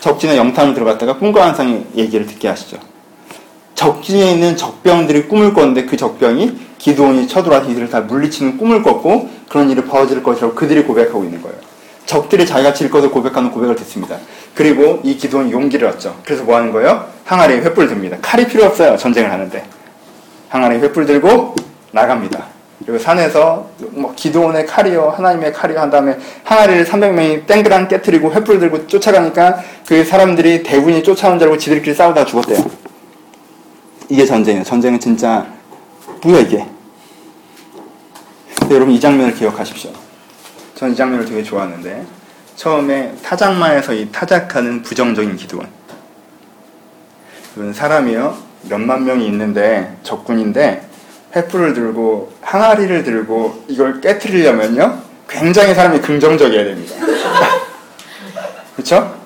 적진에 0.00 0.36
영탐을 0.36 0.74
들어갔다가 0.74 1.16
꿈과 1.16 1.46
환상의 1.46 1.86
얘기를 1.96 2.26
듣게 2.26 2.48
하시죠. 2.48 2.76
적진에 3.76 4.32
있는 4.32 4.56
적병들이 4.56 5.28
꿈을 5.28 5.54
꿨는데 5.54 5.86
그 5.86 5.96
적병이 5.96 6.52
기도원이 6.82 7.28
쳐들어와서 7.28 7.70
이들을 7.70 7.90
다 7.90 8.00
물리치는 8.00 8.58
꿈을 8.58 8.82
꿨고 8.82 9.30
그런 9.48 9.70
일이 9.70 9.80
벌어질 9.84 10.20
것이라고 10.20 10.54
그들이 10.54 10.82
고백하고 10.82 11.22
있는 11.22 11.40
거예요. 11.40 11.56
적들이 12.06 12.44
자기가 12.44 12.74
질 12.74 12.90
것을 12.90 13.12
고백하는 13.12 13.52
고백을 13.52 13.76
듣습니다. 13.76 14.16
그리고 14.52 14.98
이 15.04 15.16
기도원이 15.16 15.52
용기를 15.52 15.86
얻죠. 15.86 16.18
그래서 16.24 16.42
뭐 16.42 16.56
하는 16.56 16.72
거예요? 16.72 17.06
항아리에 17.24 17.60
횃불 17.60 17.88
듭니다. 17.88 18.16
칼이 18.20 18.48
필요 18.48 18.64
없어요. 18.64 18.96
전쟁을 18.96 19.30
하는데. 19.30 19.64
항아리에 20.48 20.80
횃불 20.80 21.06
들고 21.06 21.54
나갑니다. 21.92 22.46
그리고 22.84 22.98
산에서 22.98 23.68
뭐 23.92 24.12
기도원의 24.16 24.66
칼이요 24.66 25.14
하나님의 25.16 25.52
칼이요 25.52 25.78
한 25.78 25.88
다음에 25.88 26.18
항아리를 26.42 26.84
300명이 26.84 27.46
땡그랑 27.46 27.86
깨뜨리고 27.86 28.32
횃불 28.32 28.58
들고 28.58 28.88
쫓아가니까 28.88 29.60
그 29.86 30.04
사람들이 30.04 30.64
대군이 30.64 31.04
쫓아온 31.04 31.38
줄 31.38 31.46
알고 31.46 31.58
지들끼리 31.58 31.94
싸우다 31.94 32.24
죽었대요. 32.24 32.58
이게 34.08 34.26
전쟁이에요. 34.26 34.64
전쟁은 34.64 34.98
진짜 34.98 35.46
뭐야 36.22 36.40
이게. 36.40 36.66
여러분 38.70 38.90
이 38.94 39.00
장면을 39.00 39.34
기억하십시오. 39.34 39.90
전 40.74 40.90
이 40.92 40.96
장면을 40.96 41.24
되게 41.24 41.42
좋아하는데 41.42 42.04
처음에 42.56 43.14
타작마에서 43.22 43.92
이 43.94 44.08
타작하는 44.10 44.82
부정적인 44.82 45.36
기도원. 45.36 45.68
이건 47.54 47.72
사람이요 47.72 48.36
몇만 48.62 49.04
명이 49.04 49.26
있는데 49.26 49.96
적군인데 50.02 50.82
횃불을 51.34 51.74
들고 51.74 52.32
항아리를 52.40 53.04
들고 53.04 53.64
이걸 53.68 54.00
깨뜨리려면요 54.00 54.98
굉장히 55.28 55.74
사람이 55.74 56.00
긍정적이어야 56.00 56.64
됩니다. 56.64 56.94
그렇죠? 58.74 59.20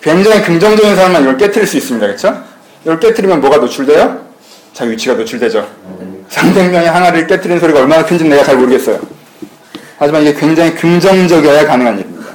굉장히 0.00 0.42
긍정적인 0.42 0.96
사람만 0.96 1.22
이걸 1.22 1.36
깨뜨릴 1.36 1.66
수 1.66 1.76
있습니다. 1.76 2.06
그렇죠? 2.06 2.44
이걸 2.82 2.98
깨뜨리면 3.00 3.40
뭐가 3.40 3.58
노출돼요? 3.58 4.24
자기 4.72 4.92
위치가 4.92 5.14
노출되죠. 5.14 5.66
300명의 6.32 6.84
항아리를 6.84 7.26
깨뜨리는 7.26 7.60
소리가 7.60 7.80
얼마나 7.80 8.04
큰지는 8.04 8.30
내가 8.30 8.42
잘 8.42 8.56
모르겠어요. 8.56 9.00
하지만 9.98 10.22
이게 10.22 10.34
굉장히 10.34 10.74
긍정적이어야 10.74 11.66
가능한 11.66 11.98
일입니다. 11.98 12.32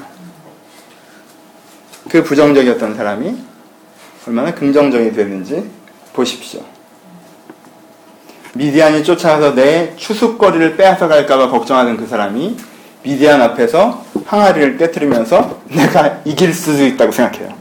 그 2.10 2.24
부정적이었던 2.24 2.96
사람이 2.96 3.38
얼마나 4.28 4.54
긍정적이 4.54 5.12
됐는지 5.14 5.70
보십시오. 6.14 6.62
미디안이 8.54 9.04
쫓아가서 9.04 9.56
내 9.56 9.96
추수거리를 9.96 10.78
빼앗아 10.78 11.08
갈까봐 11.08 11.50
걱정하는 11.50 11.98
그 11.98 12.08
사람이 12.08 12.58
미디안 13.04 13.42
앞에서 13.42 14.06
항아리를 14.26 14.78
깨뜨리면서 14.78 15.62
내가 15.70 16.22
이길 16.26 16.54
수도 16.54 16.86
있다고 16.86 17.12
생각해요. 17.12 17.56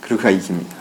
그리고 0.00 0.16
그가 0.16 0.30
이깁니다. 0.30 0.77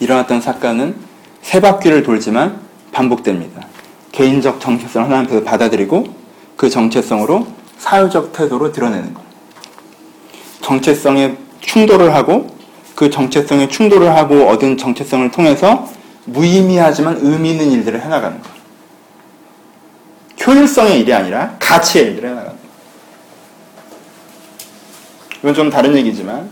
일어났던 0.00 0.40
사건은 0.40 0.96
세 1.42 1.60
바퀴를 1.60 2.02
돌지만 2.02 2.60
반복됩니다. 2.92 3.66
개인적 4.12 4.60
정체성을 4.60 5.06
하나님께서 5.06 5.44
받아들이고 5.44 6.06
그 6.56 6.68
정체성으로 6.68 7.46
사회적 7.78 8.32
태도로 8.32 8.72
드러내는 8.72 9.14
것. 9.14 9.22
정체성에 10.62 11.36
충돌을 11.60 12.14
하고 12.14 12.54
그 12.94 13.08
정체성에 13.08 13.68
충돌을 13.68 14.14
하고 14.14 14.48
얻은 14.48 14.76
정체성을 14.76 15.30
통해서 15.30 15.88
무의미하지만 16.24 17.18
의미 17.20 17.52
있는 17.52 17.70
일들을 17.70 18.00
해나가는 18.02 18.40
것. 18.42 18.50
효율성의 20.46 21.00
일이 21.00 21.12
아니라 21.12 21.56
가치의 21.58 22.06
일들을 22.06 22.28
해나가는 22.30 22.52
것. 22.52 22.60
이건 25.40 25.54
좀 25.54 25.70
다른 25.70 25.96
얘기지만 25.96 26.50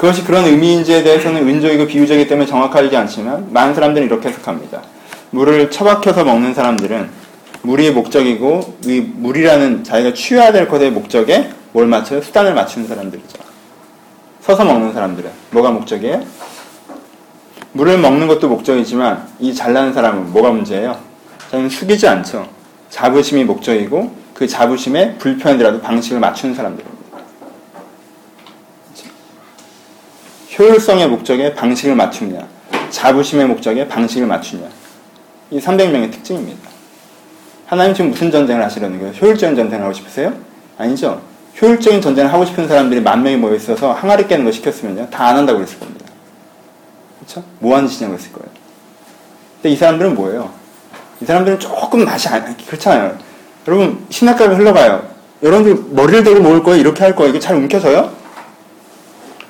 그것이 0.00 0.24
그런 0.24 0.46
의미인지에 0.46 1.02
대해서는 1.02 1.46
은적이고 1.46 1.86
비유적이기 1.86 2.26
때문에 2.26 2.46
정확하지 2.46 2.96
않지만 2.96 3.52
많은 3.52 3.74
사람들은 3.74 4.06
이렇게 4.06 4.30
해석합니다. 4.30 4.80
물을 5.28 5.70
처박혀서 5.70 6.24
먹는 6.24 6.54
사람들은 6.54 7.10
물이 7.60 7.90
목적이고 7.90 8.78
이 8.86 9.00
물이라는 9.00 9.84
자기가 9.84 10.14
취해야 10.14 10.52
될 10.52 10.68
것의 10.68 10.92
목적에 10.92 11.50
뭘 11.72 11.86
맞춰요? 11.86 12.22
수단을 12.22 12.54
맞추는 12.54 12.88
사람들이죠. 12.88 13.40
서서 14.40 14.64
먹는 14.64 14.94
사람들은 14.94 15.30
뭐가 15.50 15.70
목적이에요? 15.70 16.22
물을 17.72 17.98
먹는 17.98 18.26
것도 18.26 18.48
목적이지만 18.48 19.28
이 19.38 19.54
잘나는 19.54 19.92
사람은 19.92 20.32
뭐가 20.32 20.50
문제예요? 20.50 20.98
자기는 21.50 21.68
숙이지 21.68 22.08
않죠. 22.08 22.48
자부심이 22.88 23.44
목적이고 23.44 24.16
그 24.32 24.48
자부심에 24.48 25.16
불편이라도 25.18 25.82
방식을 25.82 26.20
맞추는 26.20 26.54
사람들입니다. 26.54 26.99
효율성의 30.60 31.08
목적에 31.08 31.54
방식을 31.54 31.94
맞추냐, 31.94 32.46
자부심의 32.90 33.46
목적에 33.46 33.88
방식을 33.88 34.26
맞추냐. 34.26 34.68
이 35.50 35.58
300명의 35.58 36.12
특징입니다. 36.12 36.68
하나님 37.64 37.94
지금 37.94 38.10
무슨 38.10 38.30
전쟁을 38.30 38.62
하시려는 38.62 38.98
거예요? 38.98 39.14
효율적인 39.14 39.56
전쟁을 39.56 39.82
하고 39.82 39.94
싶으세요? 39.94 40.34
아니죠. 40.76 41.22
효율적인 41.60 42.02
전쟁을 42.02 42.30
하고 42.30 42.44
싶은 42.44 42.68
사람들이 42.68 43.00
만 43.00 43.22
명이 43.22 43.36
모여 43.38 43.54
있어서 43.54 43.92
항아리 43.92 44.28
깨는 44.28 44.44
거 44.44 44.52
시켰으면요. 44.52 45.08
다 45.08 45.28
안 45.28 45.36
한다고 45.38 45.60
그랬을 45.60 45.78
겁니다. 45.78 46.04
그렇죠? 47.20 47.42
뭐 47.58 47.76
하는 47.76 47.88
짓이냐고 47.88 48.18
했을 48.18 48.30
거예요. 48.32 48.50
근데 49.62 49.70
이 49.70 49.76
사람들은 49.76 50.14
뭐예요? 50.14 50.50
이 51.22 51.24
사람들은 51.24 51.58
조금 51.58 52.04
맛이 52.04 52.28
안, 52.28 52.54
그렇잖아요. 52.66 53.16
여러분, 53.66 54.04
신학가를 54.10 54.58
흘러가요. 54.58 55.08
여러분들 55.42 55.94
머리를 55.94 56.22
대고 56.22 56.40
모을 56.40 56.62
거예요? 56.62 56.78
이렇게 56.80 57.02
할 57.02 57.16
거예요? 57.16 57.30
이게 57.30 57.40
잘 57.40 57.56
움켜져요? 57.56 58.19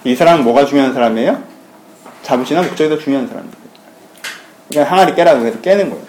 이 0.05 0.15
사람은 0.15 0.45
뭐가 0.45 0.65
중요한 0.67 0.93
사람이에요? 0.95 1.43
자부심이나 2.23 2.67
목적이 2.67 2.91
더 2.91 2.99
중요한 2.99 3.27
사람들. 3.29 3.59
그러니까 4.69 4.95
항아리 4.95 5.15
깨라고 5.15 5.45
해서 5.45 5.61
깨는 5.61 5.91
거예요. 5.91 6.05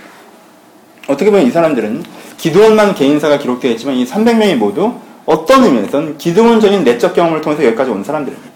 어떻게 1.08 1.32
보면 1.32 1.46
이 1.46 1.52
사람들은 1.52 2.04
기도원만 2.38 2.96
개인사가 2.96 3.38
기록되어 3.38 3.72
있지만 3.72 3.96
이 3.96 4.06
300명이 4.06 4.56
모두 4.56 4.94
어떤 5.26 5.64
의미에서는 5.64 6.18
기도원적인 6.18 6.84
내적 6.84 7.14
경험을 7.14 7.42
통해서 7.42 7.66
여기까지 7.66 7.92
온 7.92 8.04
사람들입니다. 8.04 8.50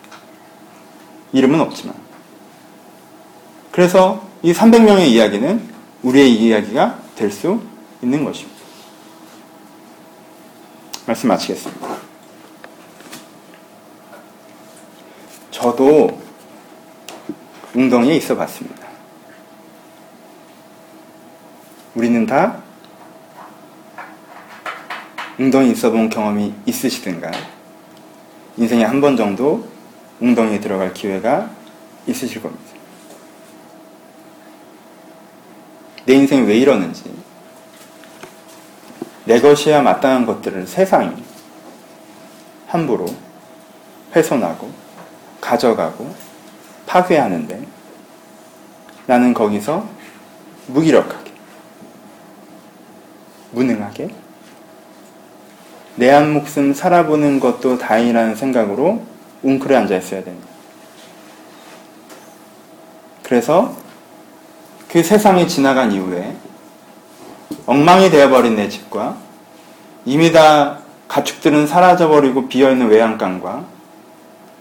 이름은 1.33 1.59
없지만. 1.59 1.95
그래서 3.71 4.23
이 4.41 4.53
300명의 4.53 5.07
이야기는 5.07 5.61
우리의 6.03 6.31
이야기가 6.33 6.99
될 7.15 7.31
수 7.31 7.61
있는 8.01 8.23
것입니다. 8.23 8.55
말씀 11.05 11.29
마치겠습니다. 11.29 12.04
저도 15.55 16.21
웅덩이에 17.73 18.17
있어 18.17 18.35
봤습니다. 18.35 18.85
우리는 21.95 22.25
다 22.25 22.61
웅덩이 25.39 25.71
있어 25.71 25.91
본 25.91 26.09
경험이 26.09 26.53
있으시든가 26.65 27.31
인생에 28.57 28.83
한 28.83 28.99
번 28.99 29.15
정도 29.15 29.65
웅덩이에 30.19 30.59
들어갈 30.59 30.93
기회가 30.93 31.49
있으실 32.05 32.41
겁니다. 32.41 32.63
내 36.05 36.15
인생이 36.15 36.45
왜 36.47 36.57
이러는지 36.57 37.15
내 39.23 39.39
것이야 39.39 39.81
마땅한 39.81 40.25
것들을 40.25 40.67
세상이 40.67 41.23
함부로 42.67 43.05
훼손하고 44.13 44.84
가져가고 45.45 46.13
파괴하는데 46.87 47.65
나는 49.05 49.33
거기서 49.33 49.87
무기력하게 50.67 51.31
무능하게 53.51 54.09
내 55.97 56.09
한 56.09 56.33
목숨 56.33 56.73
살아보는 56.73 57.39
것도 57.39 57.77
다행이라는 57.77 58.35
생각으로 58.35 59.03
웅크려 59.43 59.77
앉아 59.77 59.95
있어야 59.97 60.23
됩니다. 60.23 60.47
그래서 63.23 63.73
그 64.89 65.01
세상이 65.03 65.47
지나간 65.47 65.91
이후에 65.91 66.35
엉망이 67.65 68.09
되어버린 68.09 68.55
내 68.55 68.67
집과 68.67 69.15
이미 70.05 70.31
다 70.31 70.79
가축들은 71.07 71.67
사라져버리고 71.67 72.47
비어있는 72.47 72.89
외양간과 72.89 73.74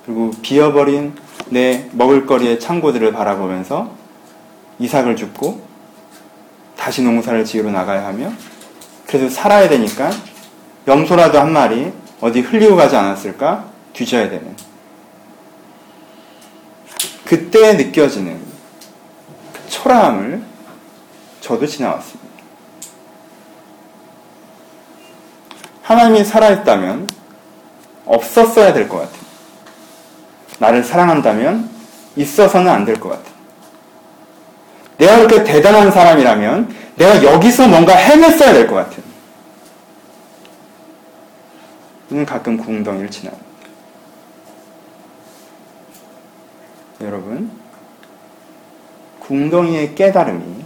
그리고 0.05 0.31
비어버린 0.43 1.15
내 1.47 1.89
먹을거리의 1.93 2.61
창고들을 2.61 3.13
바라보면서 3.13 3.93
이삭을 4.79 5.17
줍고 5.17 5.63
다시 6.77 7.03
농사를 7.03 7.45
지으러 7.45 7.71
나가야 7.71 8.07
하며 8.07 8.33
그래서 9.07 9.29
살아야 9.29 9.69
되니까 9.69 10.11
염소라도 10.87 11.39
한 11.39 11.53
마리 11.53 11.93
어디 12.21 12.41
흘리고 12.41 12.77
가지 12.77 12.97
않았을까 12.97 13.67
뒤져야 13.93 14.29
되는 14.29 14.55
그때 17.25 17.75
느껴지는 17.75 18.39
그 19.53 19.69
초라함을 19.71 20.43
저도 21.41 21.67
지나왔습니다. 21.67 22.25
하나님이 25.83 26.25
살아있다면 26.25 27.09
없었어야 28.07 28.73
될 28.73 28.89
것 28.89 28.99
같아요. 28.99 29.24
나를 30.59 30.83
사랑한다면 30.85 31.69
있어서는 32.17 32.71
안 32.71 32.85
될 32.85 32.99
것 33.01 33.09
같아요. 33.11 33.35
내가 34.99 35.17
그렇게 35.19 35.43
대단한 35.45 35.91
사람이라면 35.91 36.75
내가 36.97 37.23
여기서 37.25 37.67
뭔가 37.69 37.95
해냈어야 37.95 38.53
될 38.53 38.67
것 38.69 38.77
같아요. 38.77 39.03
저는 42.09 42.25
가끔 42.27 42.57
궁덩이를 42.57 43.11
지나갑니다. 43.11 43.45
여러분, 47.01 47.51
궁덩이의 49.21 49.95
깨달음이 49.95 50.65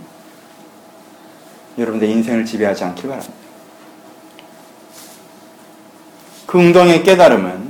여러분의 1.79 2.11
인생을 2.11 2.45
지배하지 2.45 2.85
않길 2.85 3.05
바랍니다. 3.09 3.35
그 6.47 6.59
웅덩이의 6.59 7.03
깨달음은 7.05 7.68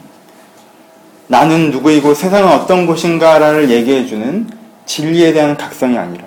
나는 1.29 1.71
누구이고 1.71 2.15
세상은 2.15 2.51
어떤 2.53 2.87
곳인가를 2.87 3.71
얘기해주는 3.71 4.49
진리에 4.87 5.35
대한 5.35 5.57
각성이 5.57 5.99
아니라 5.99 6.25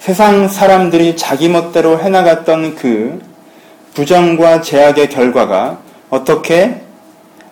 세상 0.00 0.48
사람들이 0.48 1.16
자기 1.16 1.48
멋대로 1.48 1.98
해나갔던 1.98 2.74
그 2.74 3.22
부정과 3.94 4.60
제약의 4.60 5.08
결과가 5.08 5.78
어떻게 6.10 6.82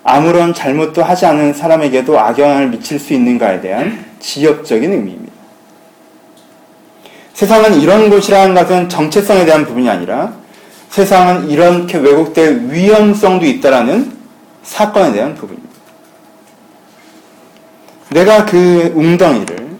아무런 0.02 0.52
잘못도 0.52 1.04
하지 1.04 1.26
않은 1.26 1.54
사람에게도 1.54 2.18
악영향을 2.18 2.68
미칠 2.68 2.98
수 2.98 3.14
있는가에 3.14 3.60
대한 3.60 4.04
지역적인 4.18 4.92
의미입니다. 4.92 5.32
세상은 7.34 7.80
이런 7.80 8.10
곳이라는 8.10 8.54
것은 8.54 8.88
정체성에 8.88 9.44
대한 9.44 9.64
부분이 9.64 9.88
아니라 9.88 10.32
세상은 10.90 11.48
이렇게 11.48 11.98
왜곡될 11.98 12.68
위험성도 12.68 13.46
있다라는 13.46 14.21
사건에 14.62 15.12
대한 15.12 15.34
부분입니다. 15.34 15.72
내가 18.10 18.44
그 18.44 18.92
웅덩이를 18.94 19.76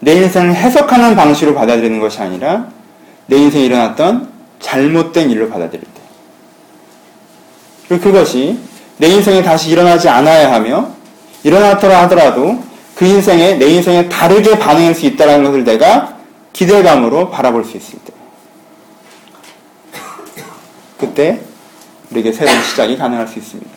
내 0.00 0.14
인생을 0.14 0.54
해석하는 0.54 1.14
방식으로 1.14 1.54
받아들이는 1.54 2.00
것이 2.00 2.20
아니라 2.20 2.68
내 3.26 3.36
인생에 3.36 3.64
일어났던 3.64 4.28
잘못된 4.60 5.30
일로 5.30 5.48
받아들일 5.48 5.82
때. 5.82 6.00
그리고 7.88 8.04
그것이 8.04 8.58
내 8.98 9.08
인생에 9.08 9.42
다시 9.42 9.70
일어나지 9.70 10.08
않아야 10.08 10.52
하며 10.52 10.90
일어났더라 11.42 12.02
하더라도 12.02 12.62
그 12.94 13.04
인생에 13.04 13.54
내 13.54 13.66
인생에 13.66 14.08
다르게 14.08 14.58
반응할 14.58 14.94
수 14.94 15.06
있다는 15.06 15.44
것을 15.44 15.64
내가 15.64 16.16
기대감으로 16.52 17.30
바라볼 17.30 17.64
수 17.64 17.76
있을 17.76 17.98
때. 18.04 18.12
그때 20.98 21.40
우리에게 22.10 22.32
새로운 22.32 22.62
시작이 22.62 22.96
가능할 22.96 23.28
수 23.28 23.38
있습니다. 23.38 23.75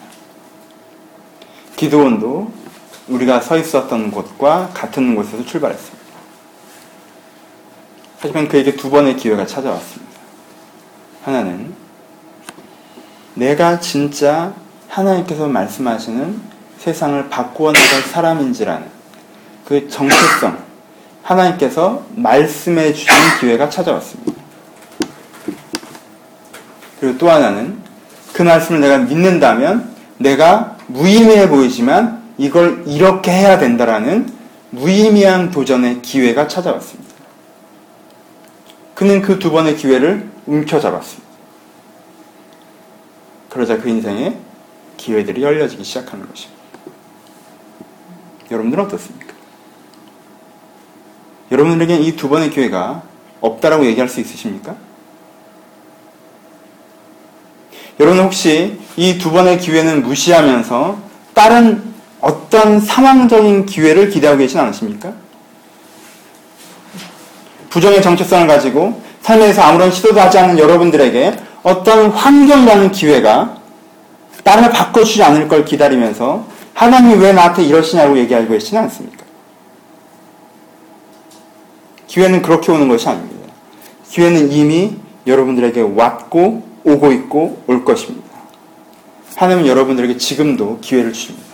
기도원도 1.80 2.52
우리가 3.08 3.40
서 3.40 3.58
있었던 3.58 4.12
곳과 4.12 4.72
같은 4.74 5.16
곳에서 5.16 5.46
출발했습니다. 5.46 5.98
하지만 8.20 8.50
그에게 8.50 8.76
두 8.76 8.90
번의 8.90 9.16
기회가 9.16 9.46
찾아왔습니다. 9.46 10.12
하나는 11.24 11.74
내가 13.36 13.80
진짜 13.80 14.54
하나님께서 14.90 15.48
말씀하시는 15.48 16.42
세상을 16.80 17.30
바꾸어 17.30 17.72
나갈 17.72 18.02
사람인지라는 18.02 18.86
그 19.64 19.88
정체성, 19.88 20.62
하나님께서 21.24 22.04
말씀해 22.14 22.92
주신 22.92 23.08
기회가 23.40 23.70
찾아왔습니다. 23.70 24.34
그리고 27.00 27.18
또 27.18 27.32
하나는 27.32 27.82
그 28.34 28.42
말씀을 28.42 28.82
내가 28.82 28.98
믿는다면 28.98 29.99
내가 30.20 30.78
무의미해 30.88 31.50
보이지만 31.50 32.22
이걸 32.38 32.84
이렇게 32.86 33.32
해야 33.32 33.58
된다라는 33.58 34.32
무의미한 34.70 35.50
도전의 35.50 36.02
기회가 36.02 36.48
찾아왔습니다. 36.48 37.10
그는 38.94 39.22
그 39.22 39.40
두 39.40 39.50
번의 39.52 39.78
기회를 39.78 40.30
움켜잡았습니다. 40.46 41.30
그러자 43.50 43.78
그 43.78 43.90
인생에 43.90 44.38
기회들이 44.98 45.42
열려지기 45.42 45.84
시작하는 45.84 46.28
것입니다. 46.28 46.60
여러분들은 48.52 48.86
어떻습니까? 48.86 49.34
여러분들에게 51.52 51.98
이두 51.98 52.30
번의 52.30 52.52
기회가 52.52 53.04
없다라고 53.42 53.86
얘기할 53.86 54.10
수 54.10 54.20
있으십니까? 54.20 54.76
여러분 58.00 58.24
혹시 58.24 58.78
이 58.96 59.18
두 59.18 59.32
번의 59.32 59.60
기회는 59.60 60.04
무시하면서 60.04 60.98
다른 61.34 61.84
어떤 62.22 62.80
상황적인 62.80 63.66
기회를 63.66 64.10
기대하고 64.10 64.40
계신 64.40 64.60
않으십니까? 64.60 65.14
부정의 67.70 68.02
정체성을 68.02 68.48
가지고 68.48 69.02
삶에서 69.22 69.62
아무런 69.62 69.92
시도도 69.92 70.20
하지 70.20 70.38
않는 70.40 70.58
여러분들에게 70.58 71.38
어떤 71.64 72.10
환경이라는 72.10 72.92
기회가 72.92 73.58
나를 74.44 74.70
바꿔주지 74.72 75.22
않을 75.24 75.48
걸 75.48 75.66
기다리면서 75.66 76.46
하나님이 76.74 77.22
왜 77.22 77.34
나한테 77.34 77.64
이러시냐고 77.64 78.18
얘기하고 78.18 78.48
계시는 78.50 78.84
않습니까? 78.84 79.26
기회는 82.08 82.42
그렇게 82.42 82.72
오는 82.72 82.88
것이 82.88 83.08
아닙니다. 83.08 83.54
기회는 84.10 84.52
이미 84.52 84.96
여러분들에게 85.28 85.82
왔고 85.82 86.69
오고 86.84 87.12
있고 87.12 87.62
올 87.68 87.84
것입니다. 87.86 88.28
하나님은 89.36 89.68
여러분들에게 89.68 90.18
지금도 90.18 90.80
기회를 90.82 91.14
주십니다. 91.14 91.48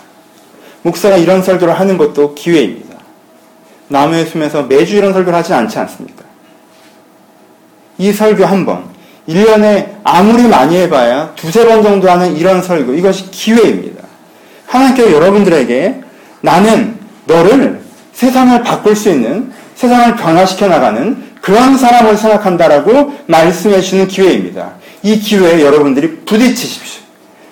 목사가 0.81 1.17
이런 1.17 1.41
설교를 1.41 1.79
하는 1.79 1.97
것도 1.97 2.35
기회입니다. 2.35 2.95
나무의 3.87 4.25
숨에서 4.25 4.63
매주 4.63 4.95
이런 4.97 5.13
설교를 5.13 5.37
하지 5.37 5.53
않지 5.53 5.77
않습니까? 5.79 6.23
이 7.97 8.11
설교 8.11 8.45
한 8.45 8.65
번, 8.65 8.85
1년에 9.27 9.95
아무리 10.03 10.43
많이 10.47 10.75
해봐야 10.77 11.33
두세 11.35 11.65
번 11.65 11.81
정도 11.81 12.09
하는 12.09 12.35
이런 12.35 12.61
설교, 12.61 12.93
이것이 12.93 13.31
기회입니다. 13.31 14.03
하나님께서 14.67 15.11
여러분들에게 15.11 16.01
나는 16.41 16.97
너를 17.25 17.81
세상을 18.13 18.63
바꿀 18.63 18.95
수 18.95 19.09
있는, 19.09 19.51
세상을 19.75 20.15
변화시켜 20.15 20.67
나가는 20.67 21.23
그런 21.41 21.77
사람을 21.77 22.17
생각한다라고 22.17 23.13
말씀해 23.27 23.81
주는 23.81 24.07
기회입니다. 24.07 24.73
이 25.05 25.19
기회에 25.19 25.61
여러분들이 25.61 26.21
부딪히십시오. 26.25 27.03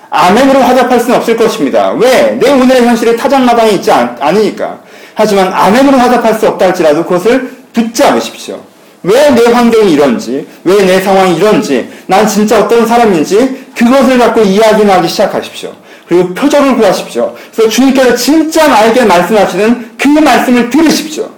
아멘으로 0.10 0.60
화답할 0.60 1.00
수는 1.00 1.18
없을 1.18 1.38
것입니다. 1.38 1.92
왜? 1.92 2.36
내 2.40 2.50
오늘의 2.50 2.84
현실에 2.88 3.16
타장마당이 3.16 3.76
있지 3.76 3.92
않, 3.92 4.18
으니까 4.20 4.80
하지만 5.14 5.54
아멘으로 5.54 5.96
화답할 6.00 6.34
수 6.34 6.48
없다 6.48 6.66
할지라도 6.66 7.04
그것을 7.04 7.52
붙잡으십시오. 7.74 8.60
왜 9.04 9.30
내 9.36 9.52
환경이 9.52 9.92
이런지, 9.94 10.48
왜 10.64 10.84
내 10.84 11.00
상황이 11.00 11.36
이런지, 11.36 11.88
난 12.08 12.28
진짜 12.28 12.60
어떤 12.64 12.88
사람인지 12.88 13.66
그것을 13.78 14.18
갖고 14.18 14.42
이야기하기 14.42 15.08
시작하십시오. 15.08 15.74
그리고 16.08 16.34
표적을 16.34 16.76
구하십시오. 16.76 17.36
그래서 17.54 17.70
주님께서 17.70 18.16
진짜 18.16 18.68
나에게 18.68 19.04
말씀하시는 19.06 19.92
그 19.98 20.08
말씀을 20.08 20.72
들으십시오. 20.72 21.30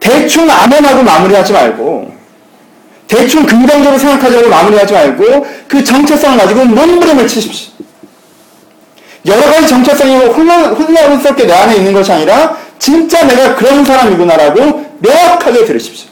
대충 0.00 0.50
아멘하고 0.50 1.02
마무리하지 1.02 1.52
말고 1.54 2.13
대충 3.06 3.44
긍정적으로 3.46 3.98
생각하자고 3.98 4.48
마무리하지 4.48 4.92
말고 4.92 5.46
그 5.68 5.84
정체성을 5.84 6.38
가지고 6.38 6.64
몸부림을 6.64 7.26
치십시오. 7.28 7.72
여러 9.26 9.40
가지 9.42 9.68
정체성이 9.68 10.16
혼란, 10.26 10.74
혼란스럽게 10.74 11.46
내 11.46 11.52
안에 11.52 11.76
있는 11.76 11.92
것이 11.92 12.12
아니라 12.12 12.56
진짜 12.78 13.26
내가 13.26 13.54
그런 13.54 13.84
사람이구나라고 13.84 14.98
명확하게 14.98 15.64
들으십시오. 15.64 16.08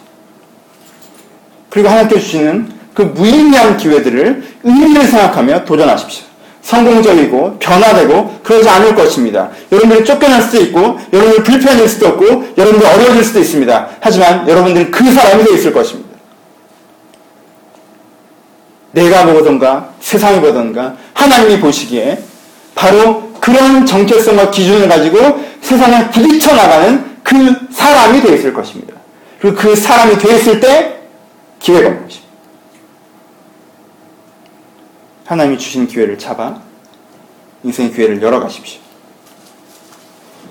그리고 1.68 1.88
하나님께 1.88 2.18
주시는 2.20 2.72
그 2.94 3.02
무의미한 3.02 3.76
기회들을 3.76 4.42
의미를 4.62 5.06
생각하며 5.06 5.64
도전하십시오. 5.64 6.24
성공적이고 6.62 7.58
변화되고 7.58 8.40
그러지 8.42 8.68
않을 8.68 8.94
것입니다. 8.94 9.50
여러분들이 9.72 10.04
쫓겨날 10.04 10.42
수도 10.42 10.62
있고 10.62 10.98
여러분들이 11.12 11.42
불편해질 11.42 11.88
수도 11.88 12.08
없고 12.08 12.24
여러분들이 12.56 12.90
어려워질 12.90 13.24
수도 13.24 13.40
있습니다. 13.40 13.88
하지만 14.00 14.48
여러분들은 14.48 14.90
그 14.90 15.12
사람이 15.12 15.44
되어 15.44 15.54
있을 15.54 15.72
것입니다. 15.72 16.11
내가 18.92 19.26
보던가 19.26 19.94
세상이 20.00 20.40
보던가 20.40 20.96
하나님이 21.14 21.60
보시기에 21.60 22.22
바로 22.74 23.32
그런 23.40 23.84
정체성과 23.84 24.50
기준을 24.50 24.88
가지고 24.88 25.42
세상에 25.60 26.10
부딪혀 26.10 26.54
나가는 26.54 27.12
그 27.22 27.34
사람이 27.72 28.20
되어 28.20 28.34
있을 28.36 28.52
것입니다. 28.52 28.94
그리고 29.40 29.56
그 29.56 29.74
사람이 29.74 30.18
되어 30.18 30.36
있을 30.36 30.60
때 30.60 31.00
기회가 31.58 31.88
오는 31.88 32.02
것입니다. 32.02 32.32
하나님이 35.24 35.58
주신 35.58 35.86
기회를 35.86 36.18
잡아 36.18 36.60
인생의 37.64 37.92
기회를 37.92 38.22
열어가십시오. 38.22 38.80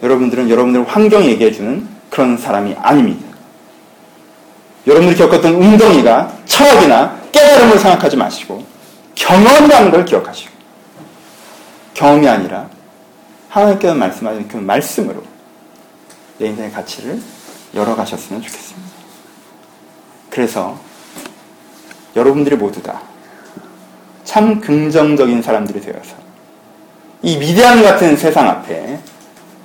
여러분들은 0.02 0.50
여러분들 0.50 0.88
환경이 0.88 1.28
얘기해주는 1.28 1.88
그런 2.10 2.38
사람이 2.38 2.76
아닙니다. 2.80 3.28
여러분들이 4.88 5.18
겪었던 5.18 5.54
웅덩이가 5.54 6.38
철학이나 6.46 7.20
깨달음을 7.32 7.80
생각하지 7.80 8.18
마시고 8.18 8.66
경험이라는 9.16 9.92
걸 9.92 10.06
기억하시고 10.06 10.52
경험이 11.94 12.28
아니라 12.28 12.70
하나님께서 13.50 13.94
말씀하신 13.96 14.48
그 14.48 14.58
말씀으로 14.58 15.24
내 16.38 16.48
인생의 16.48 16.72
가치를 16.72 17.22
열어가셨으면 17.76 18.42
좋겠습니다. 18.42 18.90
그래서 20.30 20.80
여러분들이 22.16 22.56
모두 22.56 22.82
다 22.82 23.12
참 24.32 24.62
긍정적인 24.62 25.42
사람들이 25.42 25.82
되어서 25.82 26.16
이 27.22 27.36
미디안 27.38 27.84
같은 27.84 28.16
세상 28.16 28.48
앞에 28.48 28.98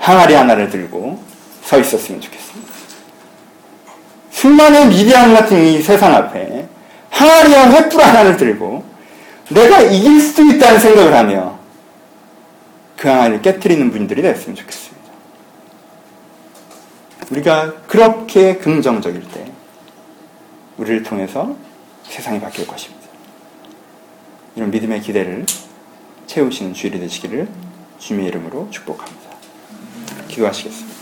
항아리 0.00 0.34
하나를 0.34 0.70
들고 0.70 1.22
서 1.62 1.78
있었으면 1.78 2.20
좋겠습니다. 2.20 2.72
수많은 4.32 4.88
미디안 4.88 5.34
같은 5.34 5.64
이 5.64 5.80
세상 5.80 6.16
앞에 6.16 6.66
항아리와 7.16 7.64
횃불 7.70 7.98
하나를 7.98 8.36
들고 8.36 8.84
내가 9.48 9.80
이길 9.80 10.20
수도 10.20 10.42
있다는 10.42 10.78
생각을 10.78 11.14
하며 11.14 11.58
그 12.96 13.08
항아리를 13.08 13.42
깨뜨리는 13.42 13.90
분들이 13.90 14.22
됐으면 14.22 14.56
좋겠습니다. 14.56 14.96
우리가 17.30 17.74
그렇게 17.86 18.56
긍정적일 18.56 19.22
때 19.28 19.50
우리를 20.76 21.02
통해서 21.02 21.56
세상이 22.04 22.40
바뀔 22.40 22.66
것입니다. 22.66 23.06
이런 24.54 24.70
믿음의 24.70 25.00
기대를 25.00 25.46
채우시는 26.26 26.74
주일이 26.74 27.00
되시기를 27.00 27.48
주님의 27.98 28.28
이름으로 28.28 28.68
축복합니다. 28.70 29.30
기도하시겠습니다. 30.28 30.95